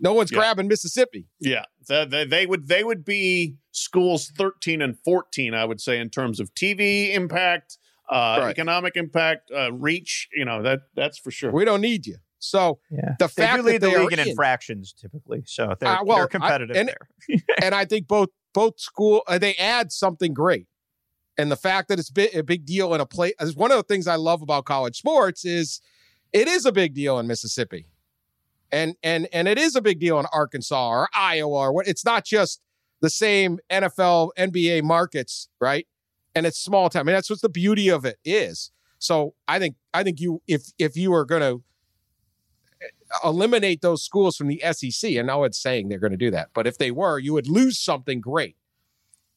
no 0.00 0.12
one's 0.12 0.30
yeah. 0.30 0.38
grabbing 0.38 0.68
Mississippi. 0.68 1.26
Yeah, 1.40 1.64
they, 1.88 2.24
they 2.24 2.46
would 2.46 2.68
they 2.68 2.84
would 2.84 3.04
be 3.04 3.56
schools 3.72 4.30
thirteen 4.36 4.82
and 4.82 4.98
fourteen, 5.04 5.54
I 5.54 5.64
would 5.64 5.80
say, 5.80 5.98
in 5.98 6.10
terms 6.10 6.40
of 6.40 6.54
TV 6.54 7.14
impact, 7.14 7.78
uh, 8.10 8.38
right. 8.40 8.50
economic 8.50 8.96
impact, 8.96 9.50
uh, 9.54 9.72
reach. 9.72 10.28
You 10.34 10.44
know 10.44 10.62
that 10.62 10.80
that's 10.94 11.18
for 11.18 11.30
sure. 11.30 11.50
We 11.50 11.64
don't 11.64 11.80
need 11.80 12.06
you. 12.06 12.16
So 12.40 12.78
yeah. 12.90 13.16
the 13.18 13.26
they 13.26 13.42
fact 13.42 13.56
do 13.56 13.62
lead 13.64 13.80
that 13.80 13.90
the 13.90 13.98
league 13.98 14.12
in 14.12 14.20
infractions 14.20 14.92
typically, 14.92 15.42
so 15.46 15.74
they're, 15.80 15.88
uh, 15.88 16.04
well, 16.04 16.18
they're 16.18 16.28
competitive 16.28 16.76
I, 16.76 16.80
and, 16.80 16.88
there. 16.88 17.38
and 17.62 17.74
I 17.74 17.84
think 17.84 18.06
both 18.06 18.28
both 18.54 18.78
school 18.78 19.22
uh, 19.26 19.38
they 19.38 19.54
add 19.54 19.90
something 19.90 20.34
great, 20.34 20.68
and 21.36 21.50
the 21.50 21.56
fact 21.56 21.88
that 21.88 21.98
it's 21.98 22.10
a 22.34 22.42
big 22.42 22.64
deal 22.64 22.94
in 22.94 23.00
a 23.00 23.06
place 23.06 23.34
is 23.40 23.56
one 23.56 23.72
of 23.72 23.76
the 23.76 23.82
things 23.82 24.06
I 24.06 24.16
love 24.16 24.42
about 24.42 24.66
college 24.66 24.98
sports 24.98 25.44
is 25.44 25.80
it 26.32 26.48
is 26.48 26.66
a 26.66 26.72
big 26.72 26.94
deal 26.94 27.18
in 27.18 27.26
Mississippi, 27.26 27.86
and 28.70 28.96
and 29.02 29.28
and 29.32 29.48
it 29.48 29.58
is 29.58 29.76
a 29.76 29.82
big 29.82 29.98
deal 29.98 30.18
in 30.18 30.26
Arkansas 30.32 30.88
or 30.88 31.08
Iowa 31.14 31.50
or 31.50 31.72
what. 31.72 31.88
It's 31.88 32.04
not 32.04 32.24
just 32.24 32.60
the 33.00 33.10
same 33.10 33.58
NFL 33.70 34.30
NBA 34.38 34.82
markets, 34.82 35.48
right? 35.60 35.86
And 36.34 36.46
it's 36.46 36.58
small 36.58 36.88
time. 36.90 37.00
I 37.00 37.04
mean, 37.04 37.14
that's 37.14 37.30
what 37.30 37.40
the 37.40 37.48
beauty 37.48 37.88
of 37.88 38.04
it 38.04 38.18
is. 38.24 38.70
So 38.98 39.34
I 39.46 39.58
think 39.58 39.76
I 39.94 40.02
think 40.02 40.20
you 40.20 40.42
if 40.46 40.72
if 40.78 40.96
you 40.96 41.12
are 41.14 41.24
going 41.24 41.42
to 41.42 41.62
eh, 42.82 42.86
eliminate 43.24 43.80
those 43.80 44.02
schools 44.02 44.36
from 44.36 44.48
the 44.48 44.62
SEC. 44.72 45.12
And 45.12 45.28
no 45.28 45.38
one's 45.38 45.58
saying 45.58 45.88
they're 45.88 45.98
to 45.98 46.16
do 46.16 46.30
that. 46.30 46.50
But 46.52 46.66
if 46.66 46.78
they 46.78 46.90
were, 46.90 47.18
you 47.18 47.32
would 47.32 47.48
lose 47.48 47.78
something 47.78 48.20
great. 48.20 48.56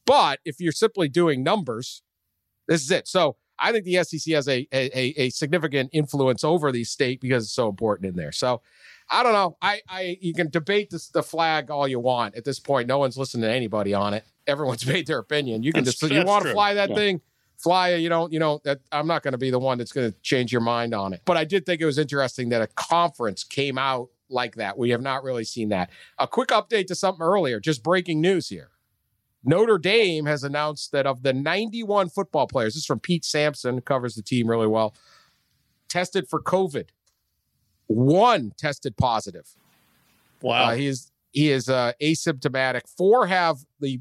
But 0.04 0.40
if 0.44 0.60
you're 0.60 0.72
simply 0.72 1.08
doing 1.08 1.42
numbers, 1.42 2.02
this 2.66 2.82
is 2.82 2.90
it. 2.90 3.06
So 3.06 3.36
I 3.62 3.72
think 3.72 3.84
the 3.84 4.02
SEC 4.02 4.34
has 4.34 4.48
a, 4.48 4.66
a, 4.72 5.22
a 5.22 5.30
significant 5.30 5.90
influence 5.92 6.42
over 6.42 6.72
the 6.72 6.84
state 6.84 7.20
because 7.20 7.44
it's 7.44 7.52
so 7.52 7.68
important 7.68 8.08
in 8.08 8.16
there. 8.16 8.32
So 8.32 8.60
I 9.08 9.22
don't 9.22 9.32
know. 9.32 9.56
I, 9.62 9.80
I 9.88 10.18
you 10.20 10.34
can 10.34 10.50
debate 10.50 10.90
this, 10.90 11.08
the 11.08 11.22
flag 11.22 11.70
all 11.70 11.86
you 11.86 12.00
want. 12.00 12.34
At 12.34 12.44
this 12.44 12.58
point, 12.58 12.88
no 12.88 12.98
one's 12.98 13.16
listening 13.16 13.42
to 13.42 13.50
anybody 13.54 13.94
on 13.94 14.14
it. 14.14 14.24
Everyone's 14.46 14.86
made 14.94 15.06
their 15.06 15.18
opinion. 15.18 15.62
You 15.62 15.72
can 15.72 15.84
that's, 15.84 16.00
just 16.00 16.12
you 16.12 16.24
want 16.24 16.44
to 16.44 16.52
fly 16.52 16.74
that 16.74 16.90
yeah. 16.90 16.96
thing 16.96 17.20
fly 17.62 17.90
it. 17.90 17.98
you 17.98 18.08
know 18.08 18.28
you 18.28 18.40
know 18.40 18.60
that 18.64 18.80
i'm 18.90 19.06
not 19.06 19.22
going 19.22 19.32
to 19.32 19.38
be 19.38 19.50
the 19.50 19.58
one 19.58 19.78
that's 19.78 19.92
going 19.92 20.10
to 20.10 20.18
change 20.20 20.50
your 20.50 20.60
mind 20.60 20.92
on 20.92 21.12
it 21.12 21.22
but 21.24 21.36
i 21.36 21.44
did 21.44 21.64
think 21.64 21.80
it 21.80 21.86
was 21.86 21.98
interesting 21.98 22.48
that 22.48 22.60
a 22.60 22.66
conference 22.66 23.44
came 23.44 23.78
out 23.78 24.08
like 24.28 24.56
that 24.56 24.76
we 24.76 24.90
have 24.90 25.00
not 25.00 25.22
really 25.22 25.44
seen 25.44 25.68
that 25.68 25.88
a 26.18 26.26
quick 26.26 26.48
update 26.48 26.86
to 26.86 26.94
something 26.94 27.22
earlier 27.22 27.60
just 27.60 27.82
breaking 27.84 28.20
news 28.20 28.48
here 28.48 28.71
notre 29.44 29.78
dame 29.78 30.26
has 30.26 30.44
announced 30.44 30.92
that 30.92 31.06
of 31.06 31.22
the 31.22 31.32
91 31.32 32.08
football 32.08 32.46
players 32.46 32.74
this 32.74 32.82
is 32.82 32.86
from 32.86 33.00
pete 33.00 33.24
sampson 33.24 33.80
covers 33.80 34.14
the 34.14 34.22
team 34.22 34.48
really 34.48 34.66
well 34.66 34.94
tested 35.88 36.28
for 36.28 36.40
covid 36.40 36.88
one 37.86 38.52
tested 38.56 38.96
positive 38.96 39.48
wow 40.40 40.70
uh, 40.70 40.74
he 40.74 40.86
is 40.86 41.10
he 41.32 41.50
is 41.50 41.68
uh, 41.68 41.92
asymptomatic 42.00 42.82
four 42.96 43.26
have 43.26 43.58
the 43.80 44.00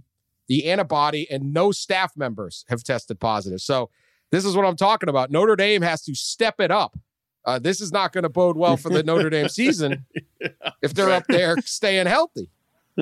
the 0.51 0.69
antibody, 0.69 1.32
and 1.32 1.54
no 1.54 1.71
staff 1.71 2.12
members 2.17 2.65
have 2.67 2.84
tested 2.84 3.21
positive. 3.21 3.62
So 3.62 3.89
this 4.31 4.44
is 4.44 4.54
what 4.54 4.65
I'm 4.65 4.75
talking 4.75 5.08
about. 5.08 5.31
Notre 5.31 5.56
Dame 5.56 5.81
has 5.81 6.02
to 6.02 6.13
step 6.13 6.60
it 6.60 6.71
up. 6.71 7.00
Uh, 7.46 7.58
this 7.58 7.79
is 7.79 7.94
not 7.94 8.12
going 8.12 8.23
to 8.23 8.29
bode 8.29 8.58
well 8.58 8.75
for 8.75 8.89
the 8.89 9.02
Notre 9.02 9.29
Dame 9.29 9.48
season 9.48 10.06
yeah, 10.42 10.50
if 10.81 10.94
they're 10.94 11.10
up 11.10 11.23
there 11.29 11.56
staying 11.62 12.06
healthy. 12.06 12.50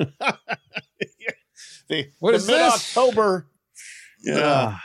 the, 1.90 2.10
what 2.20 2.30
the 2.32 2.36
is 2.36 2.46
mid 2.46 2.60
October? 2.60 3.46
Yeah, 4.22 4.78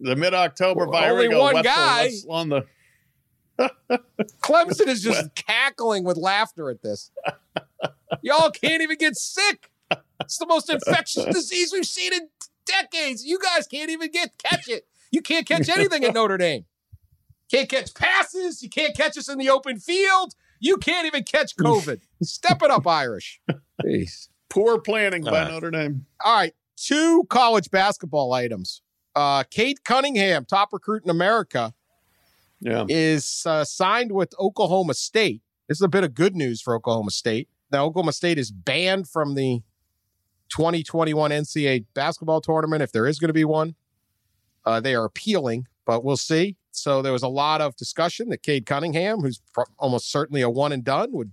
the 0.00 0.16
mid 0.16 0.34
October 0.34 0.86
well, 0.86 1.04
Only 1.04 1.28
one 1.28 1.62
guy 1.62 2.10
on 2.28 2.48
the. 2.48 2.66
Clemson 4.42 4.88
is 4.88 5.02
just 5.02 5.34
cackling 5.34 6.04
with 6.04 6.16
laughter 6.16 6.70
at 6.70 6.82
this. 6.82 7.12
Y'all 8.22 8.50
can't 8.50 8.82
even 8.82 8.96
get 8.96 9.14
sick. 9.14 9.70
It's 10.20 10.38
the 10.38 10.46
most 10.46 10.70
infectious 10.70 11.24
disease 11.32 11.72
we've 11.72 11.84
seen 11.84 12.12
in 12.12 12.28
decades. 12.64 13.24
You 13.24 13.38
guys 13.38 13.66
can't 13.66 13.90
even 13.90 14.10
get 14.10 14.32
catch 14.42 14.68
it. 14.68 14.86
You 15.10 15.20
can't 15.20 15.46
catch 15.46 15.68
anything 15.68 16.04
at 16.04 16.14
Notre 16.14 16.38
Dame. 16.38 16.64
Can't 17.50 17.68
catch 17.68 17.92
passes. 17.94 18.62
You 18.62 18.70
can't 18.70 18.96
catch 18.96 19.18
us 19.18 19.28
in 19.28 19.38
the 19.38 19.50
open 19.50 19.78
field. 19.78 20.34
You 20.58 20.78
can't 20.78 21.06
even 21.06 21.24
catch 21.24 21.54
COVID. 21.56 22.00
Step 22.22 22.62
it 22.62 22.70
up, 22.70 22.86
Irish. 22.86 23.40
Jeez. 23.84 24.28
Poor 24.52 24.78
planning 24.78 25.24
by 25.24 25.42
Uh. 25.44 25.48
Notre 25.48 25.70
Dame. 25.70 26.06
All 26.24 26.36
right, 26.36 26.54
two 26.76 27.24
college 27.30 27.70
basketball 27.70 28.32
items. 28.32 28.82
Uh, 29.14 29.44
Cade 29.44 29.82
Cunningham, 29.84 30.44
top 30.44 30.72
recruit 30.72 31.02
in 31.04 31.10
America, 31.10 31.74
Yeah. 32.60 32.84
is 32.88 33.42
uh, 33.46 33.64
signed 33.64 34.12
with 34.12 34.34
Oklahoma 34.38 34.94
State. 34.94 35.42
This 35.68 35.78
is 35.78 35.82
a 35.82 35.88
bit 35.88 36.04
of 36.04 36.14
good 36.14 36.36
news 36.36 36.60
for 36.60 36.74
Oklahoma 36.74 37.10
State. 37.10 37.48
Now, 37.70 37.84
Oklahoma 37.86 38.12
State 38.12 38.38
is 38.38 38.50
banned 38.50 39.08
from 39.08 39.34
the 39.34 39.62
2021 40.50 41.30
NCAA 41.30 41.86
basketball 41.94 42.40
tournament 42.42 42.82
if 42.82 42.92
there 42.92 43.06
is 43.06 43.18
going 43.18 43.28
to 43.30 43.34
be 43.34 43.44
one. 43.44 43.74
Uh, 44.66 44.80
they 44.80 44.94
are 44.94 45.04
appealing, 45.06 45.66
but 45.86 46.04
we'll 46.04 46.16
see. 46.18 46.56
So 46.70 47.00
there 47.02 47.12
was 47.12 47.22
a 47.22 47.28
lot 47.28 47.60
of 47.62 47.74
discussion 47.76 48.28
that 48.30 48.42
Cade 48.42 48.66
Cunningham, 48.66 49.20
who's 49.20 49.40
almost 49.78 50.10
certainly 50.10 50.42
a 50.42 50.50
one 50.50 50.72
and 50.72 50.84
done, 50.84 51.10
would 51.12 51.32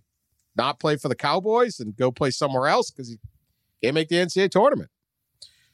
not 0.59 0.77
play 0.77 0.97
for 0.97 1.07
the 1.07 1.15
Cowboys 1.15 1.79
and 1.79 1.95
go 1.95 2.11
play 2.11 2.31
somewhere 2.31 2.67
else 2.67 2.91
because 2.91 3.07
he 3.09 3.17
can't 3.81 3.95
make 3.95 4.09
the 4.09 4.17
NCAA 4.17 4.51
tournament. 4.51 4.89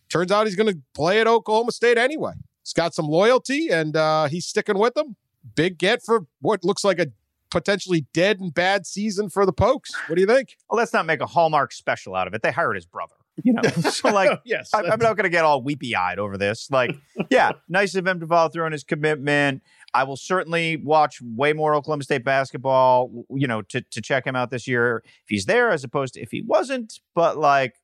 Turns 0.09 0.31
out 0.31 0.45
he's 0.45 0.55
going 0.55 0.71
to 0.71 0.79
play 0.93 1.19
at 1.19 1.25
Oklahoma 1.25 1.71
State 1.71 1.97
anyway. 1.97 2.33
He's 2.63 2.73
got 2.73 2.93
some 2.93 3.07
loyalty 3.07 3.69
and 3.69 3.97
uh, 3.97 4.27
he's 4.27 4.45
sticking 4.45 4.77
with 4.77 4.93
them. 4.93 5.15
Big 5.55 5.79
get 5.79 6.03
for 6.03 6.27
what 6.39 6.63
looks 6.63 6.83
like 6.83 6.99
a 6.99 7.07
potentially 7.49 8.05
dead 8.13 8.39
and 8.39 8.53
bad 8.53 8.85
season 8.85 9.29
for 9.29 9.45
the 9.45 9.53
Pokes. 9.53 9.91
What 10.07 10.15
do 10.15 10.21
you 10.21 10.27
think? 10.27 10.55
Well, 10.69 10.77
let's 10.77 10.93
not 10.93 11.07
make 11.07 11.19
a 11.19 11.25
Hallmark 11.25 11.71
special 11.71 12.15
out 12.15 12.27
of 12.27 12.35
it. 12.35 12.43
They 12.43 12.51
hired 12.51 12.75
his 12.75 12.85
brother. 12.85 13.15
You 13.43 13.53
know, 13.53 13.61
so 13.91 14.09
like 14.09 14.39
yes. 14.45 14.69
I, 14.73 14.81
I'm 14.81 14.99
not 14.99 15.17
going 15.17 15.23
to 15.23 15.29
get 15.29 15.43
all 15.43 15.61
weepy 15.61 15.95
eyed 15.95 16.19
over 16.19 16.37
this. 16.37 16.69
Like, 16.69 16.95
yeah, 17.29 17.53
nice 17.67 17.95
of 17.95 18.05
him 18.05 18.19
to 18.19 18.27
follow 18.27 18.49
through 18.49 18.65
on 18.65 18.71
his 18.71 18.83
commitment. 18.83 19.61
I 19.95 20.03
will 20.03 20.17
certainly 20.17 20.75
watch 20.75 21.21
way 21.21 21.53
more 21.53 21.73
Oklahoma 21.73 22.03
State 22.03 22.25
basketball, 22.25 23.25
you 23.29 23.47
know, 23.47 23.61
to, 23.61 23.79
to 23.79 24.01
check 24.01 24.27
him 24.27 24.35
out 24.35 24.51
this 24.51 24.67
year 24.67 24.97
if 25.05 25.29
he's 25.29 25.45
there 25.45 25.71
as 25.71 25.85
opposed 25.85 26.15
to 26.15 26.21
if 26.21 26.31
he 26.31 26.41
wasn't. 26.41 26.99
But 27.13 27.37
like, 27.37 27.75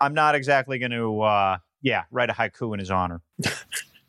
I'm 0.00 0.14
not 0.14 0.34
exactly 0.34 0.78
going 0.78 0.92
to, 0.92 1.20
uh, 1.20 1.58
yeah, 1.82 2.04
write 2.10 2.30
a 2.30 2.32
haiku 2.32 2.72
in 2.72 2.78
his 2.78 2.90
honor. 2.90 3.20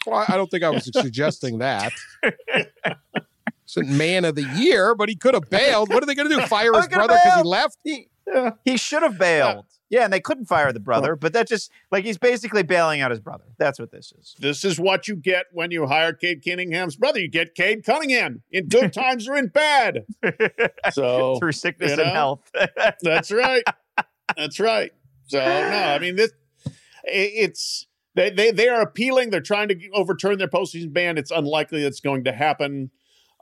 Well, 0.07 0.25
I 0.25 0.37
don't 0.37 0.49
think 0.49 0.63
I 0.63 0.69
was 0.69 0.89
suggesting 0.93 1.57
that. 1.59 1.91
Man 3.75 4.23
of 4.23 4.35
the 4.35 4.43
year, 4.55 4.95
but 4.95 5.09
he 5.09 5.15
could 5.15 5.33
have 5.33 5.49
bailed. 5.49 5.89
What 5.89 6.01
are 6.01 6.05
they 6.05 6.15
going 6.15 6.29
to 6.29 6.35
do? 6.35 6.41
Fire 6.47 6.71
his 6.75 6.87
brother 6.87 7.13
because 7.21 7.41
he 7.41 7.43
left? 7.43 7.77
He, 7.83 8.07
he 8.63 8.77
should 8.77 9.03
have 9.03 9.19
bailed. 9.19 9.65
Yeah, 9.89 10.03
and 10.03 10.13
they 10.13 10.19
couldn't 10.19 10.45
fire 10.45 10.71
the 10.71 10.79
brother, 10.79 11.15
but 11.15 11.33
that 11.33 11.47
just 11.47 11.71
like 11.91 12.05
he's 12.05 12.17
basically 12.19 12.61
bailing 12.63 13.01
out 13.01 13.09
his 13.09 13.19
brother. 13.19 13.45
That's 13.57 13.79
what 13.79 13.91
this 13.91 14.13
is. 14.19 14.35
This 14.39 14.63
is 14.63 14.79
what 14.79 15.07
you 15.07 15.15
get 15.15 15.47
when 15.51 15.71
you 15.71 15.87
hire 15.87 16.13
Cade 16.13 16.43
Cunningham's 16.45 16.95
brother. 16.95 17.19
You 17.19 17.27
get 17.27 17.55
Cade 17.55 17.83
Cunningham 17.83 18.43
in 18.51 18.67
good 18.67 18.93
times 18.93 19.27
or 19.27 19.35
in 19.35 19.47
bad. 19.47 20.05
So 20.91 21.35
Through 21.39 21.53
sickness 21.53 21.97
you 21.97 22.03
and 22.03 22.11
health. 22.11 22.51
That's 23.01 23.31
right. 23.31 23.63
That's 24.37 24.59
right. 24.59 24.91
So 25.27 25.39
no, 25.39 25.43
I 25.45 25.99
mean 25.99 26.15
this. 26.15 26.31
i- 26.67 26.71
It's 27.05 27.87
they 28.15 28.29
they 28.29 28.51
they 28.51 28.67
are 28.69 28.81
appealing. 28.81 29.29
They're 29.29 29.41
trying 29.41 29.69
to 29.69 29.89
overturn 29.93 30.37
their 30.37 30.47
postseason 30.47 30.93
ban. 30.93 31.17
It's 31.17 31.31
unlikely 31.31 31.81
that's 31.83 31.99
going 31.99 32.23
to 32.25 32.31
happen. 32.31 32.91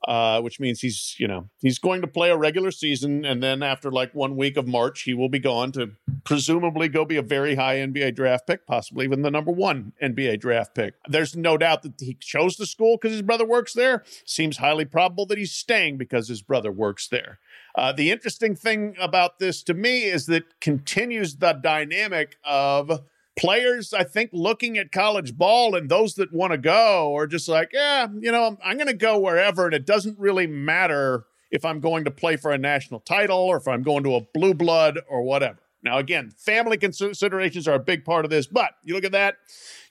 Uh, 0.08 0.40
which 0.40 0.60
means 0.60 0.80
he's 0.80 1.16
you 1.18 1.28
know 1.28 1.50
he's 1.60 1.80
going 1.80 2.02
to 2.02 2.08
play 2.08 2.30
a 2.30 2.38
regular 2.38 2.70
season, 2.70 3.26
and 3.26 3.42
then 3.42 3.64
after 3.64 3.92
like 3.92 4.14
one 4.14 4.38
week 4.38 4.56
of 4.56 4.68
March, 4.68 5.02
he 5.02 5.14
will 5.14 5.28
be 5.28 5.40
gone 5.40 5.72
to 5.72 5.92
presumably 6.24 6.88
go 6.88 7.04
be 7.04 7.18
a 7.18 7.22
very 7.22 7.56
high 7.56 7.78
NBA 7.78 8.16
draft 8.16 8.46
pick, 8.46 8.68
possibly 8.68 9.06
even 9.06 9.24
the 9.24 9.32
number 9.32 9.52
one 9.52 9.94
NBA 10.02 10.40
draft 10.40 10.76
pick. 10.76 10.94
There's 11.08 11.36
no 11.36 11.58
doubt 11.58 11.82
that 11.82 11.94
he 12.00 12.14
chose 12.14 12.58
the 12.58 12.68
school 12.68 12.98
because 12.98 13.14
his 13.14 13.24
brother 13.24 13.46
works 13.46 13.74
there. 13.74 14.04
Seems 14.24 14.58
highly 14.58 14.86
probable 14.86 15.26
that 15.26 15.38
he's 15.38 15.52
staying 15.52 15.98
because 15.98 16.28
his 16.28 16.44
brother 16.44 16.72
works 16.72 17.08
there. 17.08 17.40
Uh, 17.76 17.92
the 17.92 18.12
interesting 18.12 18.56
thing 18.56 18.96
about 19.00 19.40
this 19.40 19.64
to 19.64 19.74
me 19.74 20.04
is 20.04 20.26
that 20.28 20.60
continues 20.60 21.38
the 21.38 21.54
dynamic 21.54 22.38
of 22.44 23.02
players, 23.38 23.94
I 23.94 24.04
think, 24.04 24.32
looking 24.34 24.78
at 24.78 24.92
college 24.92 25.38
ball 25.38 25.76
and 25.76 25.90
those 25.90 26.16
that 26.16 26.34
want 26.34 26.52
to 26.52 26.58
go 26.58 27.16
are 27.16 27.28
just 27.28 27.48
like, 27.48 27.70
yeah, 27.74 28.08
you 28.20 28.32
know, 28.32 28.46
I'm, 28.46 28.58
I'm 28.64 28.78
going 28.78 28.88
to 28.88 28.94
go 28.94 29.20
wherever. 29.20 29.66
And 29.66 29.74
it 29.74 29.86
doesn't 29.86 30.20
really 30.20 30.48
matter 30.48 31.26
if 31.52 31.64
I'm 31.64 31.80
going 31.80 32.06
to 32.06 32.12
play 32.12 32.36
for 32.36 32.52
a 32.52 32.58
national 32.58 33.00
title 33.00 33.38
or 33.38 33.58
if 33.58 33.68
I'm 33.68 33.84
going 33.84 34.04
to 34.04 34.16
a 34.16 34.22
blue 34.34 34.54
blood 34.54 35.00
or 35.08 35.24
whatever. 35.24 35.60
Now, 35.84 36.00
again, 36.00 36.32
family 36.36 36.78
considerations 36.78 37.68
are 37.68 37.76
a 37.76 37.80
big 37.80 38.04
part 38.04 38.26
of 38.26 38.32
this, 38.32 38.48
but 38.48 38.72
you 38.84 38.94
look 38.96 39.06
at 39.06 39.12
that, 39.14 39.36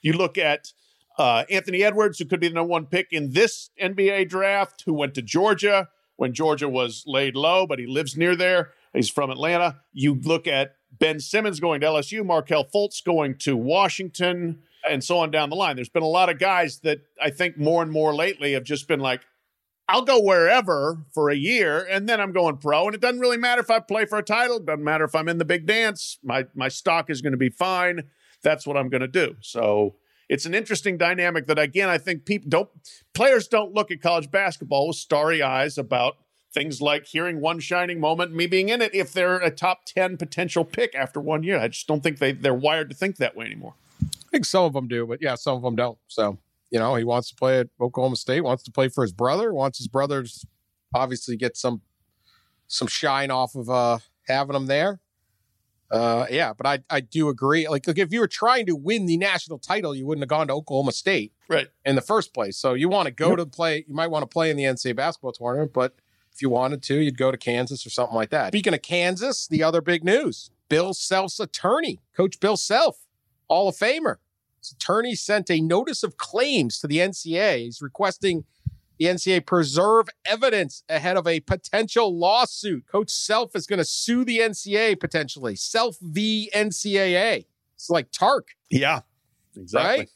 you 0.01 0.13
look 0.13 0.37
at 0.37 0.73
uh, 1.17 1.45
Anthony 1.49 1.83
Edwards, 1.83 2.19
who 2.19 2.25
could 2.25 2.39
be 2.39 2.49
the 2.49 2.53
number 2.53 2.69
one 2.69 2.85
pick 2.85 3.07
in 3.11 3.31
this 3.31 3.71
NBA 3.81 4.29
draft, 4.29 4.83
who 4.85 4.93
went 4.93 5.15
to 5.15 5.21
Georgia 5.21 5.89
when 6.17 6.33
Georgia 6.33 6.69
was 6.69 7.03
laid 7.07 7.35
low, 7.35 7.65
but 7.65 7.79
he 7.79 7.87
lives 7.87 8.17
near 8.17 8.35
there. 8.35 8.71
He's 8.93 9.09
from 9.09 9.29
Atlanta. 9.29 9.79
You 9.93 10.15
look 10.15 10.47
at 10.47 10.75
Ben 10.99 11.19
Simmons 11.19 11.59
going 11.59 11.81
to 11.81 11.87
LSU, 11.87 12.25
Markelle 12.25 12.65
Fultz 12.65 13.03
going 13.03 13.37
to 13.39 13.55
Washington, 13.55 14.59
and 14.89 15.03
so 15.03 15.19
on 15.19 15.31
down 15.31 15.49
the 15.49 15.55
line. 15.55 15.75
There's 15.75 15.89
been 15.89 16.03
a 16.03 16.07
lot 16.07 16.29
of 16.29 16.39
guys 16.39 16.79
that 16.79 17.01
I 17.21 17.29
think 17.29 17.57
more 17.57 17.81
and 17.81 17.91
more 17.91 18.13
lately 18.13 18.53
have 18.53 18.63
just 18.63 18.87
been 18.87 18.99
like, 18.99 19.21
I'll 19.89 20.03
go 20.03 20.19
wherever 20.19 21.05
for 21.13 21.29
a 21.29 21.35
year, 21.35 21.87
and 21.89 22.09
then 22.09 22.19
I'm 22.19 22.33
going 22.33 22.57
pro. 22.57 22.87
And 22.87 22.95
it 22.95 22.99
doesn't 23.01 23.21
really 23.21 23.37
matter 23.37 23.61
if 23.61 23.69
I 23.69 23.79
play 23.79 24.05
for 24.05 24.17
a 24.17 24.23
title. 24.23 24.57
It 24.57 24.65
doesn't 24.65 24.83
matter 24.83 25.05
if 25.05 25.15
I'm 25.15 25.29
in 25.29 25.37
the 25.37 25.45
big 25.45 25.65
dance. 25.65 26.17
My 26.23 26.45
my 26.53 26.67
stock 26.67 27.09
is 27.09 27.21
going 27.21 27.31
to 27.31 27.37
be 27.37 27.49
fine. 27.49 28.03
That's 28.43 28.67
what 28.67 28.75
I'm 28.75 28.89
going 28.89 29.01
to 29.01 29.07
do. 29.07 29.35
So 29.39 29.95
it's 30.29 30.45
an 30.45 30.53
interesting 30.53 30.97
dynamic 30.97 31.47
that 31.47 31.57
again 31.57 31.89
I 31.89 31.97
think 31.97 32.25
people 32.25 32.49
don't 32.49 32.69
players 33.13 33.47
don't 33.47 33.73
look 33.73 33.91
at 33.91 34.01
college 34.01 34.29
basketball 34.29 34.87
with 34.87 34.97
starry 34.97 35.41
eyes 35.41 35.77
about 35.77 36.17
things 36.57 36.81
like 36.81 37.05
hearing 37.05 37.39
one 37.39 37.59
shining 37.59 37.99
moment, 37.99 38.33
me 38.33 38.47
being 38.47 38.69
in 38.69 38.81
it 38.81 38.93
if 38.93 39.13
they're 39.13 39.37
a 39.37 39.51
top 39.51 39.85
10 39.85 40.17
potential 40.17 40.65
pick 40.65 40.95
after 40.95 41.19
one 41.19 41.43
year. 41.43 41.59
I 41.59 41.67
just 41.67 41.87
don't 41.87 42.01
think 42.01 42.17
they 42.19 42.31
they're 42.31 42.53
wired 42.53 42.89
to 42.89 42.95
think 42.95 43.17
that 43.17 43.35
way 43.35 43.45
anymore. 43.45 43.75
I 44.03 44.29
think 44.31 44.45
some 44.45 44.63
of 44.63 44.73
them 44.73 44.87
do, 44.87 45.05
but 45.05 45.21
yeah, 45.21 45.35
some 45.35 45.55
of 45.55 45.61
them 45.63 45.75
don't. 45.75 45.97
So, 46.07 46.37
you 46.71 46.79
know, 46.79 46.95
he 46.95 47.03
wants 47.03 47.29
to 47.29 47.35
play 47.35 47.59
at 47.59 47.67
Oklahoma 47.79 48.15
State, 48.15 48.41
wants 48.41 48.63
to 48.63 48.71
play 48.71 48.89
for 48.89 49.03
his 49.03 49.13
brother, 49.13 49.53
wants 49.53 49.77
his 49.77 49.87
brother 49.87 50.23
to 50.23 50.47
obviously 50.93 51.37
get 51.37 51.55
some 51.57 51.81
some 52.67 52.87
shine 52.87 53.31
off 53.31 53.55
of 53.55 53.69
uh 53.69 53.99
having 54.27 54.55
him 54.55 54.65
there. 54.65 54.99
Uh 55.89 56.25
yeah, 56.29 56.51
but 56.53 56.65
I 56.67 56.79
I 56.89 56.99
do 56.99 57.29
agree. 57.29 57.67
Like, 57.69 57.87
look, 57.87 57.97
if 57.97 58.11
you 58.11 58.19
were 58.19 58.27
trying 58.27 58.65
to 58.65 58.75
win 58.75 59.05
the 59.05 59.15
national 59.17 59.59
title, 59.59 59.95
you 59.95 60.05
wouldn't 60.05 60.23
have 60.23 60.29
gone 60.29 60.47
to 60.47 60.53
Oklahoma 60.53 60.91
State 60.91 61.31
Right. 61.47 61.67
in 61.85 61.95
the 61.95 62.01
first 62.01 62.33
place. 62.33 62.57
So 62.57 62.73
you 62.73 62.89
want 62.89 63.05
to 63.05 63.11
go 63.13 63.35
to 63.37 63.45
play, 63.45 63.85
you 63.87 63.93
might 63.95 64.07
want 64.07 64.23
to 64.23 64.27
play 64.27 64.49
in 64.49 64.57
the 64.57 64.63
NCAA 64.63 64.97
basketball 64.97 65.31
tournament, 65.31 65.71
but 65.73 65.95
if 66.37 66.41
you 66.43 66.49
wanted 66.51 66.83
to, 66.83 67.01
you'd 67.01 67.17
go 67.17 67.31
to 67.31 67.37
Kansas 67.37 67.83
or 67.83 67.89
something 67.89 68.15
like 68.15 68.29
that. 68.29 68.49
Speaking 68.49 68.75
of 68.75 68.83
Kansas, 68.83 69.47
the 69.47 69.63
other 69.63 69.81
big 69.81 70.03
news 70.03 70.51
Bill 70.69 70.93
Self's 70.93 71.39
attorney, 71.39 71.99
Coach 72.15 72.39
Bill 72.39 72.55
Self, 72.55 73.07
Hall 73.49 73.67
of 73.67 73.75
Famer. 73.75 74.17
His 74.59 74.71
attorney 74.73 75.15
sent 75.15 75.49
a 75.49 75.59
notice 75.59 76.03
of 76.03 76.17
claims 76.17 76.79
to 76.79 76.87
the 76.87 76.99
NCAA. 76.99 77.65
He's 77.65 77.81
requesting 77.81 78.45
the 78.99 79.05
NCAA 79.05 79.47
preserve 79.47 80.09
evidence 80.25 80.83
ahead 80.89 81.17
of 81.17 81.25
a 81.25 81.39
potential 81.39 82.15
lawsuit. 82.15 82.85
Coach 82.85 83.09
Self 83.09 83.55
is 83.55 83.65
going 83.65 83.79
to 83.79 83.85
sue 83.85 84.23
the 84.23 84.37
NCAA 84.37 84.99
potentially. 84.99 85.55
Self 85.55 85.97
v 85.99 86.51
NCAA. 86.53 87.45
It's 87.75 87.89
like 87.89 88.11
Tark 88.11 88.49
Yeah. 88.69 89.01
Exactly. 89.55 90.07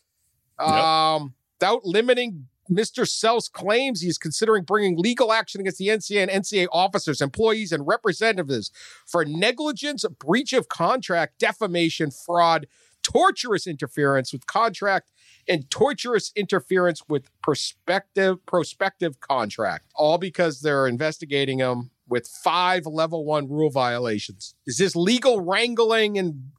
right? 0.60 1.16
Um, 1.16 1.34
without 1.60 1.84
limiting 1.84 2.48
Mr. 2.72 3.08
Self's 3.08 3.50
claims, 3.50 4.02
he 4.02 4.08
is 4.08 4.18
considering 4.18 4.64
bringing 4.64 4.98
legal 4.98 5.34
action 5.34 5.60
against 5.60 5.78
the 5.78 5.90
NCA 5.90 6.24
and 6.30 6.32
NCAA 6.32 6.68
officers, 6.72 7.22
employees, 7.22 7.72
and 7.72 7.86
representatives 7.86 8.72
for 9.06 9.26
negligence, 9.26 10.06
breach 10.20 10.54
of 10.54 10.70
contract, 10.70 11.38
defamation, 11.38 12.12
fraud, 12.12 12.68
torturous 13.04 13.68
interference 13.68 14.32
with 14.32 14.46
contract, 14.46 15.12
and 15.48 15.70
torturous 15.70 16.32
interference 16.36 17.04
with 17.10 17.30
prospective 17.42 18.46
prospective 18.46 19.20
contract. 19.20 19.86
All 19.96 20.18
because 20.18 20.62
they're 20.62 20.88
investigating 20.88 21.60
him 21.60 21.92
with 22.08 22.28
five 22.28 22.86
level 22.86 23.26
one 23.26 23.50
rule 23.50 23.70
violations. 23.70 24.56
Is 24.66 24.78
this 24.78 24.96
legal 24.96 25.42
wrangling 25.42 26.18
and 26.18 26.52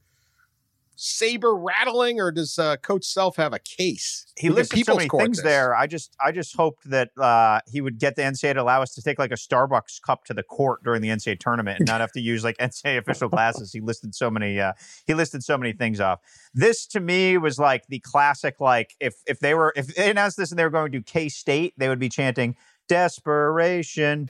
saber 0.96 1.54
rattling, 1.54 2.20
or 2.20 2.30
does 2.30 2.58
uh, 2.58 2.76
Coach 2.76 3.04
Self 3.04 3.36
have 3.36 3.52
a 3.52 3.58
case? 3.58 4.26
He 4.36 4.48
We 4.48 4.54
can 4.54 4.56
listed 4.56 4.86
so 4.86 4.96
many 4.96 5.08
things 5.08 5.38
this. 5.38 5.44
there. 5.44 5.74
I 5.74 5.86
just 5.86 6.16
I 6.24 6.32
just 6.32 6.56
hoped 6.56 6.88
that 6.90 7.10
uh, 7.18 7.60
he 7.70 7.80
would 7.80 7.98
get 7.98 8.16
the 8.16 8.22
NCAA 8.22 8.54
to 8.54 8.62
allow 8.62 8.82
us 8.82 8.94
to 8.94 9.02
take 9.02 9.18
like 9.18 9.30
a 9.30 9.36
Starbucks 9.36 10.00
cup 10.02 10.24
to 10.26 10.34
the 10.34 10.42
court 10.42 10.82
during 10.82 11.02
the 11.02 11.08
NCAA 11.08 11.38
tournament 11.38 11.78
and 11.80 11.86
not 11.86 12.00
have 12.00 12.12
to 12.12 12.20
use 12.32 12.44
like 12.44 12.56
NCAA 12.58 12.98
official 12.98 13.28
glasses. 13.28 13.72
He 13.72 13.80
listed 13.80 14.14
so 14.14 14.30
many 14.30 14.60
uh, 14.60 14.72
he 15.06 15.14
listed 15.14 15.42
so 15.42 15.58
many 15.58 15.72
things 15.72 16.00
off. 16.00 16.20
This 16.54 16.86
to 16.88 17.00
me 17.00 17.38
was 17.38 17.58
like 17.58 17.86
the 17.88 17.98
classic 18.00 18.60
like 18.60 18.94
if 19.00 19.14
if 19.26 19.40
they 19.40 19.54
were 19.54 19.72
if 19.76 19.94
they 19.94 20.10
announced 20.10 20.36
this 20.36 20.50
and 20.50 20.58
they 20.58 20.64
were 20.64 20.70
going 20.70 20.92
to 20.92 21.02
K 21.02 21.28
State, 21.28 21.74
they 21.76 21.88
would 21.88 21.98
be 21.98 22.08
chanting 22.08 22.56
desperation, 22.88 24.28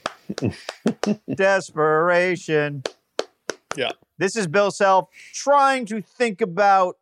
desperation. 1.35 2.83
Yeah. 3.75 3.91
This 4.17 4.35
is 4.35 4.47
Bill 4.47 4.71
Self 4.71 5.09
trying 5.33 5.85
to 5.87 6.01
think 6.01 6.41
about 6.41 6.97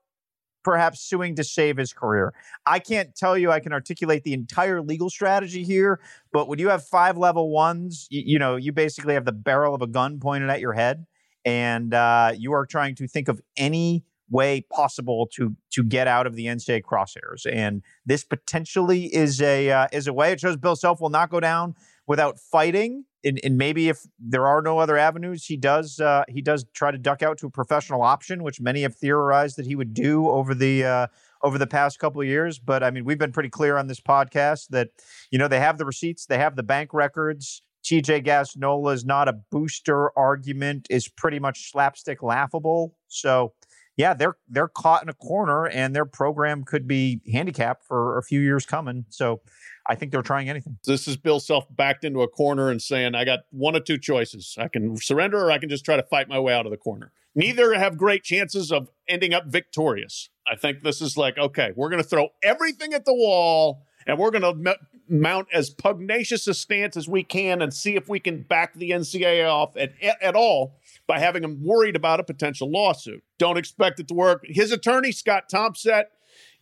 perhaps 0.63 1.01
suing 1.01 1.35
to 1.35 1.43
save 1.43 1.77
his 1.77 1.93
career. 1.93 2.33
I 2.65 2.79
can't 2.79 3.15
tell 3.15 3.37
you 3.37 3.51
I 3.51 3.59
can 3.59 3.73
articulate 3.73 4.23
the 4.23 4.33
entire 4.33 4.81
legal 4.81 5.09
strategy 5.09 5.63
here, 5.63 5.99
but 6.31 6.47
when 6.47 6.59
you 6.59 6.69
have 6.69 6.85
five 6.85 7.17
level 7.17 7.49
ones, 7.49 8.07
you, 8.09 8.23
you 8.25 8.39
know, 8.39 8.55
you 8.55 8.71
basically 8.71 9.13
have 9.15 9.25
the 9.25 9.31
barrel 9.31 9.73
of 9.73 9.81
a 9.81 9.87
gun 9.87 10.19
pointed 10.19 10.49
at 10.49 10.59
your 10.59 10.73
head, 10.73 11.05
and 11.45 11.93
uh, 11.93 12.33
you 12.37 12.53
are 12.53 12.65
trying 12.65 12.95
to 12.95 13.07
think 13.07 13.27
of 13.27 13.41
any 13.57 14.03
way 14.29 14.61
possible 14.71 15.27
to 15.33 15.55
to 15.71 15.83
get 15.83 16.07
out 16.07 16.25
of 16.25 16.35
the 16.35 16.45
NCAA 16.45 16.81
crosshairs. 16.83 17.45
And 17.51 17.83
this 18.05 18.23
potentially 18.23 19.13
is 19.13 19.41
a 19.41 19.69
uh, 19.69 19.87
is 19.91 20.07
a 20.07 20.13
way. 20.13 20.31
It 20.31 20.39
shows 20.39 20.57
Bill 20.57 20.75
Self 20.75 21.01
will 21.01 21.09
not 21.09 21.29
go 21.29 21.39
down 21.39 21.75
without 22.07 22.39
fighting. 22.39 23.05
And, 23.23 23.39
and 23.43 23.57
maybe 23.57 23.89
if 23.89 23.99
there 24.19 24.47
are 24.47 24.61
no 24.61 24.79
other 24.79 24.97
avenues, 24.97 25.45
he 25.45 25.57
does 25.57 25.99
uh, 25.99 26.23
he 26.27 26.41
does 26.41 26.65
try 26.73 26.91
to 26.91 26.97
duck 26.97 27.21
out 27.21 27.37
to 27.39 27.47
a 27.47 27.51
professional 27.51 28.01
option, 28.01 28.43
which 28.43 28.59
many 28.59 28.81
have 28.81 28.95
theorized 28.95 29.57
that 29.57 29.65
he 29.65 29.75
would 29.75 29.93
do 29.93 30.27
over 30.27 30.55
the 30.55 30.83
uh, 30.83 31.07
over 31.43 31.57
the 31.57 31.67
past 31.67 31.99
couple 31.99 32.21
of 32.21 32.27
years. 32.27 32.57
But 32.59 32.83
I 32.83 32.91
mean, 32.91 33.05
we've 33.05 33.19
been 33.19 33.31
pretty 33.31 33.49
clear 33.49 33.77
on 33.77 33.87
this 33.87 33.99
podcast 33.99 34.69
that 34.69 34.89
you 35.29 35.37
know 35.37 35.47
they 35.47 35.59
have 35.59 35.77
the 35.77 35.85
receipts, 35.85 36.25
they 36.25 36.37
have 36.37 36.55
the 36.55 36.63
bank 36.63 36.93
records. 36.93 37.61
TJ 37.83 38.25
Gassnola 38.25 38.93
is 38.93 39.05
not 39.05 39.27
a 39.27 39.33
booster 39.33 40.17
argument; 40.17 40.87
is 40.89 41.07
pretty 41.07 41.39
much 41.39 41.71
slapstick 41.71 42.23
laughable. 42.23 42.95
So 43.07 43.53
yeah, 43.97 44.13
they're 44.13 44.37
they're 44.49 44.67
caught 44.67 45.03
in 45.03 45.09
a 45.09 45.13
corner, 45.13 45.67
and 45.67 45.95
their 45.95 46.05
program 46.05 46.63
could 46.63 46.87
be 46.87 47.21
handicapped 47.31 47.85
for 47.85 48.17
a 48.17 48.23
few 48.23 48.39
years 48.39 48.65
coming. 48.65 49.05
So 49.09 49.41
I 49.87 49.95
think 49.95 50.11
they're 50.11 50.21
trying 50.21 50.49
anything. 50.49 50.77
This 50.85 51.07
is 51.07 51.17
Bill 51.17 51.39
Self 51.39 51.65
backed 51.75 52.05
into 52.05 52.21
a 52.21 52.27
corner 52.27 52.69
and 52.69 52.81
saying, 52.81 53.15
I 53.15 53.25
got 53.25 53.41
one 53.51 53.75
or 53.75 53.79
two 53.79 53.97
choices. 53.97 54.55
I 54.59 54.67
can 54.67 54.95
surrender 54.97 55.37
or 55.37 55.51
I 55.51 55.57
can 55.57 55.69
just 55.69 55.85
try 55.85 55.95
to 55.97 56.03
fight 56.03 56.29
my 56.29 56.39
way 56.39 56.53
out 56.53 56.65
of 56.65 56.71
the 56.71 56.77
corner. 56.77 57.11
Neither 57.33 57.73
have 57.73 57.97
great 57.97 58.23
chances 58.23 58.71
of 58.71 58.89
ending 59.07 59.33
up 59.33 59.45
victorious. 59.47 60.29
I 60.47 60.55
think 60.55 60.83
this 60.83 61.01
is 61.01 61.17
like, 61.17 61.37
okay, 61.37 61.71
we're 61.75 61.89
going 61.89 62.03
to 62.03 62.07
throw 62.07 62.29
everything 62.43 62.93
at 62.93 63.05
the 63.05 63.13
wall 63.13 63.85
and 64.05 64.17
we're 64.17 64.31
going 64.31 64.41
to 64.41 64.71
m- 64.71 64.77
mount 65.07 65.47
as 65.53 65.69
pugnacious 65.69 66.47
a 66.47 66.53
stance 66.53 66.97
as 66.97 67.07
we 67.07 67.23
can 67.23 67.61
and 67.61 67.73
see 67.73 67.95
if 67.95 68.09
we 68.09 68.19
can 68.19 68.41
back 68.43 68.73
the 68.73 68.91
NCAA 68.91 69.49
off 69.49 69.77
at, 69.77 69.93
at 70.21 70.35
all 70.35 70.77
by 71.07 71.19
having 71.19 71.43
him 71.43 71.63
worried 71.63 71.95
about 71.95 72.19
a 72.19 72.23
potential 72.23 72.69
lawsuit. 72.69 73.23
Don't 73.37 73.57
expect 73.57 73.99
it 73.99 74.07
to 74.09 74.13
work. 74.13 74.43
His 74.45 74.71
attorney, 74.71 75.11
Scott 75.11 75.49
Thompson, 75.49 76.03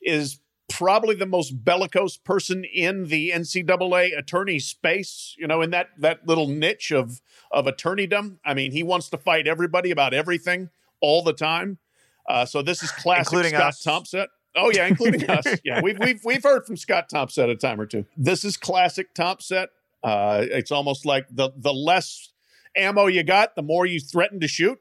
is 0.01 0.39
probably 0.69 1.15
the 1.15 1.25
most 1.25 1.63
bellicose 1.65 2.17
person 2.17 2.63
in 2.63 3.07
the 3.07 3.31
NCAA 3.31 4.17
attorney 4.17 4.59
space, 4.59 5.35
you 5.37 5.47
know, 5.47 5.61
in 5.61 5.71
that 5.71 5.89
that 5.97 6.27
little 6.27 6.47
niche 6.47 6.91
of 6.91 7.21
of 7.51 7.65
attorneydom. 7.65 8.37
I 8.45 8.53
mean, 8.53 8.71
he 8.71 8.83
wants 8.83 9.09
to 9.09 9.17
fight 9.17 9.47
everybody 9.47 9.91
about 9.91 10.13
everything 10.13 10.69
all 11.01 11.23
the 11.23 11.33
time. 11.33 11.79
Uh, 12.27 12.45
so 12.45 12.61
this 12.61 12.83
is 12.83 12.91
classic 12.91 13.33
Including 13.33 13.53
Scott 13.53 13.69
us. 13.69 13.83
Thompson. 13.83 14.27
Oh 14.55 14.71
yeah, 14.73 14.87
including 14.87 15.29
us. 15.29 15.45
Yeah, 15.63 15.81
we've 15.81 15.97
we've 15.99 16.21
we've 16.23 16.43
heard 16.43 16.65
from 16.65 16.77
Scott 16.77 17.09
Thompson 17.09 17.49
a 17.49 17.55
time 17.55 17.79
or 17.79 17.85
two. 17.85 18.05
This 18.17 18.43
is 18.43 18.57
classic 18.57 19.13
Thompson. 19.13 19.67
Uh, 20.03 20.45
it's 20.49 20.71
almost 20.71 21.05
like 21.05 21.25
the 21.31 21.51
the 21.57 21.73
less 21.73 22.31
ammo 22.75 23.07
you 23.07 23.23
got, 23.23 23.55
the 23.55 23.61
more 23.63 23.85
you 23.85 23.99
threaten 23.99 24.39
to 24.39 24.47
shoot. 24.47 24.79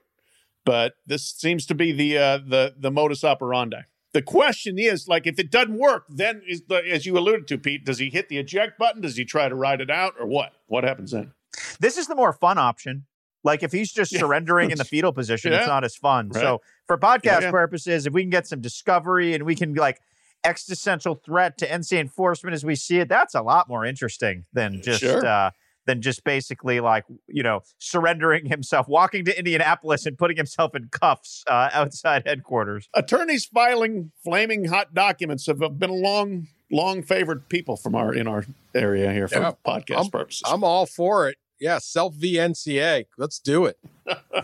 But 0.65 0.95
this 1.07 1.25
seems 1.31 1.65
to 1.67 1.75
be 1.75 1.93
the 1.93 2.19
uh, 2.19 2.39
the 2.39 2.75
the 2.79 2.91
modus 2.91 3.25
operandi. 3.25 3.83
The 4.13 4.23
question 4.23 4.79
is, 4.79 5.07
like, 5.07 5.27
if 5.27 5.39
it 5.39 5.51
doesn't 5.51 5.79
work, 5.79 6.05
then 6.09 6.43
is 6.49 6.63
the, 6.67 6.77
as 6.77 7.05
you 7.05 7.17
alluded 7.19 7.47
to, 7.49 7.59
Pete, 7.59 7.85
does 7.85 7.99
he 7.99 8.09
hit 8.09 8.29
the 8.31 8.39
eject 8.39 8.79
button? 8.79 9.03
Does 9.03 9.17
he 9.17 9.25
try 9.27 9.49
to 9.51 9.55
ride 9.55 9.81
it 9.83 9.91
out, 9.91 10.15
or 10.19 10.27
what? 10.27 10.53
What 10.67 10.83
happens 10.85 11.11
then? 11.13 11.33
This 11.79 11.99
is 11.99 12.07
the 12.07 12.15
more 12.15 12.33
fun 12.33 12.57
option. 12.59 13.05
Like 13.45 13.63
if 13.63 13.71
he's 13.73 13.93
just 13.93 14.13
Yeah. 14.13 14.21
surrendering 14.21 14.71
in 14.71 14.79
the 14.79 14.85
fetal 14.93 15.13
position, 15.13 15.53
it's 15.53 15.67
not 15.67 15.85
as 15.85 15.95
fun. 15.97 16.31
Right. 16.31 16.41
So 16.41 16.61
for 16.87 16.99
podcast 16.99 17.25
Yeah, 17.25 17.41
yeah. 17.41 17.51
purposes, 17.51 18.07
if 18.07 18.13
we 18.13 18.23
can 18.23 18.31
get 18.31 18.47
some 18.47 18.61
discovery 18.61 19.35
and 19.35 19.45
we 19.45 19.55
can 19.55 19.75
like 19.75 20.01
existential 20.45 21.15
threat 21.15 21.59
to 21.59 21.67
NC 21.69 21.99
enforcement 21.99 22.55
as 22.55 22.65
we 22.65 22.75
see 22.75 22.99
it, 22.99 23.09
that's 23.09 23.35
a 23.35 23.43
lot 23.43 23.69
more 23.69 23.85
interesting 23.85 24.45
than 24.53 24.83
just 24.83 25.01
Sure. 25.01 25.25
uh, 25.25 25.51
than 25.89 26.01
just 26.01 26.23
basically 26.23 26.79
like 26.79 27.05
you 27.27 27.43
know 27.43 27.63
surrendering 27.79 28.47
himself, 28.55 28.87
walking 28.87 29.25
to 29.25 29.37
Indianapolis 29.37 30.07
and 30.07 30.17
putting 30.17 30.37
himself 30.37 30.77
in 30.77 30.89
cuffs 30.91 31.43
uh, 31.49 31.71
outside 31.73 32.23
headquarters. 32.27 32.89
Attorneys 32.95 33.45
filing 33.47 34.13
flaming 34.23 34.67
hot 34.67 34.95
documents 34.95 35.47
have 35.47 35.59
been 35.79 35.91
a 35.91 35.95
long, 35.95 36.47
long 36.71 37.03
favored 37.03 37.49
people 37.49 37.77
from 37.77 37.97
our 37.97 38.15
in 38.15 38.29
our 38.29 38.45
area 38.75 39.13
here 39.13 39.27
for 39.27 39.41
Yeah. 39.41 39.53
podcast 39.67 39.97
I'm- 39.97 40.11
purposes. 40.11 40.43
I'm 40.47 40.63
all 40.63 40.87
for 40.87 41.29
it. 41.29 41.39
Yeah, 41.61 41.79
self 41.79 42.15
VNCA. 42.15 43.07
Let's 43.17 43.41
do 43.41 43.67
it. 43.67 43.79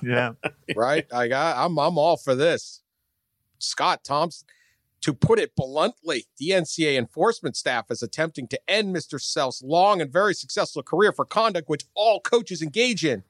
Yeah, 0.03 0.33
Right? 0.75 1.07
I 1.13 1.29
got 1.29 1.57
I'm 1.65 1.79
I'm 1.79 1.97
all 1.97 2.17
for 2.17 2.35
this. 2.35 2.83
Scott 3.61 4.03
Thompson. 4.03 4.49
To 5.05 5.13
put 5.13 5.39
it 5.39 5.55
bluntly, 5.55 6.25
the 6.39 6.49
NCA 6.51 6.97
enforcement 6.97 7.57
staff 7.57 7.91
is 7.91 8.03
attempting 8.03 8.49
to 8.49 8.61
end 8.67 8.97
Mr. 8.97 9.21
Self's 9.21 9.63
long 9.63 10.01
and 10.01 10.11
very 10.11 10.33
successful 10.33 10.83
career 10.83 11.13
for 11.13 11.27
conduct 11.27 11.69
which 11.69 11.85
all 11.95 12.21
coaches 12.21 12.63
engage 12.63 13.05
in, 13.05 13.23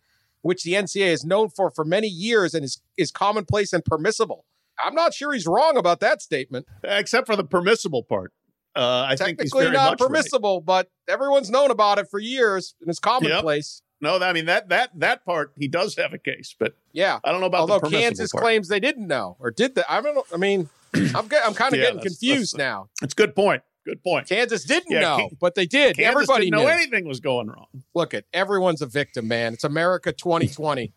which 0.43 0.62
the 0.62 0.75
NCA 0.75 1.07
is 1.09 1.25
known 1.25 1.49
for 1.49 1.72
for 1.72 1.85
many 1.85 2.07
years 2.07 2.55
and 2.55 2.64
is, 2.64 2.81
is 2.97 3.11
commonplace 3.11 3.72
and 3.72 3.85
permissible. 3.85 4.45
I'm 4.85 4.95
not 4.95 5.14
sure 5.14 5.33
he's 5.33 5.49
wrong 5.49 5.77
about 5.77 5.99
that 5.99 6.22
statement. 6.22 6.66
Except 6.85 7.27
for 7.27 7.35
the 7.35 7.43
permissible 7.43 8.05
part. 8.05 8.33
Uh, 8.77 9.07
I 9.09 9.16
think 9.16 9.41
he's 9.41 9.51
Technically 9.51 9.64
very 9.64 9.77
not 9.77 9.91
much 9.91 10.01
right. 10.01 10.07
permissible, 10.07 10.61
but 10.61 10.93
everyone's 11.09 11.51
known 11.51 11.72
about 11.72 11.99
it 11.99 12.09
for 12.09 12.20
years 12.20 12.77
and 12.81 12.89
it's 12.89 13.01
commonplace. 13.01 13.83
No, 14.01 14.20
I 14.20 14.33
mean 14.33 14.45
that 14.47 14.68
that 14.68 14.91
that 15.01 15.25
part 15.25 15.53
he 15.59 15.66
does 15.66 15.97
have 15.97 16.12
a 16.12 16.18
case, 16.18 16.55
but 16.57 16.77
Yeah. 16.93 17.18
I 17.25 17.33
don't 17.33 17.41
know 17.41 17.47
about 17.49 17.62
Although 17.62 17.89
the 17.89 17.91
Kansas 17.91 18.31
part. 18.31 18.43
claims 18.43 18.68
they 18.68 18.79
didn't 18.79 19.09
know, 19.09 19.37
or 19.41 19.51
did 19.51 19.75
they? 19.75 19.83
I 19.89 20.01
don't. 20.01 20.25
I 20.33 20.37
mean, 20.37 20.68
I'm 21.14 21.28
get, 21.28 21.47
I'm 21.47 21.55
kind 21.55 21.72
of 21.72 21.78
Yeah, 21.78 21.84
getting 21.86 21.97
that's- 21.99 22.18
confused 22.18 22.55
that's- 22.57 22.59
now. 22.74 22.88
It's 23.03 23.12
a 23.12 23.16
good 23.16 23.34
point. 23.34 23.62
Good 23.84 24.03
point. 24.03 24.26
Kansas 24.26 24.64
didn't 24.64 24.90
Yeah, 24.92 25.01
know, 25.01 25.30
but 25.40 25.55
they 25.55 25.66
did. 25.66 25.97
Kansas 25.97 26.11
Everybody 26.11 26.51
didn't 26.51 26.62
knew. 26.64 26.68
anything 26.68 27.07
was 27.07 27.20
going 27.20 27.49
wrong. 27.49 27.66
Look 27.95 28.14
at 28.14 28.24
everyone's 28.32 28.80
a 28.80 28.86
victim, 28.86 29.28
man. 29.28 29.53
It's 29.53 29.64
America 29.64 30.11
2020. 30.12 30.95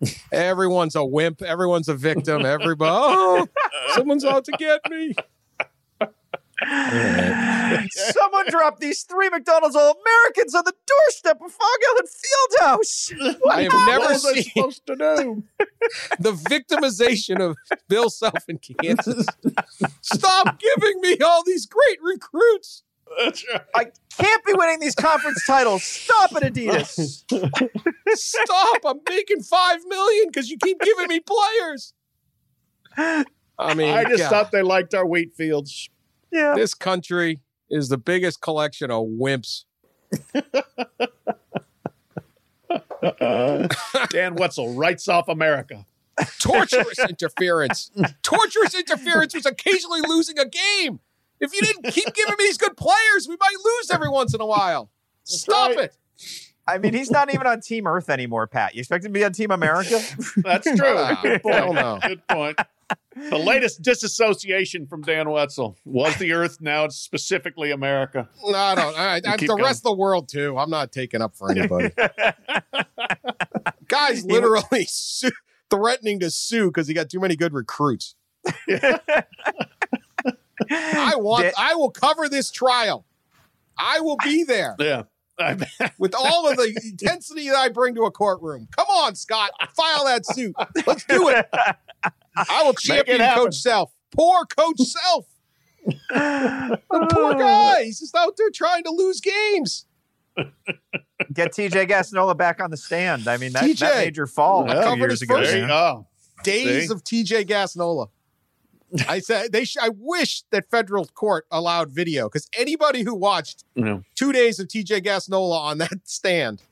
everyone's 0.32 0.96
a 0.96 1.04
wimp. 1.04 1.42
Everyone's 1.42 1.88
a 1.88 1.94
victim. 1.94 2.44
Everybody, 2.46 2.90
oh, 2.92 3.46
someone's 3.94 4.24
out 4.24 4.44
to 4.46 4.52
get 4.52 4.80
me. 4.90 5.14
Someone 7.90 8.46
dropped 8.48 8.80
these 8.80 9.02
three 9.02 9.28
McDonald's 9.28 9.76
All 9.76 9.96
Americans 10.00 10.54
on 10.54 10.64
the 10.64 10.74
doorstep 10.86 11.40
of 11.44 11.52
Phog 11.52 11.78
Allen 11.90 12.06
Fieldhouse. 12.06 13.12
I 13.50 13.62
have 13.62 13.72
What 13.72 13.86
never 13.86 14.12
was 14.12 14.24
I 14.26 14.32
seen 14.34 14.42
supposed 14.44 14.86
to 14.86 14.96
do? 14.96 15.44
the 16.18 16.32
victimization 16.32 17.40
of 17.40 17.56
Bill 17.88 18.10
Self 18.10 18.48
in 18.48 18.58
Kansas. 18.58 19.26
Stop 20.00 20.60
giving 20.60 21.00
me 21.00 21.18
all 21.18 21.42
these 21.44 21.66
great 21.66 21.98
recruits. 22.02 22.84
That's 23.18 23.44
right. 23.52 23.62
I 23.74 23.84
can't 24.22 24.44
be 24.44 24.52
winning 24.54 24.80
these 24.80 24.94
conference 24.94 25.44
titles. 25.46 25.82
Stop 25.82 26.32
it, 26.36 26.54
Adidas. 26.54 27.24
Stop! 28.14 28.78
I'm 28.84 29.00
making 29.08 29.42
five 29.42 29.80
million 29.86 30.28
because 30.28 30.48
you 30.48 30.58
keep 30.62 30.80
giving 30.80 31.08
me 31.08 31.20
players. 31.20 31.94
I 32.96 33.74
mean, 33.74 33.94
I 33.94 34.04
just 34.04 34.18
God, 34.24 34.30
thought 34.30 34.52
they 34.52 34.62
liked 34.62 34.94
our 34.94 35.06
wheat 35.06 35.34
fields. 35.34 35.88
Yeah. 36.32 36.54
this 36.56 36.74
country 36.74 37.40
is 37.70 37.88
the 37.88 37.98
biggest 37.98 38.40
collection 38.40 38.90
of 38.90 39.06
wimps. 39.06 39.64
Dan 44.10 44.34
Wetzel 44.36 44.74
writes 44.74 45.08
off 45.08 45.28
America. 45.28 45.86
Torturous 46.40 46.98
interference. 47.08 47.90
Torturous 48.22 48.74
interference 48.74 49.34
was 49.34 49.46
occasionally 49.46 50.00
losing 50.06 50.38
a 50.38 50.46
game. 50.46 51.00
If 51.40 51.52
you 51.52 51.60
didn't 51.60 51.92
keep 51.92 52.14
giving 52.14 52.34
me 52.38 52.44
these 52.44 52.58
good 52.58 52.76
players, 52.76 53.26
we 53.28 53.36
might 53.40 53.56
lose 53.64 53.90
every 53.90 54.08
once 54.08 54.34
in 54.34 54.40
a 54.40 54.46
while. 54.46 54.90
Stop 55.24 55.76
right. 55.76 55.86
it. 55.86 55.96
I 56.66 56.78
mean, 56.78 56.94
he's 56.94 57.10
not 57.10 57.32
even 57.34 57.46
on 57.46 57.60
Team 57.60 57.86
Earth 57.86 58.08
anymore, 58.08 58.46
Pat. 58.46 58.74
You 58.74 58.80
expect 58.80 59.04
him 59.04 59.12
to 59.12 59.18
be 59.18 59.24
on 59.24 59.32
Team 59.32 59.50
America? 59.50 60.00
That's 60.36 60.64
true. 60.66 60.78
Ah, 60.96 61.18
Good 61.22 61.40
hell 61.44 61.62
point. 61.66 61.74
no. 61.74 61.98
Good 62.06 62.28
point. 62.28 62.58
The 63.16 63.38
latest 63.38 63.82
disassociation 63.82 64.86
from 64.86 65.02
Dan 65.02 65.28
Wetzel 65.30 65.76
was 65.84 66.14
the 66.16 66.32
Earth. 66.32 66.58
Now 66.60 66.84
it's 66.84 66.96
specifically 66.96 67.70
America. 67.72 68.28
No, 68.44 68.56
I 68.56 68.74
don't. 68.74 68.98
I, 68.98 69.14
I, 69.26 69.36
the 69.36 69.46
going. 69.46 69.62
rest 69.62 69.80
of 69.80 69.84
the 69.84 69.94
world 69.94 70.28
too. 70.28 70.56
I'm 70.56 70.70
not 70.70 70.92
taking 70.92 71.20
up 71.20 71.34
for 71.34 71.50
anybody. 71.56 71.90
Guys, 73.88 74.24
literally 74.24 74.84
su- 74.88 75.30
threatening 75.68 76.20
to 76.20 76.30
sue 76.30 76.66
because 76.68 76.86
he 76.86 76.94
got 76.94 77.08
too 77.10 77.20
many 77.20 77.34
good 77.36 77.52
recruits. 77.52 78.14
I 80.70 81.14
want. 81.16 81.42
Dan- 81.42 81.52
I 81.58 81.74
will 81.74 81.90
cover 81.90 82.28
this 82.28 82.50
trial. 82.50 83.04
I 83.78 84.00
will 84.00 84.18
be 84.22 84.44
there 84.44 84.76
Yeah. 84.78 85.04
I- 85.38 85.56
with 85.98 86.14
all 86.14 86.48
of 86.48 86.56
the 86.56 86.72
intensity 86.84 87.48
that 87.48 87.56
I 87.56 87.68
bring 87.68 87.94
to 87.96 88.02
a 88.02 88.10
courtroom. 88.10 88.68
Come 88.76 88.86
on, 88.88 89.14
Scott, 89.14 89.50
file 89.76 90.04
that 90.06 90.26
suit. 90.26 90.54
Let's 90.86 91.04
do 91.04 91.28
it. 91.28 91.48
I 92.36 92.62
will 92.64 92.74
champion. 92.74 93.18
Coach 93.34 93.54
Self. 93.56 93.92
Poor 94.14 94.44
Coach 94.46 94.78
Self. 94.80 95.26
The 95.84 96.78
poor 97.12 97.34
guy. 97.38 97.84
He's 97.84 98.00
just 98.00 98.14
out 98.16 98.36
there 98.36 98.50
trying 98.50 98.84
to 98.84 98.90
lose 98.90 99.20
games. 99.20 99.86
Get 101.32 101.52
TJ 101.52 101.88
Gassnola 101.88 102.36
back 102.36 102.60
on 102.60 102.70
the 102.70 102.76
stand. 102.76 103.28
I 103.28 103.36
mean, 103.36 103.52
that, 103.52 103.64
TJ. 103.64 103.78
that 103.80 103.96
made 103.96 104.16
your 104.16 104.26
fall 104.26 104.68
I 104.68 104.74
a 104.74 104.76
few 104.76 104.82
covered 104.82 104.98
years 104.98 105.12
his 105.12 105.22
ago. 105.22 105.36
first- 105.36 105.50
there 105.50 105.60
you 105.60 105.66
man. 105.66 105.68
go. 105.68 106.06
Days 106.42 106.88
See? 106.88 106.92
of 106.94 107.04
TJ 107.04 107.44
Gassnola. 107.46 108.08
I 109.08 109.20
said 109.20 109.52
they. 109.52 109.64
Sh- 109.64 109.76
I 109.80 109.90
wish 109.96 110.42
that 110.50 110.68
federal 110.70 111.06
court 111.06 111.46
allowed 111.50 111.90
video 111.90 112.28
because 112.28 112.48
anybody 112.58 113.02
who 113.02 113.14
watched 113.14 113.64
No. 113.74 114.02
two 114.14 114.32
days 114.32 114.58
of 114.60 114.68
TJ 114.68 115.02
Gassnola 115.04 115.58
on 115.58 115.78
that 115.78 115.92
stand 116.04 116.62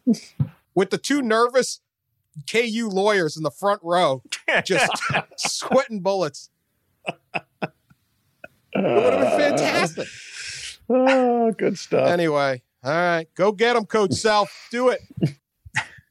with 0.75 0.91
the 0.91 0.99
two 0.99 1.23
nervous 1.23 1.81
KU 2.51 2.89
lawyers 2.91 3.37
in 3.37 3.43
the 3.43 3.51
front 3.51 3.81
row, 3.83 4.23
just 4.65 4.93
sweating 5.37 6.01
bullets. 6.01 6.51
It 7.07 7.15
would 8.75 9.13
have 9.13 9.39
been 9.39 9.59
fantastic. 9.59 10.09
Oh, 10.89 11.51
good 11.53 11.79
stuff. 11.79 12.09
Anyway, 12.09 12.63
all 12.85 12.93
right, 12.93 13.27
go 13.35 13.53
get 13.53 13.75
them, 13.75 13.87
Coach 13.87 14.13
Self. 14.13 14.69
Do 14.71 14.89
it. 14.91 15.01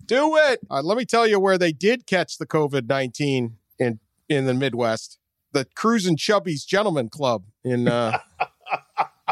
Do 0.05 0.37
it. 0.37 0.59
Uh, 0.71 0.81
let 0.81 0.97
me 0.97 1.05
tell 1.05 1.27
you 1.27 1.39
where 1.39 1.57
they 1.57 1.71
did 1.71 2.05
catch 2.07 2.37
the 2.37 2.45
COVID 2.47 2.87
nineteen 2.87 3.57
in 3.77 3.99
in 4.27 4.45
the 4.45 4.53
Midwest. 4.53 5.18
The 5.51 5.65
Cruising 5.75 6.17
Chubby's 6.17 6.63
Gentleman 6.63 7.09
Club 7.09 7.43
in 7.63 7.87
uh, 7.87 8.19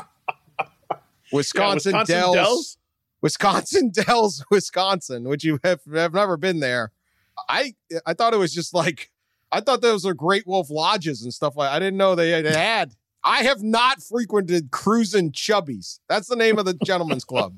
Wisconsin, 1.31 1.93
Wisconsin 1.93 2.05
Dells, 2.05 2.35
Dells? 2.35 2.77
Wisconsin 3.21 3.89
Dells, 3.93 4.45
Wisconsin. 4.49 5.23
Which 5.25 5.43
you 5.43 5.59
have 5.63 5.81
have 5.93 6.13
never 6.13 6.37
been 6.37 6.59
there. 6.59 6.91
I 7.49 7.75
I 8.05 8.13
thought 8.13 8.33
it 8.33 8.37
was 8.37 8.53
just 8.53 8.73
like 8.73 9.11
I 9.51 9.61
thought 9.61 9.81
those 9.81 10.05
were 10.05 10.13
Great 10.13 10.47
Wolf 10.47 10.69
lodges 10.69 11.23
and 11.23 11.33
stuff 11.33 11.55
like. 11.55 11.69
I 11.69 11.79
didn't 11.79 11.97
know 11.97 12.15
they, 12.15 12.41
they 12.41 12.53
had. 12.53 12.93
I 13.23 13.43
have 13.43 13.61
not 13.61 14.01
frequented 14.01 14.71
Cruisin' 14.71 15.31
Chubbies. 15.31 15.99
That's 16.07 16.27
the 16.27 16.35
name 16.35 16.57
of 16.57 16.65
the 16.65 16.75
gentleman's 16.85 17.25
club. 17.25 17.57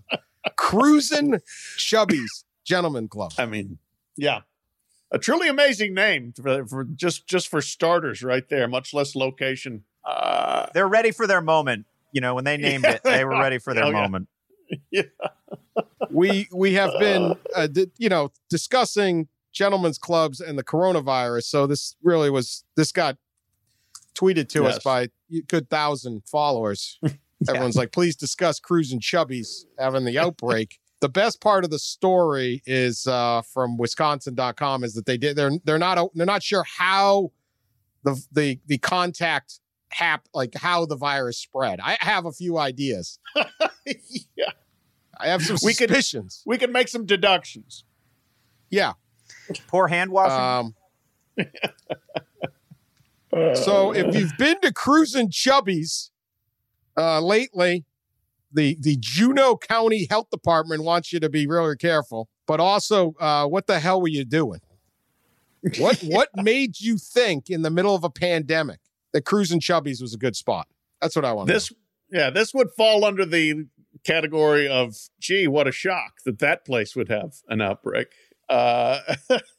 Cruisin' 0.57 1.39
Chubbies 1.77 2.43
Gentleman 2.65 3.07
Club. 3.07 3.33
I 3.37 3.45
mean, 3.45 3.77
yeah, 4.15 4.41
a 5.11 5.19
truly 5.19 5.47
amazing 5.49 5.93
name 5.93 6.33
for, 6.41 6.65
for 6.67 6.83
just 6.83 7.27
just 7.27 7.47
for 7.47 7.61
starters, 7.61 8.21
right 8.23 8.47
there. 8.49 8.67
Much 8.67 8.93
less 8.93 9.15
location. 9.15 9.83
Uh, 10.05 10.67
They're 10.73 10.87
ready 10.87 11.11
for 11.11 11.27
their 11.27 11.41
moment. 11.41 11.85
You 12.11 12.21
know, 12.21 12.35
when 12.35 12.43
they 12.43 12.57
named 12.57 12.83
Yeah, 12.83 12.91
it, 12.93 13.01
they 13.03 13.17
they 13.17 13.25
were 13.25 13.31
ready 13.39 13.59
for 13.59 13.73
their 13.73 13.85
Oh, 13.85 13.89
yeah. 13.89 14.01
moment. 14.01 14.27
yeah, 14.91 15.03
We 16.11 16.47
we 16.53 16.73
have 16.73 16.91
been 16.99 17.35
uh, 17.55 17.67
di- 17.67 17.91
you 17.97 18.09
know 18.09 18.31
discussing 18.49 19.27
gentlemen's 19.51 19.97
clubs 19.97 20.39
and 20.39 20.57
the 20.59 20.63
coronavirus. 20.63 21.43
So 21.43 21.65
this 21.67 21.95
really 22.03 22.29
was 22.29 22.63
this 22.75 22.91
got 22.91 23.17
tweeted 24.15 24.49
to 24.49 24.65
us 24.65 24.79
by 24.83 25.03
a 25.33 25.41
good 25.47 25.69
thousand 25.69 26.23
followers. 26.29 26.99
Everyone's 27.49 27.75
like, 27.77 27.91
please 27.91 28.15
discuss 28.15 28.59
Cruising 28.59 28.99
Chubbies 28.99 29.63
having 29.79 30.03
the 30.05 30.19
outbreak. 30.19 30.77
The 31.01 31.09
best 31.09 31.39
part 31.41 31.63
of 31.63 31.69
the 31.69 31.79
story 31.79 32.61
is 32.65 33.07
uh, 33.07 33.41
from 33.53 33.77
Wisconsin.com 33.77 34.83
is 34.83 34.93
that 34.95 35.05
they 35.05 35.17
did 35.17 35.35
they're 35.35 35.51
they're 35.63 35.77
not 35.79 36.09
they're 36.13 36.25
not 36.25 36.43
sure 36.43 36.63
how 36.77 37.31
the 38.03 38.21
the 38.31 38.59
the 38.67 38.77
contact 38.77 39.59
hap 39.91 40.27
like 40.33 40.53
how 40.55 40.85
the 40.85 40.95
virus 40.97 41.37
spread. 41.37 41.79
I 41.79 41.97
have 42.01 42.25
a 42.25 42.31
few 42.31 42.57
ideas. 42.57 43.19
yeah. 43.85 44.51
I 45.19 45.27
have 45.27 45.41
some 45.43 45.57
We 45.63 45.73
could- 45.73 45.89
suspicions. 45.89 46.43
We 46.45 46.57
can 46.57 46.71
make 46.71 46.87
some 46.87 47.05
deductions. 47.05 47.83
yeah. 48.69 48.93
Poor 49.67 49.87
hand 49.87 50.11
washing. 50.11 50.75
Um, 51.39 51.45
so 53.55 53.93
if 53.93 54.15
you've 54.15 54.37
been 54.37 54.59
to 54.61 54.71
Cruising 54.73 55.29
Chubbies 55.29 56.09
uh, 56.97 57.19
lately, 57.19 57.85
the 58.51 58.77
the 58.79 58.97
Juneau 58.99 59.57
County 59.57 60.07
Health 60.09 60.29
Department 60.31 60.83
wants 60.83 61.13
you 61.13 61.19
to 61.19 61.29
be 61.29 61.47
really 61.47 61.75
careful. 61.75 62.29
But 62.47 62.59
also, 62.59 63.13
uh, 63.19 63.45
what 63.47 63.67
the 63.67 63.79
hell 63.79 64.01
were 64.01 64.07
you 64.07 64.25
doing? 64.25 64.61
What 65.77 65.99
what 66.03 66.29
made 66.35 66.79
you 66.79 66.97
think 66.97 67.49
in 67.49 67.61
the 67.61 67.69
middle 67.69 67.95
of 67.95 68.03
a 68.03 68.09
pandemic 68.09 68.79
that 69.13 69.25
Cruising 69.25 69.59
Chubbies 69.59 70.01
was 70.01 70.13
a 70.13 70.17
good 70.17 70.35
spot? 70.35 70.67
That's 71.01 71.15
what 71.15 71.25
I 71.25 71.33
want. 71.33 71.47
This, 71.47 71.71
yeah, 72.11 72.29
this 72.29 72.53
would 72.53 72.69
fall 72.75 73.05
under 73.05 73.25
the 73.25 73.67
category 74.03 74.67
of, 74.67 74.95
gee, 75.19 75.47
what 75.47 75.67
a 75.67 75.71
shock 75.71 76.13
that 76.25 76.39
that 76.39 76.65
place 76.65 76.95
would 76.95 77.09
have 77.09 77.35
an 77.47 77.61
outbreak. 77.61 78.07
Uh, 78.49 78.99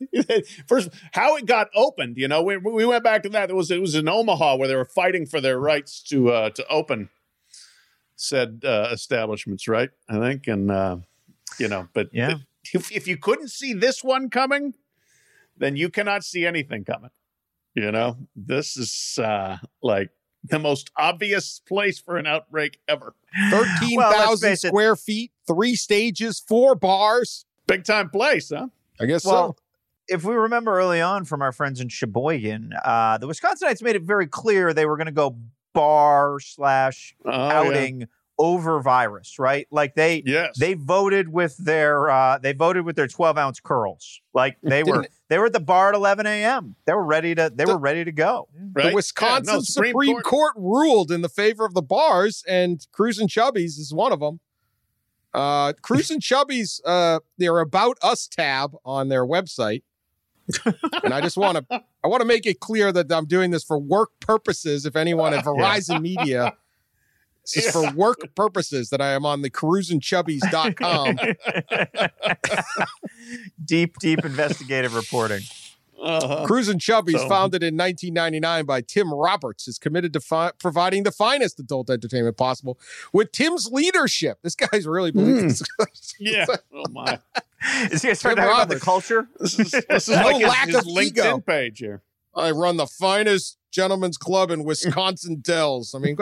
first, 0.66 0.90
how 1.12 1.36
it 1.36 1.46
got 1.46 1.68
opened, 1.74 2.16
you 2.16 2.26
know, 2.26 2.42
we, 2.42 2.56
we 2.56 2.84
went 2.84 3.04
back 3.04 3.22
to 3.22 3.28
that. 3.28 3.48
It 3.48 3.54
was 3.54 3.70
it 3.70 3.80
was 3.80 3.94
in 3.94 4.08
Omaha 4.08 4.56
where 4.56 4.66
they 4.66 4.74
were 4.74 4.84
fighting 4.84 5.26
for 5.26 5.40
their 5.40 5.60
rights 5.60 6.02
to 6.08 6.30
uh, 6.30 6.50
to 6.50 6.66
open 6.66 7.08
said 8.20 8.62
uh, 8.64 8.88
establishments, 8.92 9.66
right? 9.68 9.90
I 10.08 10.18
think, 10.18 10.46
and 10.46 10.70
uh, 10.70 10.96
you 11.58 11.68
know, 11.68 11.88
but 11.92 12.08
Yeah. 12.12 12.38
if 12.74 12.92
if 12.92 13.06
you 13.08 13.16
couldn't 13.16 13.48
see 13.48 13.72
this 13.72 14.04
one 14.04 14.30
coming, 14.30 14.74
then 15.56 15.76
you 15.76 15.88
cannot 15.90 16.24
see 16.24 16.46
anything 16.46 16.84
coming. 16.84 17.10
You 17.74 17.92
know, 17.92 18.16
this 18.36 18.76
is 18.76 19.18
uh, 19.22 19.58
like 19.82 20.10
the 20.44 20.58
most 20.58 20.90
obvious 20.96 21.60
place 21.68 21.98
for 22.00 22.16
an 22.16 22.26
outbreak 22.26 22.80
ever. 22.88 23.14
Thirteen 23.50 23.96
Well, 23.98 24.10
let's 24.10 24.22
thousand 24.24 24.48
face 24.50 24.64
it. 24.64 24.68
square 24.68 24.96
feet, 24.96 25.32
three 25.46 25.74
stages, 25.76 26.40
four 26.40 26.74
bars. 26.74 27.44
Big 27.66 27.84
time 27.84 28.10
place, 28.10 28.50
huh? 28.50 28.68
I 29.00 29.06
guess 29.06 29.24
Well, 29.24 29.56
so. 29.56 29.62
if 30.08 30.24
we 30.24 30.34
remember 30.34 30.72
early 30.78 31.00
on 31.00 31.24
from 31.24 31.40
our 31.40 31.52
friends 31.52 31.80
in 31.80 31.88
Sheboygan, 31.88 32.72
uh, 32.84 33.18
the 33.18 33.28
Wisconsinites 33.28 33.80
made 33.82 33.96
it 33.96 34.02
very 34.02 34.26
clear 34.26 34.74
they 34.74 34.86
were 34.86 34.96
going 34.96 35.06
to 35.06 35.12
go 35.12 35.36
bar 35.72 36.38
slash 36.40 37.14
Oh, 37.24 37.30
yeah. 37.30 37.52
outing 37.58 38.08
over 38.38 38.80
virus, 38.80 39.38
right? 39.38 39.66
Like 39.70 39.94
they 39.94 40.22
Yes. 40.24 40.56
they 40.58 40.72
voted 40.74 41.28
with 41.28 41.56
their 41.58 42.08
uh, 42.08 42.38
they 42.38 42.52
voted 42.54 42.86
with 42.86 42.96
their 42.96 43.06
12 43.06 43.36
ounce 43.36 43.60
curls. 43.60 44.20
Like 44.32 44.56
they 44.62 44.82
were 44.82 45.06
they 45.28 45.38
were 45.38 45.46
at 45.46 45.52
the 45.52 45.60
bar 45.60 45.90
at 45.90 45.94
11 45.94 46.26
a.m. 46.26 46.74
They 46.86 46.94
were 46.94 47.04
ready 47.04 47.34
to 47.34 47.52
they 47.54 47.64
The- 47.64 47.72
were 47.74 47.78
ready 47.78 48.02
to 48.04 48.12
go. 48.12 48.48
right? 48.72 48.88
The 48.88 48.94
Wisconsin 48.94 49.44
Yeah, 49.46 49.56
no, 49.56 49.60
Supreme, 49.60 50.20
Court. 50.22 50.54
ruled 50.56 51.10
in 51.12 51.20
the 51.20 51.28
favor 51.28 51.66
of 51.66 51.74
the 51.74 51.82
bars, 51.82 52.42
and 52.48 52.86
Cruisin' 52.92 53.28
Chubbies 53.28 53.78
is 53.78 53.92
one 53.94 54.10
of 54.12 54.20
them. 54.20 54.40
Uh, 55.34 55.74
Cruisin' 55.82 56.20
Chubbies, 56.22 56.80
uh, 56.84 57.20
their 57.38 57.58
About 57.60 57.98
Us 58.02 58.26
tab 58.26 58.72
on 58.84 59.08
their 59.10 59.24
website, 59.26 59.82
and 61.02 61.14
I 61.14 61.20
just 61.20 61.36
want 61.36 61.58
to 61.58 61.82
I 62.02 62.08
want 62.08 62.20
to 62.20 62.26
make 62.26 62.46
it 62.46 62.60
clear 62.60 62.92
that 62.92 63.10
I'm 63.12 63.26
doing 63.26 63.50
this 63.50 63.64
for 63.64 63.78
work 63.78 64.10
purposes. 64.20 64.86
If 64.86 64.96
anyone 64.96 65.34
at 65.34 65.44
Verizon 65.46 66.00
Media, 66.00 66.54
this 67.42 67.66
is 67.66 67.72
for 67.72 67.90
work 67.92 68.34
purposes 68.34 68.90
that 68.90 69.00
I 69.00 69.12
am 69.12 69.26
on 69.26 69.42
the 69.42 69.50
cruisinchubbies.com. 69.50 71.18
Deep 73.64 73.98
deep 73.98 74.24
investigative 74.24 74.94
reporting. 74.94 75.42
Uh-huh. 76.02 76.46
Cruisin' 76.46 76.78
Chubbies, 76.78 77.18
So- 77.18 77.28
founded 77.28 77.62
in 77.62 77.76
1999 77.76 78.64
by 78.64 78.80
Tim 78.80 79.12
Roberts, 79.12 79.68
is 79.68 79.78
committed 79.78 80.12
to 80.14 80.20
fi- 80.20 80.52
providing 80.58 81.02
the 81.02 81.10
finest 81.12 81.60
adult 81.60 81.90
entertainment 81.90 82.36
possible. 82.38 82.78
With 83.12 83.32
Tim's 83.32 83.68
leadership, 83.70 84.38
this 84.42 84.54
guy's 84.54 84.86
really 84.86 85.10
believing 85.10 85.48
this. 85.48 85.62
Yeah. 86.18 86.46
Oh 86.74 86.84
my. 86.90 87.18
Is 87.90 88.00
he 88.00 88.06
gonna 88.08 88.14
start 88.14 88.36
talking 88.36 88.50
about 88.50 88.68
the 88.70 88.80
culture? 88.80 89.28
This 89.38 89.58
is 89.58 89.70
this 89.72 90.08
is 90.08 90.16
No 90.16 90.22
like 90.24 90.42
lack 90.46 90.66
his 90.68 90.76
of 90.76 90.84
LinkedIn 90.84 91.06
ego. 91.08 91.40
page 91.40 91.78
here. 91.80 92.00
I 92.34 92.52
run 92.52 92.78
the 92.78 92.86
finest 92.86 93.58
gentlemen's 93.70 94.16
club 94.16 94.50
in 94.50 94.64
Wisconsin 94.64 95.40
Dells. 95.40 95.94
I 95.94 95.98
mean, 95.98 96.16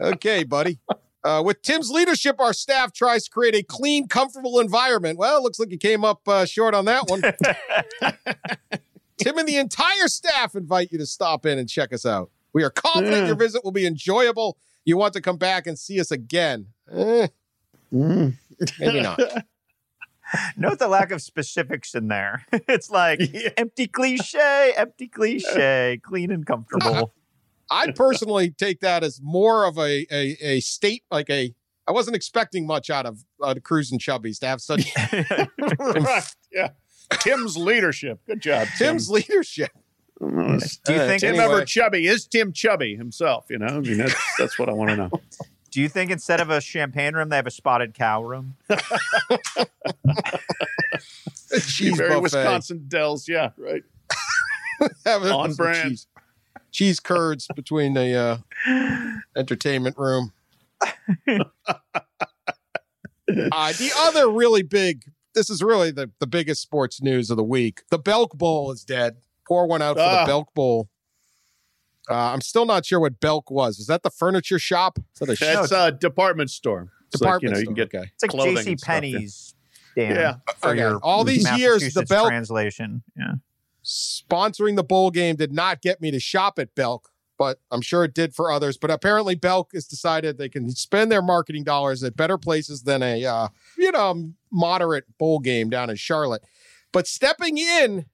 okay, 0.00 0.44
buddy. 0.44 0.78
Uh, 1.24 1.40
with 1.44 1.62
Tim's 1.62 1.90
leadership, 1.90 2.40
our 2.40 2.52
staff 2.52 2.92
tries 2.92 3.24
to 3.24 3.30
create 3.30 3.54
a 3.54 3.62
clean, 3.62 4.08
comfortable 4.08 4.58
environment. 4.58 5.18
Well, 5.18 5.36
it 5.38 5.42
looks 5.42 5.58
like 5.60 5.68
he 5.70 5.76
came 5.76 6.04
up 6.04 6.26
uh, 6.26 6.44
short 6.46 6.74
on 6.74 6.84
that 6.86 7.08
one. 7.08 7.22
Tim 9.18 9.38
and 9.38 9.46
the 9.46 9.56
entire 9.56 10.08
staff 10.08 10.56
invite 10.56 10.90
you 10.90 10.98
to 10.98 11.06
stop 11.06 11.46
in 11.46 11.58
and 11.58 11.68
check 11.68 11.92
us 11.92 12.04
out. 12.04 12.30
We 12.52 12.64
are 12.64 12.70
confident 12.70 13.12
Yeah. 13.18 13.26
your 13.26 13.36
visit 13.36 13.62
will 13.62 13.70
be 13.72 13.86
enjoyable. 13.86 14.58
You 14.84 14.96
want 14.96 15.12
to 15.14 15.20
come 15.20 15.36
back 15.36 15.66
and 15.68 15.78
see 15.78 16.00
us 16.00 16.10
again. 16.10 16.66
Eh, 16.90 17.28
maybe 17.92 19.00
not. 19.00 19.20
Note 20.56 20.78
the 20.78 20.88
lack 20.88 21.12
of 21.12 21.22
specifics 21.22 21.94
in 21.94 22.08
there. 22.08 22.46
It's 22.68 22.90
like 22.90 23.20
Yeah. 23.32 23.50
empty 23.56 23.86
cliche, 23.86 24.72
empty 24.76 25.06
cliche, 25.06 26.00
clean 26.02 26.32
and 26.32 26.44
comfortable. 26.44 27.14
I 27.70 27.90
personally 27.96 28.50
take 28.50 28.80
that 28.80 29.02
as 29.04 29.20
more 29.22 29.64
of 29.66 29.78
a 29.78 30.06
a, 30.10 30.36
a 30.40 30.60
state 30.60 31.04
like 31.10 31.30
a. 31.30 31.54
I 31.86 31.90
wasn't 31.92 32.14
expecting 32.14 32.64
much 32.66 32.90
out 32.90 33.06
of 33.06 33.24
uh, 33.42 33.54
and 33.90 34.00
Chubbies 34.00 34.38
to 34.38 34.46
have 34.46 34.60
such 34.60 34.92
right. 35.78 36.24
Yeah. 36.52 36.68
Tim's 37.18 37.56
leadership. 37.56 38.20
Good 38.24 38.40
job. 38.40 38.68
Tim's 38.78 39.10
leadership. 39.10 39.70
Do 40.20 40.26
you 40.28 40.30
Uh, 41.00 41.06
think 41.08 41.20
Tim 41.20 41.30
Anyway. 41.30 41.44
ever 41.44 41.64
chubby? 41.64 42.06
Is 42.06 42.26
Tim 42.26 42.52
chubby 42.52 42.94
himself? 42.94 43.46
You 43.50 43.58
know, 43.58 43.66
I 43.66 43.80
mean, 43.80 43.96
that's 43.98 44.14
that's 44.38 44.58
what 44.60 44.68
I 44.68 44.72
want 44.72 44.90
to 44.90 44.96
know. 44.96 45.10
Do 45.72 45.80
you 45.80 45.88
think 45.88 46.10
instead 46.12 46.40
of 46.40 46.50
a 46.50 46.60
champagne 46.60 47.14
room, 47.14 47.30
they 47.30 47.36
have 47.36 47.46
a 47.46 47.50
spotted 47.50 47.94
cow 47.94 48.22
room? 48.22 48.56
A 48.70 48.76
cheese 51.60 51.96
Very 51.96 52.10
buffet. 52.10 52.20
Wisconsin 52.22 52.84
Dells. 52.88 53.28
Yeah, 53.28 53.50
right. 53.56 53.82
Have 55.04 55.22
On 55.24 55.50
some 55.52 55.56
brand. 55.56 56.04
Cheese, 56.72 56.96
cheese 56.96 57.00
curds 57.00 57.46
between 57.54 57.94
the 57.94 58.14
uh, 58.66 59.18
entertainment 59.36 59.96
room. 59.98 60.32
uh, 61.28 61.42
the 63.28 63.90
other 63.98 64.30
really 64.30 64.62
big. 64.62 65.04
This 65.34 65.48
is 65.48 65.62
really 65.62 65.90
the, 65.90 66.10
the 66.18 66.26
biggest 66.26 66.60
sports 66.60 67.00
news 67.00 67.30
of 67.30 67.36
the 67.36 67.44
week. 67.44 67.82
The 67.90 67.98
Belk 67.98 68.36
Bowl 68.36 68.70
is 68.72 68.84
dead. 68.84 69.16
Pour 69.48 69.66
one 69.66 69.80
out 69.82 69.96
for 69.96 70.02
Ah. 70.02 70.24
the 70.24 70.26
Belk 70.30 70.52
Bowl. 70.54 70.88
Uh, 72.10 72.14
I'm 72.14 72.40
still 72.40 72.66
not 72.66 72.84
sure 72.84 73.00
what 73.00 73.20
Belk 73.20 73.50
was. 73.50 73.78
Is 73.78 73.86
that 73.86 74.02
the 74.02 74.10
furniture 74.10 74.58
shop? 74.58 74.98
Is 74.98 75.20
that 75.20 75.28
a 75.30 75.36
sh- 75.36 75.40
That's 75.40 75.72
a 75.72 75.92
department 75.92 76.50
store. 76.50 76.90
It's 77.12 77.20
like, 77.22 77.42
you 77.42 77.48
department 77.48 77.56
store. 77.56 77.60
you 77.60 77.66
can 77.66 77.74
get 77.74 77.94
okay. 77.94 78.10
It's 78.22 78.34
like 78.34 78.44
J.C. 78.44 78.70
and 78.70 78.80
stuff, 78.80 78.88
yeah. 78.88 78.94
Penney's. 78.94 79.54
Dan, 79.96 80.16
Yeah. 80.16 80.34
for 80.58 80.70
Okay. 80.70 80.80
your 80.80 80.98
All 81.02 81.24
these 81.24 81.50
years, 81.58 81.94
the 81.94 82.04
Belk 82.04 82.28
translation. 82.28 83.02
Yeah. 83.16 83.32
Sponsoring 83.84 84.76
the 84.76 84.84
bowl 84.84 85.10
game 85.10 85.36
did 85.36 85.52
not 85.52 85.82
get 85.82 86.00
me 86.00 86.10
to 86.10 86.20
shop 86.20 86.58
at 86.58 86.74
Belk, 86.74 87.10
but 87.38 87.58
I'm 87.70 87.80
sure 87.80 88.04
it 88.04 88.14
did 88.14 88.34
for 88.34 88.50
others. 88.52 88.76
But 88.76 88.90
apparently, 88.90 89.34
Belk 89.34 89.70
has 89.74 89.86
decided 89.86 90.38
they 90.38 90.48
can 90.48 90.70
spend 90.70 91.10
their 91.10 91.22
marketing 91.22 91.64
dollars 91.64 92.02
at 92.02 92.16
better 92.16 92.38
places 92.38 92.82
than 92.82 93.02
a 93.02 93.24
uh, 93.24 93.48
you 93.76 93.90
know 93.92 94.32
moderate 94.50 95.04
bowl 95.18 95.38
game 95.38 95.70
down 95.70 95.90
in 95.90 95.96
Charlotte. 95.96 96.42
But 96.92 97.06
stepping 97.06 97.58
in 97.58 98.06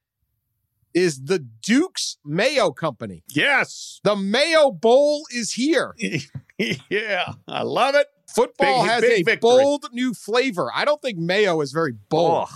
is 0.95 1.25
the 1.25 1.39
Duke's 1.39 2.17
Mayo 2.25 2.71
Company. 2.71 3.23
Yes. 3.29 4.01
The 4.05 4.17
Mayo 4.17 4.71
Bowl 4.71 5.25
is 5.33 5.53
here. 5.53 5.95
yeah. 6.89 7.33
I 7.47 7.63
love 7.63 7.95
it. 7.95 8.07
Football 8.35 8.83
Big- 8.83 8.91
has 8.91 9.01
big 9.03 9.13
a 9.13 9.23
victory. 9.25 9.39
bold 9.41 9.87
new 9.93 10.15
flavor. 10.15 10.71
I 10.75 10.85
don't 10.85 11.01
think 11.03 11.19
mayo 11.19 11.61
is 11.61 11.73
very 11.73 11.93
bold. 12.09 12.49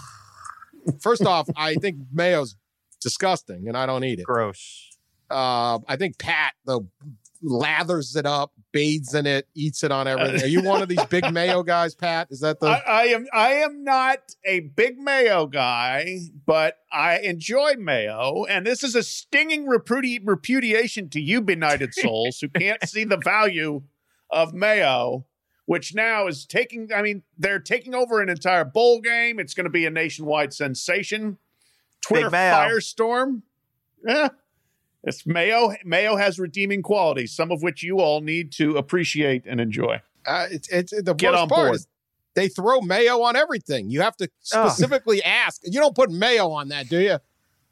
First 1.01 1.25
off, 1.25 1.49
I 1.57 1.75
think 1.75 1.99
mayo's 2.13 2.57
disgusting, 3.03 3.69
and 3.69 3.77
I 3.77 3.87
don't 3.87 4.05
eat 4.05 4.21
it. 4.21 4.25
Gross. 4.25 4.91
Uh, 5.31 5.79
I 5.89 5.97
think 5.97 6.19
Pat 6.19 6.53
though 6.65 6.87
lathers 7.43 8.17
it 8.17 8.27
up, 8.27 8.53
bathes 8.73 9.15
in 9.15 9.27
it, 9.27 9.49
eats 9.55 9.83
it 9.83 9.91
on 9.91 10.07
everything. 10.07 10.43
Are 10.43 10.47
you 10.47 10.63
one 10.63 10.83
of 10.83 10.89
these 10.89 11.05
big 11.07 11.31
mayo 11.33 11.63
guys, 11.65 11.95
Pat? 11.95 12.29
Is 12.31 12.41
that 12.41 12.61
the? 12.61 12.67
I, 12.67 12.83
I 12.87 13.03
am 13.07 13.27
I 13.33 13.53
am 13.55 13.85
not 13.85 14.19
a 14.45 14.61
big 14.61 14.99
mayo 14.99 15.47
guy, 15.47 16.19
but 16.47 16.79
I 16.91 17.19
enjoy 17.19 17.75
mayo, 17.79 18.45
and 18.49 18.67
this 18.67 18.83
is 18.83 18.95
a 18.95 19.03
stinging 19.03 19.67
repudi- 19.67 20.21
repudiation 20.23 21.09
to 21.11 21.21
you 21.21 21.41
benighted 21.41 21.95
souls 21.95 22.39
who 22.41 22.49
can't 22.49 22.83
see 22.89 23.05
the 23.05 23.19
value 23.19 23.83
of 24.31 24.55
mayo, 24.55 25.27
which 25.67 25.95
now 25.95 26.27
is 26.27 26.47
taking. 26.47 26.91
I 26.95 27.03
mean, 27.03 27.23
they're 27.37 27.59
taking 27.59 27.95
over 27.95 28.21
an 28.21 28.29
entire 28.29 28.65
bowl 28.65 29.01
game. 29.01 29.39
It's 29.39 29.55
going 29.55 29.65
to 29.65 29.71
be 29.71 29.87
a 29.87 29.91
nationwide 29.91 30.55
sensation. 30.55 31.39
Twitter 32.03 32.31
firestorm. 32.31 33.43
Yeah. 34.05 34.29
It's 35.05 35.27
mayo. 35.27 35.73
Mayo 35.85 36.17
has 36.17 36.39
redeeming 36.39 36.83
qualities, 36.83 37.33
some 37.33 37.51
of 37.51 37.63
which 37.63 37.83
you 37.83 37.99
all 38.01 38.21
need 38.21 38.53
to 38.53 38.77
appreciate 38.77 39.45
and 39.47 39.61
enjoy. 39.61 40.01
Uh, 40.27 40.47
it's 40.51 40.69
it's 40.69 40.93
the 40.93 41.15
Get 41.15 41.33
worst 41.33 41.49
part 41.49 41.49
board. 41.49 41.75
is 41.75 41.89
they 42.35 42.49
throw 42.49 42.81
mayo 42.81 43.21
on 43.23 43.35
everything. 43.35 43.91
You 43.91 44.03
have 44.03 44.17
to 44.19 44.25
Ugh. 44.55 44.71
specifically 44.71 45.23
ask. 45.23 45.61
You 45.65 45.81
don't 45.81 45.95
put 45.97 46.11
mayo 46.11 46.51
on 46.51 46.69
that, 46.69 46.89
do 46.89 47.01
you? 47.01 47.19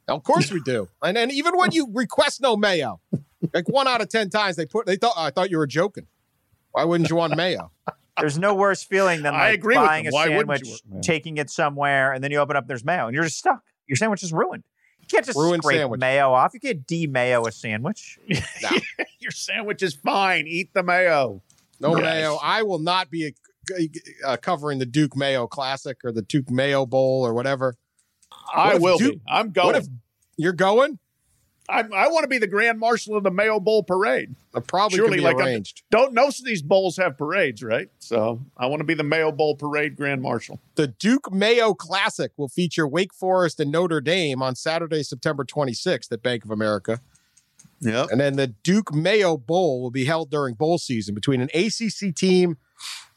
Of 0.09 0.25
course 0.25 0.51
we 0.51 0.61
do. 0.61 0.89
And 1.03 1.17
then 1.17 1.31
even 1.31 1.57
when 1.57 1.71
you 1.71 1.89
request 1.93 2.41
no 2.41 2.57
mayo, 2.57 3.01
like 3.55 3.69
one 3.69 3.87
out 3.87 4.01
of 4.01 4.09
ten 4.09 4.29
times 4.29 4.57
they 4.57 4.67
put 4.67 4.87
they 4.87 4.97
thought 4.97 5.15
I 5.17 5.31
thought 5.31 5.51
you 5.51 5.59
were 5.59 5.69
joking. 5.69 6.07
Why 6.73 6.85
wouldn't 6.85 7.11
you 7.11 7.17
want 7.17 7.37
mayo? 7.37 7.71
There's 8.19 8.39
no 8.39 8.55
worse 8.55 8.83
feeling 8.83 9.23
than 9.23 9.35
I 9.35 9.51
agree 9.51 9.77
buying 9.77 10.07
a 10.07 10.11
Why 10.11 10.27
sandwich, 10.29 10.69
taking 11.01 11.39
it 11.39 11.49
somewhere, 11.49 12.13
and 12.13 12.23
then 12.23 12.31
you 12.33 12.39
open 12.39 12.55
up, 12.55 12.67
there's 12.67 12.85
mayo, 12.85 13.07
and 13.07 13.15
you're 13.15 13.25
just 13.25 13.39
stuck. 13.39 13.63
Your 13.91 13.97
sandwich 13.97 14.23
is 14.23 14.33
ruined. 14.33 14.63
You 15.01 15.07
can't 15.09 15.27
just 15.27 15.37
Ruined 15.37 15.63
scrape 15.65 15.79
sandwich. 15.81 16.01
mayo 16.01 16.33
off. 16.33 16.55
You 16.55 16.61
can't 16.61 16.87
de-mayo 16.87 17.45
a 17.45 17.51
sandwich. 17.53 18.19
Your 19.19 19.33
sandwich 19.33 19.83
is 19.83 19.95
fine. 19.95 20.47
Eat 20.47 20.73
the 20.73 20.83
mayo. 20.85 21.43
No 21.81 21.97
Yes. 21.97 22.05
mayo. 22.05 22.39
I 22.43 22.63
will 22.63 22.79
not 22.79 23.11
be 23.11 23.35
uh, 24.27 24.37
covering 24.37 24.79
the 24.79 24.87
Duke 24.87 25.17
Mayo 25.17 25.47
Classic 25.47 25.97
or 26.05 26.13
the 26.13 26.23
Duke 26.23 26.51
Mayo 26.51 26.87
Bowl 26.87 27.27
or 27.27 27.35
whatever. 27.35 27.75
I 28.55 28.75
if 28.77 28.81
will 28.81 28.99
Duke- 28.99 29.15
be. 29.17 29.21
I'm 29.29 29.51
going. 29.51 29.67
What 29.67 29.77
if 29.77 29.87
you're 30.37 30.53
going? 30.53 30.99
I, 31.71 31.81
I 31.95 32.09
want 32.09 32.25
to 32.25 32.29
be 32.29 32.39
the 32.39 32.47
grand 32.47 32.79
marshal 32.79 33.17
of 33.17 33.23
the 33.23 33.31
Mayo 33.31 33.61
Bowl 33.61 33.83
parade. 33.83 34.35
It 34.55 34.67
probably 34.67 34.97
Surely, 34.97 35.21
like 35.21 35.37
I'm- 35.37 35.47
arranged. 35.47 35.83
Don't 35.91 36.13
most 36.15 36.41
of 36.41 36.47
these 36.47 36.63
bowls 36.63 36.97
have 36.97 37.17
parades, 37.17 37.63
right? 37.63 37.89
So 37.99 38.41
I 38.57 38.67
want 38.67 38.81
to 38.81 38.85
be 38.85 38.95
the 38.95 39.05
Mayo 39.05 39.31
Bowl 39.33 39.55
parade 39.57 39.97
grand 39.97 40.21
marshal. 40.23 40.59
The 40.75 40.89
Duke 40.89 41.33
Mayo 41.33 41.73
Classic 41.75 42.33
will 42.37 42.49
feature 42.49 42.87
Wake 42.89 43.15
Forest 43.15 43.61
and 43.61 43.71
Notre 43.71 44.01
Dame 44.01 44.43
on 44.43 44.55
Saturday, 44.57 45.03
September 45.03 45.45
26th 45.45 46.11
at 46.13 46.23
Bank 46.23 46.45
of 46.45 46.51
America. 46.51 47.01
Yep. 47.83 48.09
And 48.11 48.21
then 48.21 48.37
the 48.37 48.49
Duke 48.49 48.93
Mayo 48.93 49.37
Bowl 49.39 49.81
will 49.81 49.91
be 49.91 50.05
held 50.05 50.31
during 50.31 50.55
bowl 50.55 50.77
season 50.79 51.15
between 51.15 51.41
an 51.41 51.49
ACC 51.55 52.15
team 52.15 52.59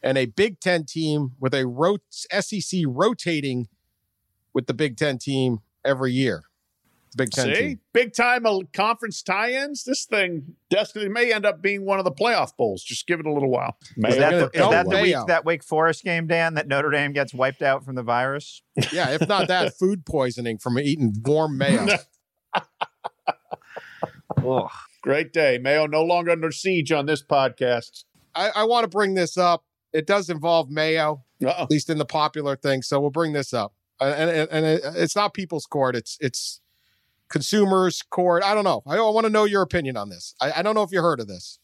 and 0.01 0.17
a 0.17 0.25
Big 0.25 0.59
Ten 0.59 0.85
team 0.85 1.31
with 1.39 1.53
a 1.53 1.65
rot- 1.67 2.01
SEC 2.11 2.81
rotating 2.87 3.67
with 4.53 4.67
the 4.67 4.73
Big 4.73 4.95
Ten 4.97 5.17
team 5.17 5.59
every 5.83 6.13
year. 6.13 6.43
The 7.15 7.23
Big 7.23 7.31
Ten 7.31 7.45
See, 7.45 7.53
team. 7.61 7.79
big 7.93 8.13
time 8.13 8.45
uh, 8.45 8.59
conference 8.73 9.21
tie-ins. 9.21 9.83
This 9.83 10.05
thing 10.05 10.55
definitely 10.69 11.09
may 11.09 11.31
end 11.31 11.45
up 11.45 11.61
being 11.61 11.85
one 11.85 11.99
of 11.99 12.05
the 12.05 12.11
playoff 12.11 12.55
bowls. 12.57 12.83
Just 12.83 13.05
give 13.07 13.19
it 13.19 13.25
a 13.25 13.31
little 13.31 13.49
while. 13.49 13.77
Is 14.07 14.17
that, 14.17 14.31
the, 14.31 14.45
is 14.53 14.69
that 14.69 14.89
the 14.89 14.99
week 15.01 15.15
that 15.27 15.45
Wake 15.45 15.63
Forest 15.63 16.03
game, 16.03 16.27
Dan, 16.27 16.55
that 16.55 16.67
Notre 16.67 16.89
Dame 16.89 17.13
gets 17.13 17.33
wiped 17.33 17.61
out 17.61 17.85
from 17.85 17.95
the 17.95 18.03
virus? 18.03 18.61
Yeah, 18.91 19.09
if 19.11 19.27
not 19.27 19.47
that, 19.47 19.73
food 19.79 20.05
poisoning 20.05 20.57
from 20.57 20.79
eating 20.79 21.13
warm 21.25 21.57
mayo. 21.57 21.85
Ugh. 24.45 24.69
Great 25.01 25.33
day. 25.33 25.57
Mayo 25.61 25.85
no 25.85 26.01
longer 26.03 26.31
under 26.31 26.51
siege 26.51 26.91
on 26.91 27.05
this 27.05 27.21
podcast. 27.23 28.05
I, 28.35 28.49
I 28.55 28.63
want 28.63 28.83
to 28.85 28.87
bring 28.87 29.13
this 29.13 29.37
up. 29.37 29.63
It 29.91 30.07
does 30.07 30.29
involve 30.29 30.69
mayo, 30.69 31.23
Uh-oh. 31.45 31.63
at 31.63 31.69
least 31.69 31.89
in 31.89 31.97
the 31.97 32.05
popular 32.05 32.55
thing. 32.55 32.81
So 32.81 32.99
we'll 32.99 33.11
bring 33.11 33.33
this 33.33 33.53
up. 33.53 33.73
And, 33.99 34.29
and, 34.31 34.49
and 34.49 34.65
it- 34.65 34.81
it's 34.95 35.15
not 35.15 35.33
people's 35.33 35.65
court. 35.65 35.95
It's 35.95 36.17
it's 36.19 36.59
consumers 37.33 38.03
court. 38.03 38.43
I 38.43 38.53
don't 38.53 38.63
know. 38.63 38.83
I, 38.85 39.01
want 39.01 39.25
to 39.25 39.29
know 39.31 39.45
your 39.45 39.63
opinion 39.63 39.97
on 39.97 40.09
this. 40.09 40.35
I, 40.39 40.51
I 40.57 40.61
don't 40.61 40.75
know 40.75 40.83
if 40.83 40.91
you 40.91 41.01
heard 41.01 41.19
of 41.19 41.27
this. 41.27 41.57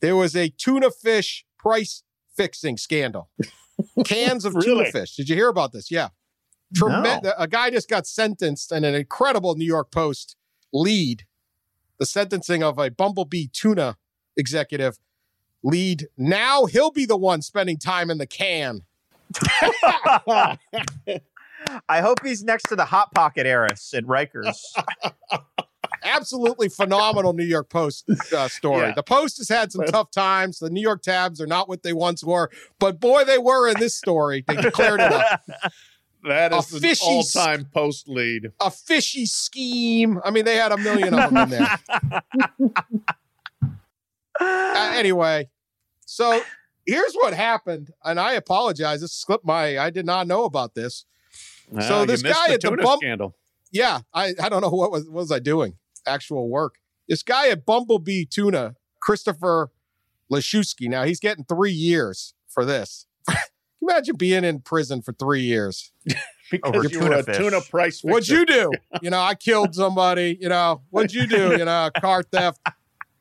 There 0.00 0.16
was 0.16 0.34
a 0.34 0.48
tuna 0.48 0.90
fish 0.90 1.44
price 1.58 2.02
fixing 2.34 2.78
scandal. 2.78 3.28
Cans 4.06 4.46
of 4.46 4.58
tuna 4.58 4.90
fish. 4.90 5.14
Did 5.14 5.28
you 5.28 5.36
hear 5.36 5.50
about 5.50 5.72
this? 5.72 5.90
Yeah. 5.90 6.08
Tremen- 6.74 7.34
A 7.36 7.46
guy 7.46 7.68
just 7.68 7.90
got 7.90 8.06
sentenced 8.06 8.72
in 8.72 8.82
an 8.82 8.94
incredible 8.94 9.56
New 9.56 9.66
York 9.66 9.90
Post 9.90 10.36
lead. 10.72 11.26
The 11.98 12.06
sentencing 12.06 12.62
of 12.62 12.78
a 12.78 12.90
Bumblebee 12.90 13.48
tuna 13.52 13.98
executive 14.38 14.98
lead. 15.62 16.08
Now 16.16 16.64
he'll 16.64 16.90
be 16.90 17.04
the 17.04 17.18
one 17.18 17.42
spending 17.42 17.76
time 17.76 18.10
in 18.10 18.16
the 18.16 18.26
can. 18.26 18.80
I 21.88 22.00
hope 22.00 22.24
he's 22.24 22.42
next 22.42 22.68
to 22.68 22.76
the 22.76 22.84
Hot 22.86 23.12
Pocket 23.14 23.46
heiress 23.46 23.92
at 23.94 24.04
Rikers. 24.04 24.56
Absolutely 26.04 26.68
phenomenal 26.68 27.32
New 27.32 27.44
York 27.44 27.68
Post 27.70 28.10
uh, 28.34 28.48
story. 28.48 28.88
Yeah. 28.88 28.94
The 28.94 29.02
Post 29.04 29.38
has 29.38 29.48
had 29.48 29.70
some 29.70 29.84
tough 29.86 30.10
times. 30.10 30.58
The 30.58 30.70
New 30.70 30.80
York 30.80 31.02
Tabs 31.02 31.40
are 31.40 31.46
not 31.46 31.68
what 31.68 31.82
they 31.84 31.92
once 31.92 32.24
were, 32.24 32.50
but 32.80 32.98
boy, 32.98 33.24
they 33.24 33.38
were 33.38 33.68
in 33.68 33.78
this 33.78 33.94
story. 33.94 34.44
They 34.46 34.56
declared 34.56 35.00
it 35.00 35.12
a, 35.12 35.40
That 36.24 36.52
A 36.52 36.58
is 36.58 36.72
an 36.72 36.80
fishy 36.80 37.04
all-time 37.06 37.66
post 37.72 38.08
lead. 38.08 38.52
a 38.60 38.70
fishy 38.70 39.26
scheme. 39.26 40.20
I 40.24 40.30
mean, 40.30 40.44
they 40.44 40.56
had 40.56 40.70
a 40.72 40.76
million 40.76 41.14
of 41.14 41.30
them 41.30 41.36
in 41.44 41.50
there. 41.50 41.78
Uh, 44.40 44.92
anyway, 44.96 45.48
so 46.06 46.40
here's 46.86 47.14
what 47.14 47.34
happened, 47.34 47.90
and 48.02 48.18
I 48.18 48.32
apologize. 48.32 49.00
This 49.02 49.12
slipped 49.12 49.44
my. 49.44 49.78
I 49.78 49.90
did 49.90 50.06
not 50.06 50.26
know 50.26 50.44
about 50.44 50.74
this. 50.74 51.04
So 51.80 52.02
Ah, 52.02 52.04
this 52.04 52.22
guy 52.22 52.48
the 52.48 52.54
at 52.54 52.60
the 52.60 52.68
tuna 52.70 52.82
bump- 52.82 53.00
scandal. 53.02 53.34
Yeah, 53.70 54.00
I, 54.12 54.34
I 54.42 54.48
don't 54.50 54.60
know 54.60 54.68
what 54.70 54.90
was 54.90 55.04
what 55.06 55.14
was 55.14 55.32
I 55.32 55.38
doing? 55.38 55.76
Actual 56.06 56.48
work. 56.50 56.74
This 57.08 57.22
guy 57.22 57.48
at 57.48 57.64
Bumblebee 57.64 58.26
Tuna, 58.26 58.74
Christopher 59.00 59.70
Lischewski. 60.30 60.88
Now 60.88 61.04
he's 61.04 61.20
getting 61.20 61.44
three 61.44 61.72
years 61.72 62.34
for 62.48 62.64
this. 62.64 63.06
Can 63.28 63.38
you 63.80 63.88
imagine 63.88 64.16
being 64.16 64.44
in 64.44 64.60
prison 64.60 65.00
for 65.02 65.12
three 65.12 65.42
years? 65.42 65.92
Because 66.50 66.74
Over 66.74 66.82
you 66.82 66.88
tuna 66.90 67.08
were 67.08 67.14
a 67.14 67.22
fish. 67.22 67.36
tuna 67.38 67.60
price 67.62 68.00
fixer. 68.02 68.12
What'd 68.12 68.28
you 68.28 68.44
do? 68.44 68.70
You 69.00 69.08
know, 69.08 69.20
I 69.20 69.34
killed 69.34 69.74
somebody. 69.74 70.36
You 70.38 70.50
know, 70.50 70.82
what'd 70.90 71.14
you 71.14 71.26
do? 71.26 71.56
You 71.56 71.64
know, 71.64 71.88
car 71.98 72.22
theft. 72.22 72.60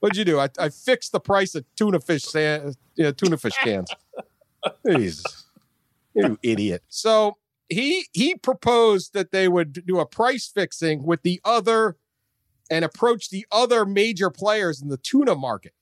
What'd 0.02 0.18
you 0.18 0.26
do? 0.26 0.38
I, 0.38 0.50
I 0.60 0.68
fixed 0.68 1.14
the 1.14 1.22
price 1.22 1.56
of 1.56 1.64
tuna 1.78 2.02
fish 2.02 2.24
san- 2.24 2.74
you 2.96 3.06
know, 3.06 3.12
tuna 3.14 3.38
fish 3.38 3.56
cans. 3.64 3.90
Jesus, 4.86 5.46
you 6.14 6.38
idiot. 6.44 6.84
So 6.90 7.38
he 7.72 8.06
he 8.14 8.36
proposed 8.36 9.14
that 9.14 9.32
they 9.32 9.48
would 9.48 9.86
do 9.86 10.00
a 10.00 10.06
price 10.06 10.48
fixing 10.48 11.04
with 11.04 11.22
the 11.24 11.42
other 11.44 11.98
and 12.70 12.86
approach 12.86 13.30
the 13.30 13.46
other 13.52 13.86
major 13.86 14.30
players 14.30 14.82
in 14.82 14.90
the 14.90 14.98
tuna 14.98 15.36
market, 15.36 15.74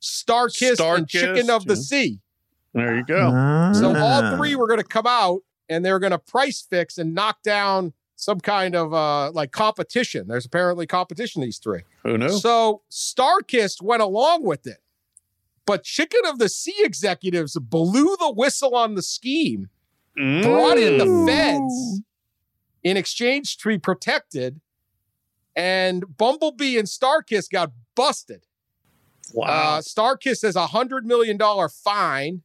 Starkist 0.00 0.80
and 0.96 1.08
Chicken 1.08 1.50
of 1.50 1.64
the. 1.66 1.76
Sea. 1.76 2.20
There 2.74 2.96
you 2.96 3.04
go. 3.04 3.30
So 3.74 3.94
Ah. 3.96 4.00
all 4.30 4.36
three 4.36 4.54
were 4.54 4.68
going 4.68 4.80
to 4.80 4.84
come 4.86 5.06
out 5.06 5.40
and 5.68 5.84
they 5.84 5.90
were 5.92 5.98
going 5.98 6.12
to 6.12 6.18
price 6.18 6.60
fix 6.62 6.98
and 6.98 7.14
knock 7.14 7.42
down 7.42 7.92
some 8.16 8.38
kind 8.38 8.76
of 8.76 8.92
uh 8.94 9.30
like 9.32 9.50
competition. 9.50 10.28
There's 10.28 10.44
apparently 10.46 10.86
competition 10.86 11.42
these 11.42 11.58
three. 11.58 11.80
Who 12.04 12.18
knew? 12.18 12.28
So 12.28 12.82
Starkist 12.90 13.82
went 13.82 14.02
along 14.02 14.44
with 14.44 14.66
it. 14.66 14.78
But 15.66 15.84
Chicken 15.84 16.20
of 16.26 16.38
the 16.38 16.48
Sea 16.48 16.74
executives 16.80 17.56
blew 17.58 18.16
the 18.18 18.32
whistle 18.32 18.74
on 18.74 18.94
the 18.94 19.02
scheme, 19.02 19.68
brought 20.14 20.78
in 20.78 20.98
the 20.98 21.04
Mm. 21.04 21.26
feds 21.26 22.00
in 22.82 22.96
exchange 22.96 23.56
to 23.58 23.68
be 23.68 23.78
protected. 23.78 24.60
and 25.56 26.16
Bumblebee 26.16 26.78
and 26.78 26.86
Starkist 26.86 27.50
got 27.50 27.72
busted. 27.96 28.46
Wow. 29.34 29.46
Uh, 29.46 29.80
Starkist 29.80 30.42
has 30.42 30.54
a 30.56 30.68
hundred 30.68 31.04
million 31.04 31.36
dollar 31.36 31.68
fine. 31.68 32.42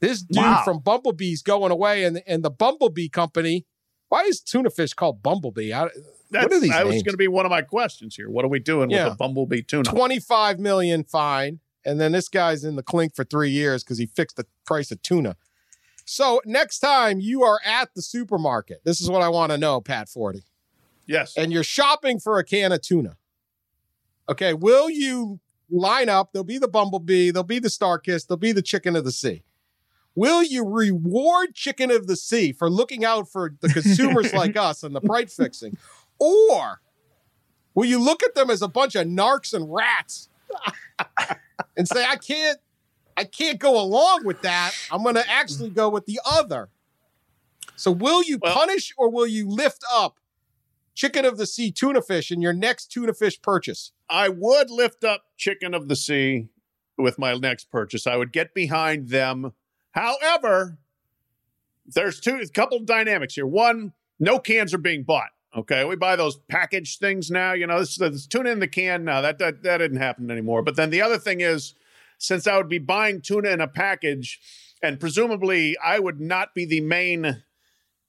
This 0.00 0.22
dude 0.22 0.36
Wow. 0.38 0.62
from 0.64 0.78
Bumblebee's 0.78 1.42
going 1.42 1.72
away, 1.72 2.04
and 2.04 2.22
and 2.26 2.44
the 2.44 2.50
Bumblebee 2.50 3.08
company. 3.08 3.66
Why 4.08 4.22
is 4.22 4.40
tuna 4.40 4.70
fish 4.70 4.94
called 4.94 5.20
Bumblebee? 5.22 5.72
I, 5.72 5.88
That's, 6.30 6.44
what 6.44 6.52
are 6.52 6.60
these 6.60 6.70
that 6.70 6.86
was 6.86 7.02
going 7.02 7.12
to 7.12 7.16
be 7.18 7.28
one 7.28 7.44
of 7.44 7.50
my 7.50 7.62
questions 7.62 8.14
here. 8.14 8.30
What 8.30 8.44
are 8.44 8.48
we 8.48 8.60
doing 8.60 8.88
Yeah. 8.88 9.04
with 9.04 9.14
a 9.14 9.16
bumblebee 9.16 9.62
tuna? 9.62 9.82
25 9.90 10.58
million 10.60 11.02
fine 11.04 11.58
and 11.84 12.00
then 12.00 12.12
this 12.12 12.28
guy's 12.28 12.64
in 12.64 12.76
the 12.76 12.82
clink 12.82 13.14
for 13.16 13.24
three 13.24 13.50
years 13.50 13.82
because 13.82 13.98
he 13.98 14.06
fixed 14.06 14.36
the 14.36 14.46
price 14.64 14.90
of 14.90 15.02
tuna 15.02 15.36
so 16.10 16.40
next 16.46 16.78
time 16.78 17.20
you 17.20 17.42
are 17.42 17.60
at 17.64 17.90
the 17.94 18.02
supermarket 18.02 18.80
this 18.84 19.00
is 19.00 19.10
what 19.10 19.20
i 19.22 19.28
want 19.28 19.52
to 19.52 19.58
know 19.58 19.80
pat 19.80 20.08
40 20.08 20.42
Yes. 21.06 21.34
and 21.36 21.52
you're 21.52 21.64
shopping 21.64 22.18
for 22.20 22.38
a 22.38 22.44
can 22.44 22.70
of 22.72 22.82
tuna. 22.82 23.16
Okay 24.28 24.52
will 24.54 24.90
you 24.90 25.40
line 25.70 26.08
up? 26.08 26.32
There'll 26.32 26.44
be 26.44 26.58
the 26.58 26.68
bumblebee 26.68 27.30
there'll 27.30 27.44
be 27.44 27.58
the 27.58 27.68
starkist 27.68 28.26
there'll 28.26 28.38
be 28.38 28.52
the 28.52 28.62
chicken 28.62 28.94
of 28.96 29.04
the 29.04 29.12
sea. 29.12 29.42
Will 30.14 30.42
you 30.42 30.64
reward 30.66 31.54
chicken 31.54 31.90
of 31.90 32.06
the 32.08 32.16
sea 32.16 32.52
for 32.52 32.68
looking 32.68 33.04
out 33.04 33.28
for 33.30 33.54
the 33.60 33.68
consumers 33.68 34.32
like 34.42 34.56
us 34.56 34.82
and 34.82 34.94
the 34.94 35.00
price 35.00 35.34
fixing? 35.34 35.76
Or 36.18 36.80
will 37.74 37.84
you 37.86 37.98
look 38.02 38.22
at 38.22 38.34
them 38.34 38.50
as 38.50 38.60
a 38.60 38.68
bunch 38.68 38.94
of 38.94 39.06
narcs 39.06 39.54
and 39.54 39.72
rats 39.72 40.28
and 41.76 41.86
say 41.88 42.04
i 42.04 42.16
can't 42.16 42.58
i 43.18 43.24
can't 43.24 43.58
go 43.58 43.80
along 43.80 44.24
with 44.24 44.40
that 44.42 44.72
i'm 44.90 45.02
going 45.02 45.14
to 45.14 45.30
actually 45.30 45.70
go 45.70 45.88
with 45.88 46.06
the 46.06 46.20
other 46.24 46.68
so 47.76 47.90
will 47.90 48.22
you 48.22 48.38
Well- 48.40 48.54
punish 48.54 48.92
or 48.96 49.10
will 49.10 49.26
you 49.26 49.48
lift 49.48 49.84
up 49.92 50.18
chicken 50.94 51.24
of 51.24 51.36
the 51.38 51.46
sea 51.46 51.70
tuna 51.70 52.02
fish 52.02 52.30
in 52.30 52.40
your 52.40 52.52
next 52.52 52.92
tuna 52.92 53.12
fish 53.14 53.40
purchase 53.42 53.92
I 54.08 54.28
would 54.28 54.70
lift 54.70 55.04
up 55.04 55.24
Chicken 55.36 55.74
of 55.74 55.88
the 55.88 55.96
Sea 55.96 56.48
with 56.96 57.18
my 57.18 57.34
next 57.34 57.70
purchase. 57.70 58.06
I 58.06 58.16
would 58.16 58.32
get 58.32 58.54
behind 58.54 59.08
them. 59.08 59.52
However, 59.92 60.78
there's 61.86 62.20
two 62.20 62.36
a 62.36 62.48
couple 62.48 62.78
dynamics 62.80 63.34
here. 63.34 63.46
One, 63.46 63.92
no 64.18 64.38
cans 64.38 64.74
are 64.74 64.78
being 64.78 65.02
bought. 65.02 65.30
Okay, 65.56 65.84
we 65.84 65.96
buy 65.96 66.16
those 66.16 66.38
packaged 66.48 67.00
things 67.00 67.30
now. 67.30 67.52
You 67.52 67.66
know, 67.66 67.80
this, 67.80 67.96
this 67.96 68.26
tuna 68.26 68.50
in 68.50 68.60
the 68.60 68.68
can. 68.68 69.04
now. 69.04 69.20
that, 69.20 69.38
that 69.38 69.62
that 69.62 69.78
didn't 69.78 69.98
happen 69.98 70.30
anymore. 70.30 70.62
But 70.62 70.76
then 70.76 70.90
the 70.90 71.02
other 71.02 71.18
thing 71.18 71.40
is, 71.40 71.74
since 72.18 72.46
I 72.46 72.56
would 72.56 72.68
be 72.68 72.78
buying 72.78 73.20
tuna 73.20 73.50
in 73.50 73.60
a 73.60 73.68
package, 73.68 74.38
and 74.82 75.00
presumably 75.00 75.76
I 75.78 75.98
would 75.98 76.20
not 76.20 76.54
be 76.54 76.66
the 76.66 76.80
main 76.80 77.42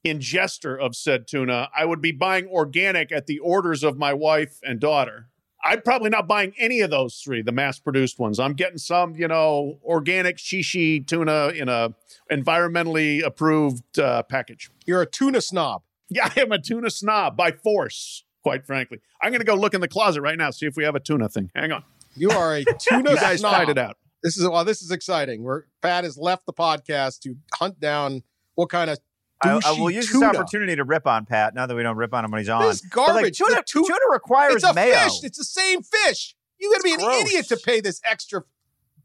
ingester 0.05 0.79
of 0.79 0.95
said 0.95 1.27
tuna, 1.27 1.69
I 1.75 1.85
would 1.85 2.01
be 2.01 2.11
buying 2.11 2.47
organic 2.47 3.11
at 3.11 3.27
the 3.27 3.39
orders 3.39 3.83
of 3.83 3.97
my 3.97 4.13
wife 4.13 4.59
and 4.63 4.79
daughter. 4.79 5.27
I'm 5.61 5.81
probably 5.81 6.09
not 6.09 6.25
buying 6.27 6.53
any 6.57 6.79
of 6.79 6.89
those 6.89 7.17
three, 7.17 7.41
the 7.41 7.51
mass-produced 7.51 8.17
ones. 8.17 8.39
I'm 8.39 8.53
getting 8.53 8.77
some, 8.77 9.15
you 9.15 9.27
know, 9.27 9.79
organic 9.83 10.37
shishi 10.37 11.05
tuna 11.05 11.49
in 11.49 11.67
a 11.67 11.93
environmentally 12.31 13.23
approved 13.25 13.99
uh, 13.99 14.23
package. 14.23 14.69
you're 14.85 15.01
a 15.01 15.05
tuna 15.05 15.41
snob 15.41 15.81
Yeah, 16.09 16.31
I 16.35 16.41
am 16.41 16.51
a 16.51 16.59
tuna 16.59 16.89
snob 16.89 17.35
by 17.35 17.51
force, 17.51 18.23
quite 18.41 18.65
frankly. 18.65 18.99
I'm 19.21 19.31
going 19.31 19.41
to 19.41 19.45
go 19.45 19.55
look 19.55 19.73
in 19.73 19.81
the 19.81 19.87
closet 19.87 20.21
right 20.21 20.37
now, 20.37 20.49
see 20.51 20.65
if 20.65 20.77
we 20.77 20.85
have 20.85 20.95
a 20.95 20.99
tuna 20.99 21.27
thing. 21.27 21.51
Hang 21.53 21.73
on. 21.73 21.83
You 22.19 22.29
are 22.31 22.55
a 22.57 22.63
tuna 22.79 23.11
You 23.11 23.15
guys 23.17 23.39
snob 23.39 23.53
fight 23.53 23.69
it 23.69 23.77
out. 23.77 23.97
This 24.23 24.37
is 24.37 24.47
well, 24.47 24.65
this 24.65 24.81
is 24.81 24.91
exciting. 24.91 25.43
Where 25.43 25.65
Pat 25.81 26.03
has 26.03 26.17
left 26.17 26.45
the 26.45 26.53
podcast 26.53 27.19
to 27.21 27.35
hunt 27.55 27.79
down 27.79 28.23
what 28.55 28.69
kind 28.69 28.89
of 28.89 28.99
I, 29.41 29.59
I 29.65 29.71
will 29.71 29.89
use 29.89 30.11
tuna. 30.11 30.27
this 30.27 30.37
opportunity 30.37 30.75
to 30.75 30.83
rip 30.83 31.07
on 31.07 31.25
Pat 31.25 31.55
now 31.55 31.65
that 31.65 31.73
we 31.75 31.81
don't 31.83 31.95
rip 31.95 32.13
on 32.13 32.25
him 32.25 32.31
when 32.31 32.39
he's 32.41 32.49
on. 32.49 32.61
This 32.61 32.81
But, 32.81 32.97
like, 32.97 33.07
garbage. 33.13 33.37
tuna, 33.37 33.63
tu- 33.65 33.85
tuna 33.87 33.99
requires 34.11 34.55
it's 34.55 34.63
a 34.65 34.73
mayo. 34.73 34.93
fish. 34.95 35.23
It's 35.23 35.37
the 35.37 35.45
same 35.45 35.81
fish. 35.81 36.35
You 36.59 36.69
got 36.73 36.79
to 36.79 36.83
be 36.83 36.91
an 36.91 36.99
gross. 36.99 37.21
idiot 37.21 37.47
to 37.47 37.55
pay 37.57 37.79
this 37.79 38.01
extra 38.11 38.43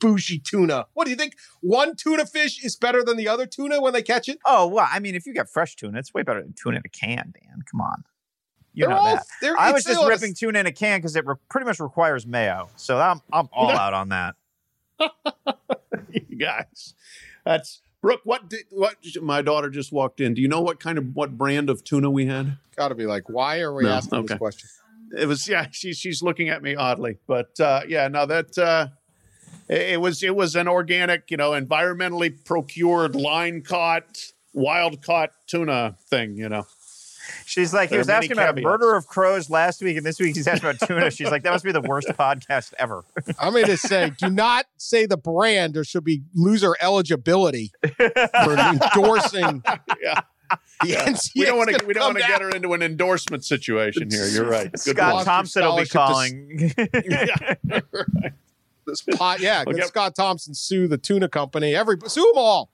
bougie 0.00 0.40
tuna. 0.40 0.86
What 0.94 1.04
do 1.04 1.10
you 1.10 1.16
think? 1.16 1.34
One 1.60 1.94
tuna 1.94 2.26
fish 2.26 2.64
is 2.64 2.74
better 2.74 3.04
than 3.04 3.16
the 3.16 3.28
other 3.28 3.46
tuna 3.46 3.80
when 3.80 3.92
they 3.92 4.02
catch 4.02 4.28
it? 4.28 4.38
Oh 4.44 4.66
well, 4.66 4.88
I 4.90 4.98
mean, 4.98 5.14
if 5.14 5.24
you 5.24 5.32
get 5.32 5.48
fresh 5.48 5.76
tuna, 5.76 6.00
it's 6.00 6.12
way 6.12 6.22
better 6.24 6.42
than 6.42 6.52
tuna 6.60 6.78
in 6.78 6.82
a 6.84 6.88
can, 6.88 7.32
Dan. 7.32 7.62
Come 7.70 7.80
on, 7.80 8.02
you 8.74 8.82
They're 8.86 8.90
know 8.90 9.00
all- 9.00 9.16
that. 9.16 9.56
I 9.58 9.72
was 9.72 9.84
just 9.84 9.96
still 9.96 10.06
a- 10.06 10.10
ripping 10.10 10.34
tuna 10.34 10.58
in 10.58 10.66
a 10.66 10.72
can 10.72 10.98
because 10.98 11.16
it 11.16 11.24
re- 11.26 11.36
pretty 11.48 11.64
much 11.66 11.80
requires 11.80 12.26
mayo. 12.26 12.68
So 12.76 12.98
I'm 12.98 13.20
I'm 13.32 13.48
all 13.52 13.70
out 13.84 13.94
on 13.94 14.08
that. 14.10 14.34
you 16.10 16.38
guys. 16.38 16.94
That's 17.44 17.80
Brooke. 18.00 18.20
What 18.24 18.48
did 18.48 18.64
what? 18.70 18.96
My 19.22 19.42
daughter 19.42 19.70
just 19.70 19.92
walked 19.92 20.20
in. 20.20 20.34
Do 20.34 20.42
you 20.42 20.48
know 20.48 20.60
what 20.60 20.80
kind 20.80 20.98
of 20.98 21.14
what 21.14 21.36
brand 21.38 21.70
of 21.70 21.84
tuna 21.84 22.10
we 22.10 22.26
had? 22.26 22.58
Got 22.76 22.88
to 22.88 22.94
be 22.94 23.06
like, 23.06 23.28
why 23.28 23.60
are 23.60 23.72
we 23.72 23.84
No, 23.84 23.90
asking 23.90 24.18
okay. 24.20 24.34
this 24.34 24.38
question? 24.38 24.68
It 25.16 25.26
was 25.26 25.46
yeah. 25.48 25.66
She's 25.70 25.96
she's 25.98 26.22
looking 26.22 26.48
at 26.48 26.62
me 26.62 26.74
oddly, 26.74 27.18
but 27.26 27.58
uh, 27.60 27.82
yeah. 27.86 28.08
Now 28.08 28.26
that 28.26 28.56
uh, 28.58 28.88
it, 29.68 29.80
it 29.94 30.00
was 30.00 30.22
it 30.22 30.34
was 30.34 30.56
an 30.56 30.68
organic, 30.68 31.30
you 31.30 31.36
know, 31.36 31.50
environmentally 31.52 32.44
procured, 32.44 33.14
line 33.14 33.62
caught, 33.62 34.32
wild 34.52 35.02
caught 35.02 35.30
tuna 35.46 35.96
thing. 36.08 36.36
You 36.36 36.48
know. 36.48 36.66
She's 37.46 37.72
like, 37.74 37.88
he 37.88 37.94
There 37.94 37.98
are 37.98 38.02
was 38.02 38.08
asking 38.08 38.32
about 38.32 38.44
a 38.50 38.52
caveats. 38.54 38.64
murder 38.64 38.94
of 38.94 39.06
crows 39.06 39.48
last 39.50 39.82
week, 39.82 39.96
and 39.96 40.04
this 40.04 40.18
week 40.20 40.34
he's 40.36 40.46
asking 40.48 40.70
about 40.70 40.86
tuna. 40.88 41.10
She's 41.10 41.30
like, 41.30 41.42
that 41.44 41.50
must 41.50 41.64
be 41.64 41.72
the 41.72 41.80
worst 41.80 42.08
podcast 42.08 42.72
ever. 42.78 43.04
I'm 43.38 43.52
going 43.52 43.66
to 43.66 43.76
say, 43.76 44.10
do 44.18 44.30
not 44.30 44.66
say 44.76 45.06
the 45.06 45.16
brand 45.16 45.76
or 45.76 45.84
she'll 45.84 46.00
be 46.00 46.22
loser 46.34 46.74
eligibility 46.80 47.72
for 47.98 48.56
endorsing 48.56 49.62
Yeah. 50.02 50.20
the 50.82 50.94
NCAA. 50.96 51.30
We 51.36 51.44
don't 51.46 51.56
want 51.58 51.70
to. 51.78 51.86
We 51.86 51.94
don't 51.94 52.04
want 52.14 52.18
to 52.18 52.26
get 52.26 52.40
her 52.42 52.50
into 52.50 52.72
an 52.74 52.82
endorsement 52.82 53.44
situation 53.44 54.10
here. 54.10 54.26
You're 54.28 54.44
right. 54.48 54.70
Good 54.84 54.96
Scott 54.96 55.12
point. 55.14 55.24
Thompson 55.24 55.64
will 55.64 55.76
be 55.78 55.84
Scholarship 55.86 56.74
to- 56.76 56.86
calling. 56.86 57.92
this 58.86 59.02
pot. 59.02 59.40
Yeah, 59.40 59.64
We'll 59.66 59.74
get 59.74 59.82
get- 59.82 59.88
Scott 59.88 60.14
Thompson 60.14 60.54
sue 60.54 60.86
the 60.88 60.98
tuna 60.98 61.28
company. 61.28 61.74
Every 61.74 61.96
sue 62.06 62.20
them 62.34 62.42
all. 62.42 62.70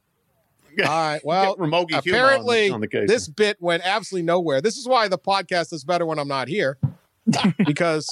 All 0.79 0.87
right. 0.87 1.21
Well, 1.25 1.57
Ramogi 1.57 1.91
Huma 1.91 1.95
on 1.95 1.99
apparently 1.99 2.71
on 2.71 2.81
the 2.81 2.89
case. 2.89 3.09
this 3.09 3.29
bit 3.29 3.57
went 3.61 3.83
absolutely 3.85 4.27
nowhere. 4.27 4.61
This 4.61 4.77
is 4.77 4.87
why 4.87 5.09
the 5.09 5.19
podcast 5.19 5.73
is 5.73 5.85
better 5.85 6.07
when 6.07 6.19
I'm 6.19 6.29
not 6.29 6.49
here, 6.49 6.79
because 7.67 8.09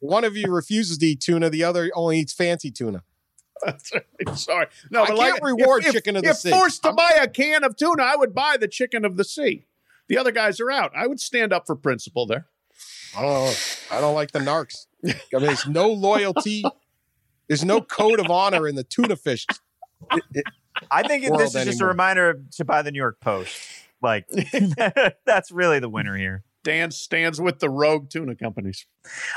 one 0.00 0.24
of 0.24 0.36
you 0.36 0.50
refuses 0.52 0.98
to 0.98 1.06
eat 1.06 1.20
tuna, 1.20 1.50
the 1.50 1.64
other 1.64 1.90
only 1.94 2.18
eats 2.18 2.32
fancy 2.32 2.70
tuna. 2.70 3.02
Sorry, 4.34 4.66
no. 4.90 5.04
I 5.04 5.06
can't 5.06 5.18
like, 5.18 5.44
reward 5.44 5.84
if, 5.84 5.92
chicken 5.92 6.16
of 6.16 6.24
if, 6.24 6.24
the 6.24 6.30
if 6.30 6.36
sea. 6.38 6.50
forced 6.50 6.82
to 6.82 6.92
buy 6.92 7.12
a 7.20 7.28
can 7.28 7.64
of 7.64 7.76
tuna, 7.76 8.02
I 8.02 8.16
would 8.16 8.34
buy 8.34 8.56
the 8.58 8.68
chicken 8.68 9.04
of 9.04 9.16
the 9.16 9.24
sea. 9.24 9.66
The 10.08 10.18
other 10.18 10.32
guys 10.32 10.60
are 10.60 10.70
out. 10.70 10.92
I 10.94 11.06
would 11.06 11.20
stand 11.20 11.52
up 11.52 11.66
for 11.66 11.74
principle 11.74 12.26
there. 12.26 12.46
I 13.16 13.22
don't. 13.22 13.78
I 13.90 14.00
don't 14.00 14.14
like 14.14 14.32
the 14.32 14.40
narcs. 14.40 14.86
I 15.06 15.14
mean, 15.32 15.46
there's 15.46 15.66
no 15.66 15.88
loyalty. 15.88 16.64
There's 17.48 17.64
no 17.64 17.80
code 17.80 18.20
of 18.20 18.30
honor 18.30 18.66
in 18.66 18.74
the 18.74 18.84
tuna 18.84 19.16
fish. 19.16 19.46
I 20.90 21.06
think 21.06 21.24
World 21.28 21.40
this 21.40 21.54
is 21.54 21.64
just 21.64 21.80
a 21.80 21.86
reminder 21.86 22.40
to 22.52 22.64
buy 22.64 22.82
the 22.82 22.90
New 22.90 22.98
York 22.98 23.20
Post. 23.20 23.56
Like, 24.02 24.26
that's 25.26 25.50
really 25.50 25.78
the 25.78 25.88
winner 25.88 26.16
here. 26.16 26.44
Dan 26.62 26.90
stands 26.90 27.40
with 27.40 27.58
the 27.58 27.70
rogue 27.70 28.10
tuna 28.10 28.34
companies. 28.34 28.86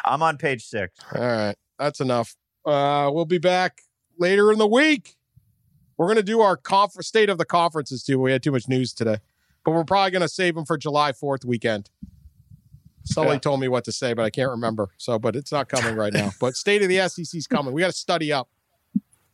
I'm 0.06 0.22
on 0.24 0.38
page 0.38 0.66
six. 0.66 0.98
All 1.14 1.22
right, 1.22 1.56
that's 1.78 2.00
enough. 2.00 2.36
Uh, 2.66 3.10
we'll 3.14 3.26
be 3.26 3.38
back 3.38 3.82
later 4.18 4.52
in 4.52 4.58
the 4.58 4.68
week. 4.68 5.16
We're 5.98 6.08
going 6.08 6.18
to 6.18 6.24
do 6.24 6.42
our 6.42 6.56
confer- 6.58 7.02
state 7.02 7.30
of 7.30 7.38
the 7.38 7.46
conferences 7.46 8.04
too. 8.04 8.20
We 8.20 8.32
had 8.32 8.44
too 8.44 8.52
much 8.52 8.68
news 8.68 8.94
today, 8.94 9.18
but 9.66 9.72
we're 9.72 9.84
probably 9.84 10.12
going 10.12 10.22
to 10.22 10.30
save 10.30 10.56
them 10.56 10.66
for 10.66 10.78
July 10.78 11.12
4th 11.12 11.44
weekend. 11.46 11.90
Sully 13.04 13.34
Yeah. 13.34 13.40
told 13.40 13.60
me 13.62 13.68
what 13.68 13.86
to 13.86 13.92
say, 13.92 14.14
but 14.14 14.24
I 14.26 14.30
can't 14.30 14.50
remember. 14.52 14.90
So, 14.98 15.18
but 15.18 15.36
it's 15.36 15.52
not 15.52 15.70
coming 15.70 15.96
right 15.96 16.12
now. 16.14 16.32
But 16.42 16.56
state 16.56 16.82
of 16.82 16.90
the 16.90 17.08
SEC's 17.10 17.48
coming. 17.48 17.74
We 17.74 17.82
got 17.82 17.88
to 17.92 17.98
study 17.98 18.32
up. 18.34 18.50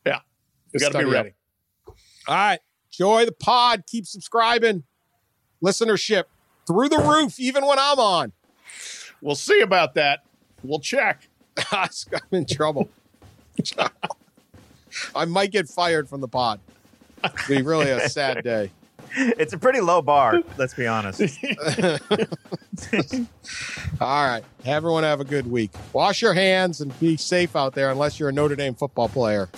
Yeah. 0.06 0.20
We 0.74 0.80
got 0.80 0.91
to 0.91 0.99
be 0.99 1.06
ready. 1.06 1.30
up. 1.30 1.36
Ready. 2.28 2.38
All 2.38 2.48
right. 2.50 2.60
Enjoy 2.92 3.26
the 3.26 3.32
pod. 3.32 3.84
Keep 3.88 4.06
subscribing. 4.06 4.84
Listenership 5.64 6.26
through 6.68 6.90
the 6.90 7.00
roof, 7.00 7.40
even 7.40 7.66
when 7.66 7.80
I'm 7.80 8.00
on. 8.00 8.34
We'll 9.22 9.36
see 9.36 9.62
about 9.62 9.94
that. 9.96 10.24
We'll 10.64 10.80
check. 10.80 11.28
I'm 11.72 11.90
in 12.32 12.46
trouble. 12.46 12.90
I 15.16 15.26
might 15.26 15.52
get 15.52 15.68
fired 15.68 16.10
from 16.10 16.22
the 16.22 16.28
pod. 16.28 16.60
It'd 17.24 17.48
be 17.48 17.62
really 17.62 17.90
a 17.90 18.10
sad 18.10 18.44
day. 18.44 18.72
It's 19.16 19.54
a 19.54 19.60
pretty 19.60 19.80
low 19.80 20.02
bar, 20.02 20.42
let's 20.58 20.74
be 20.74 20.88
honest. 20.88 21.22
All 24.02 24.26
right. 24.26 24.42
Everyone 24.66 25.04
have 25.04 25.20
a 25.20 25.24
good 25.24 25.46
week. 25.46 25.70
Wash 25.94 26.24
your 26.24 26.34
hands 26.34 26.82
and 26.82 27.00
be 27.00 27.16
safe 27.18 27.56
out 27.56 27.76
there 27.76 27.92
unless 27.92 28.20
you're 28.20 28.30
a 28.30 28.32
Notre 28.32 28.56
Dame 28.56 28.74
football 28.74 29.10
player. 29.10 29.50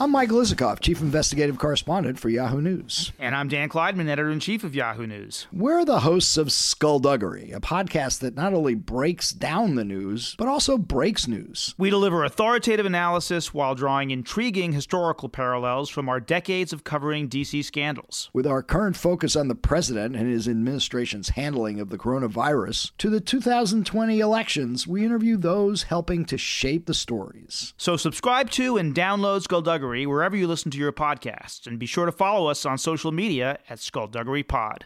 I'm 0.00 0.12
Mike 0.12 0.28
Isikoff, 0.28 0.78
Chief 0.78 1.00
Investigative 1.00 1.58
Correspondent 1.58 2.20
for 2.20 2.28
Yahoo 2.28 2.60
News. 2.60 3.10
And 3.18 3.34
I'm 3.34 3.48
Dan 3.48 3.68
Klaidman, 3.68 4.08
Editor 4.08 4.30
in 4.30 4.38
Chief 4.38 4.62
of 4.62 4.72
Yahoo 4.72 5.08
News. 5.08 5.48
We're 5.52 5.84
the 5.84 5.98
hosts 5.98 6.36
of 6.36 6.52
Skullduggery, 6.52 7.50
a 7.50 7.58
podcast 7.58 8.20
that 8.20 8.36
not 8.36 8.54
only 8.54 8.76
breaks 8.76 9.32
down 9.32 9.74
the 9.74 9.84
news, 9.84 10.36
but 10.38 10.46
also 10.46 10.78
breaks 10.78 11.26
news. 11.26 11.74
We 11.78 11.90
deliver 11.90 12.22
authoritative 12.22 12.86
analysis 12.86 13.52
while 13.52 13.74
drawing 13.74 14.12
intriguing 14.12 14.70
historical 14.70 15.28
parallels 15.28 15.90
from 15.90 16.08
our 16.08 16.20
decades 16.20 16.72
of 16.72 16.84
covering 16.84 17.28
DC 17.28 17.64
scandals. 17.64 18.30
With 18.32 18.46
our 18.46 18.62
current 18.62 18.96
focus 18.96 19.34
on 19.34 19.48
the 19.48 19.56
president 19.56 20.14
and 20.14 20.30
his 20.30 20.46
administration's 20.46 21.30
handling 21.30 21.80
of 21.80 21.88
the 21.88 21.98
coronavirus, 21.98 22.92
to 22.98 23.10
the 23.10 23.20
2020 23.20 24.20
elections, 24.20 24.86
we 24.86 25.04
interview 25.04 25.36
those 25.36 25.82
helping 25.82 26.24
to 26.26 26.38
shape 26.38 26.86
the 26.86 26.94
stories. 26.94 27.74
So 27.76 27.96
subscribe 27.96 28.48
to 28.50 28.76
and 28.76 28.94
download 28.94 29.42
Skullduggery 29.88 30.06
wherever 30.06 30.36
you 30.36 30.46
listen 30.46 30.70
to 30.70 30.78
your 30.78 30.92
podcasts, 30.92 31.66
and 31.66 31.78
be 31.78 31.86
sure 31.86 32.04
to 32.06 32.12
follow 32.12 32.48
us 32.48 32.66
on 32.66 32.76
social 32.76 33.10
media 33.10 33.58
at 33.70 33.78
Skullduggery 33.78 34.42
Pod. 34.42 34.84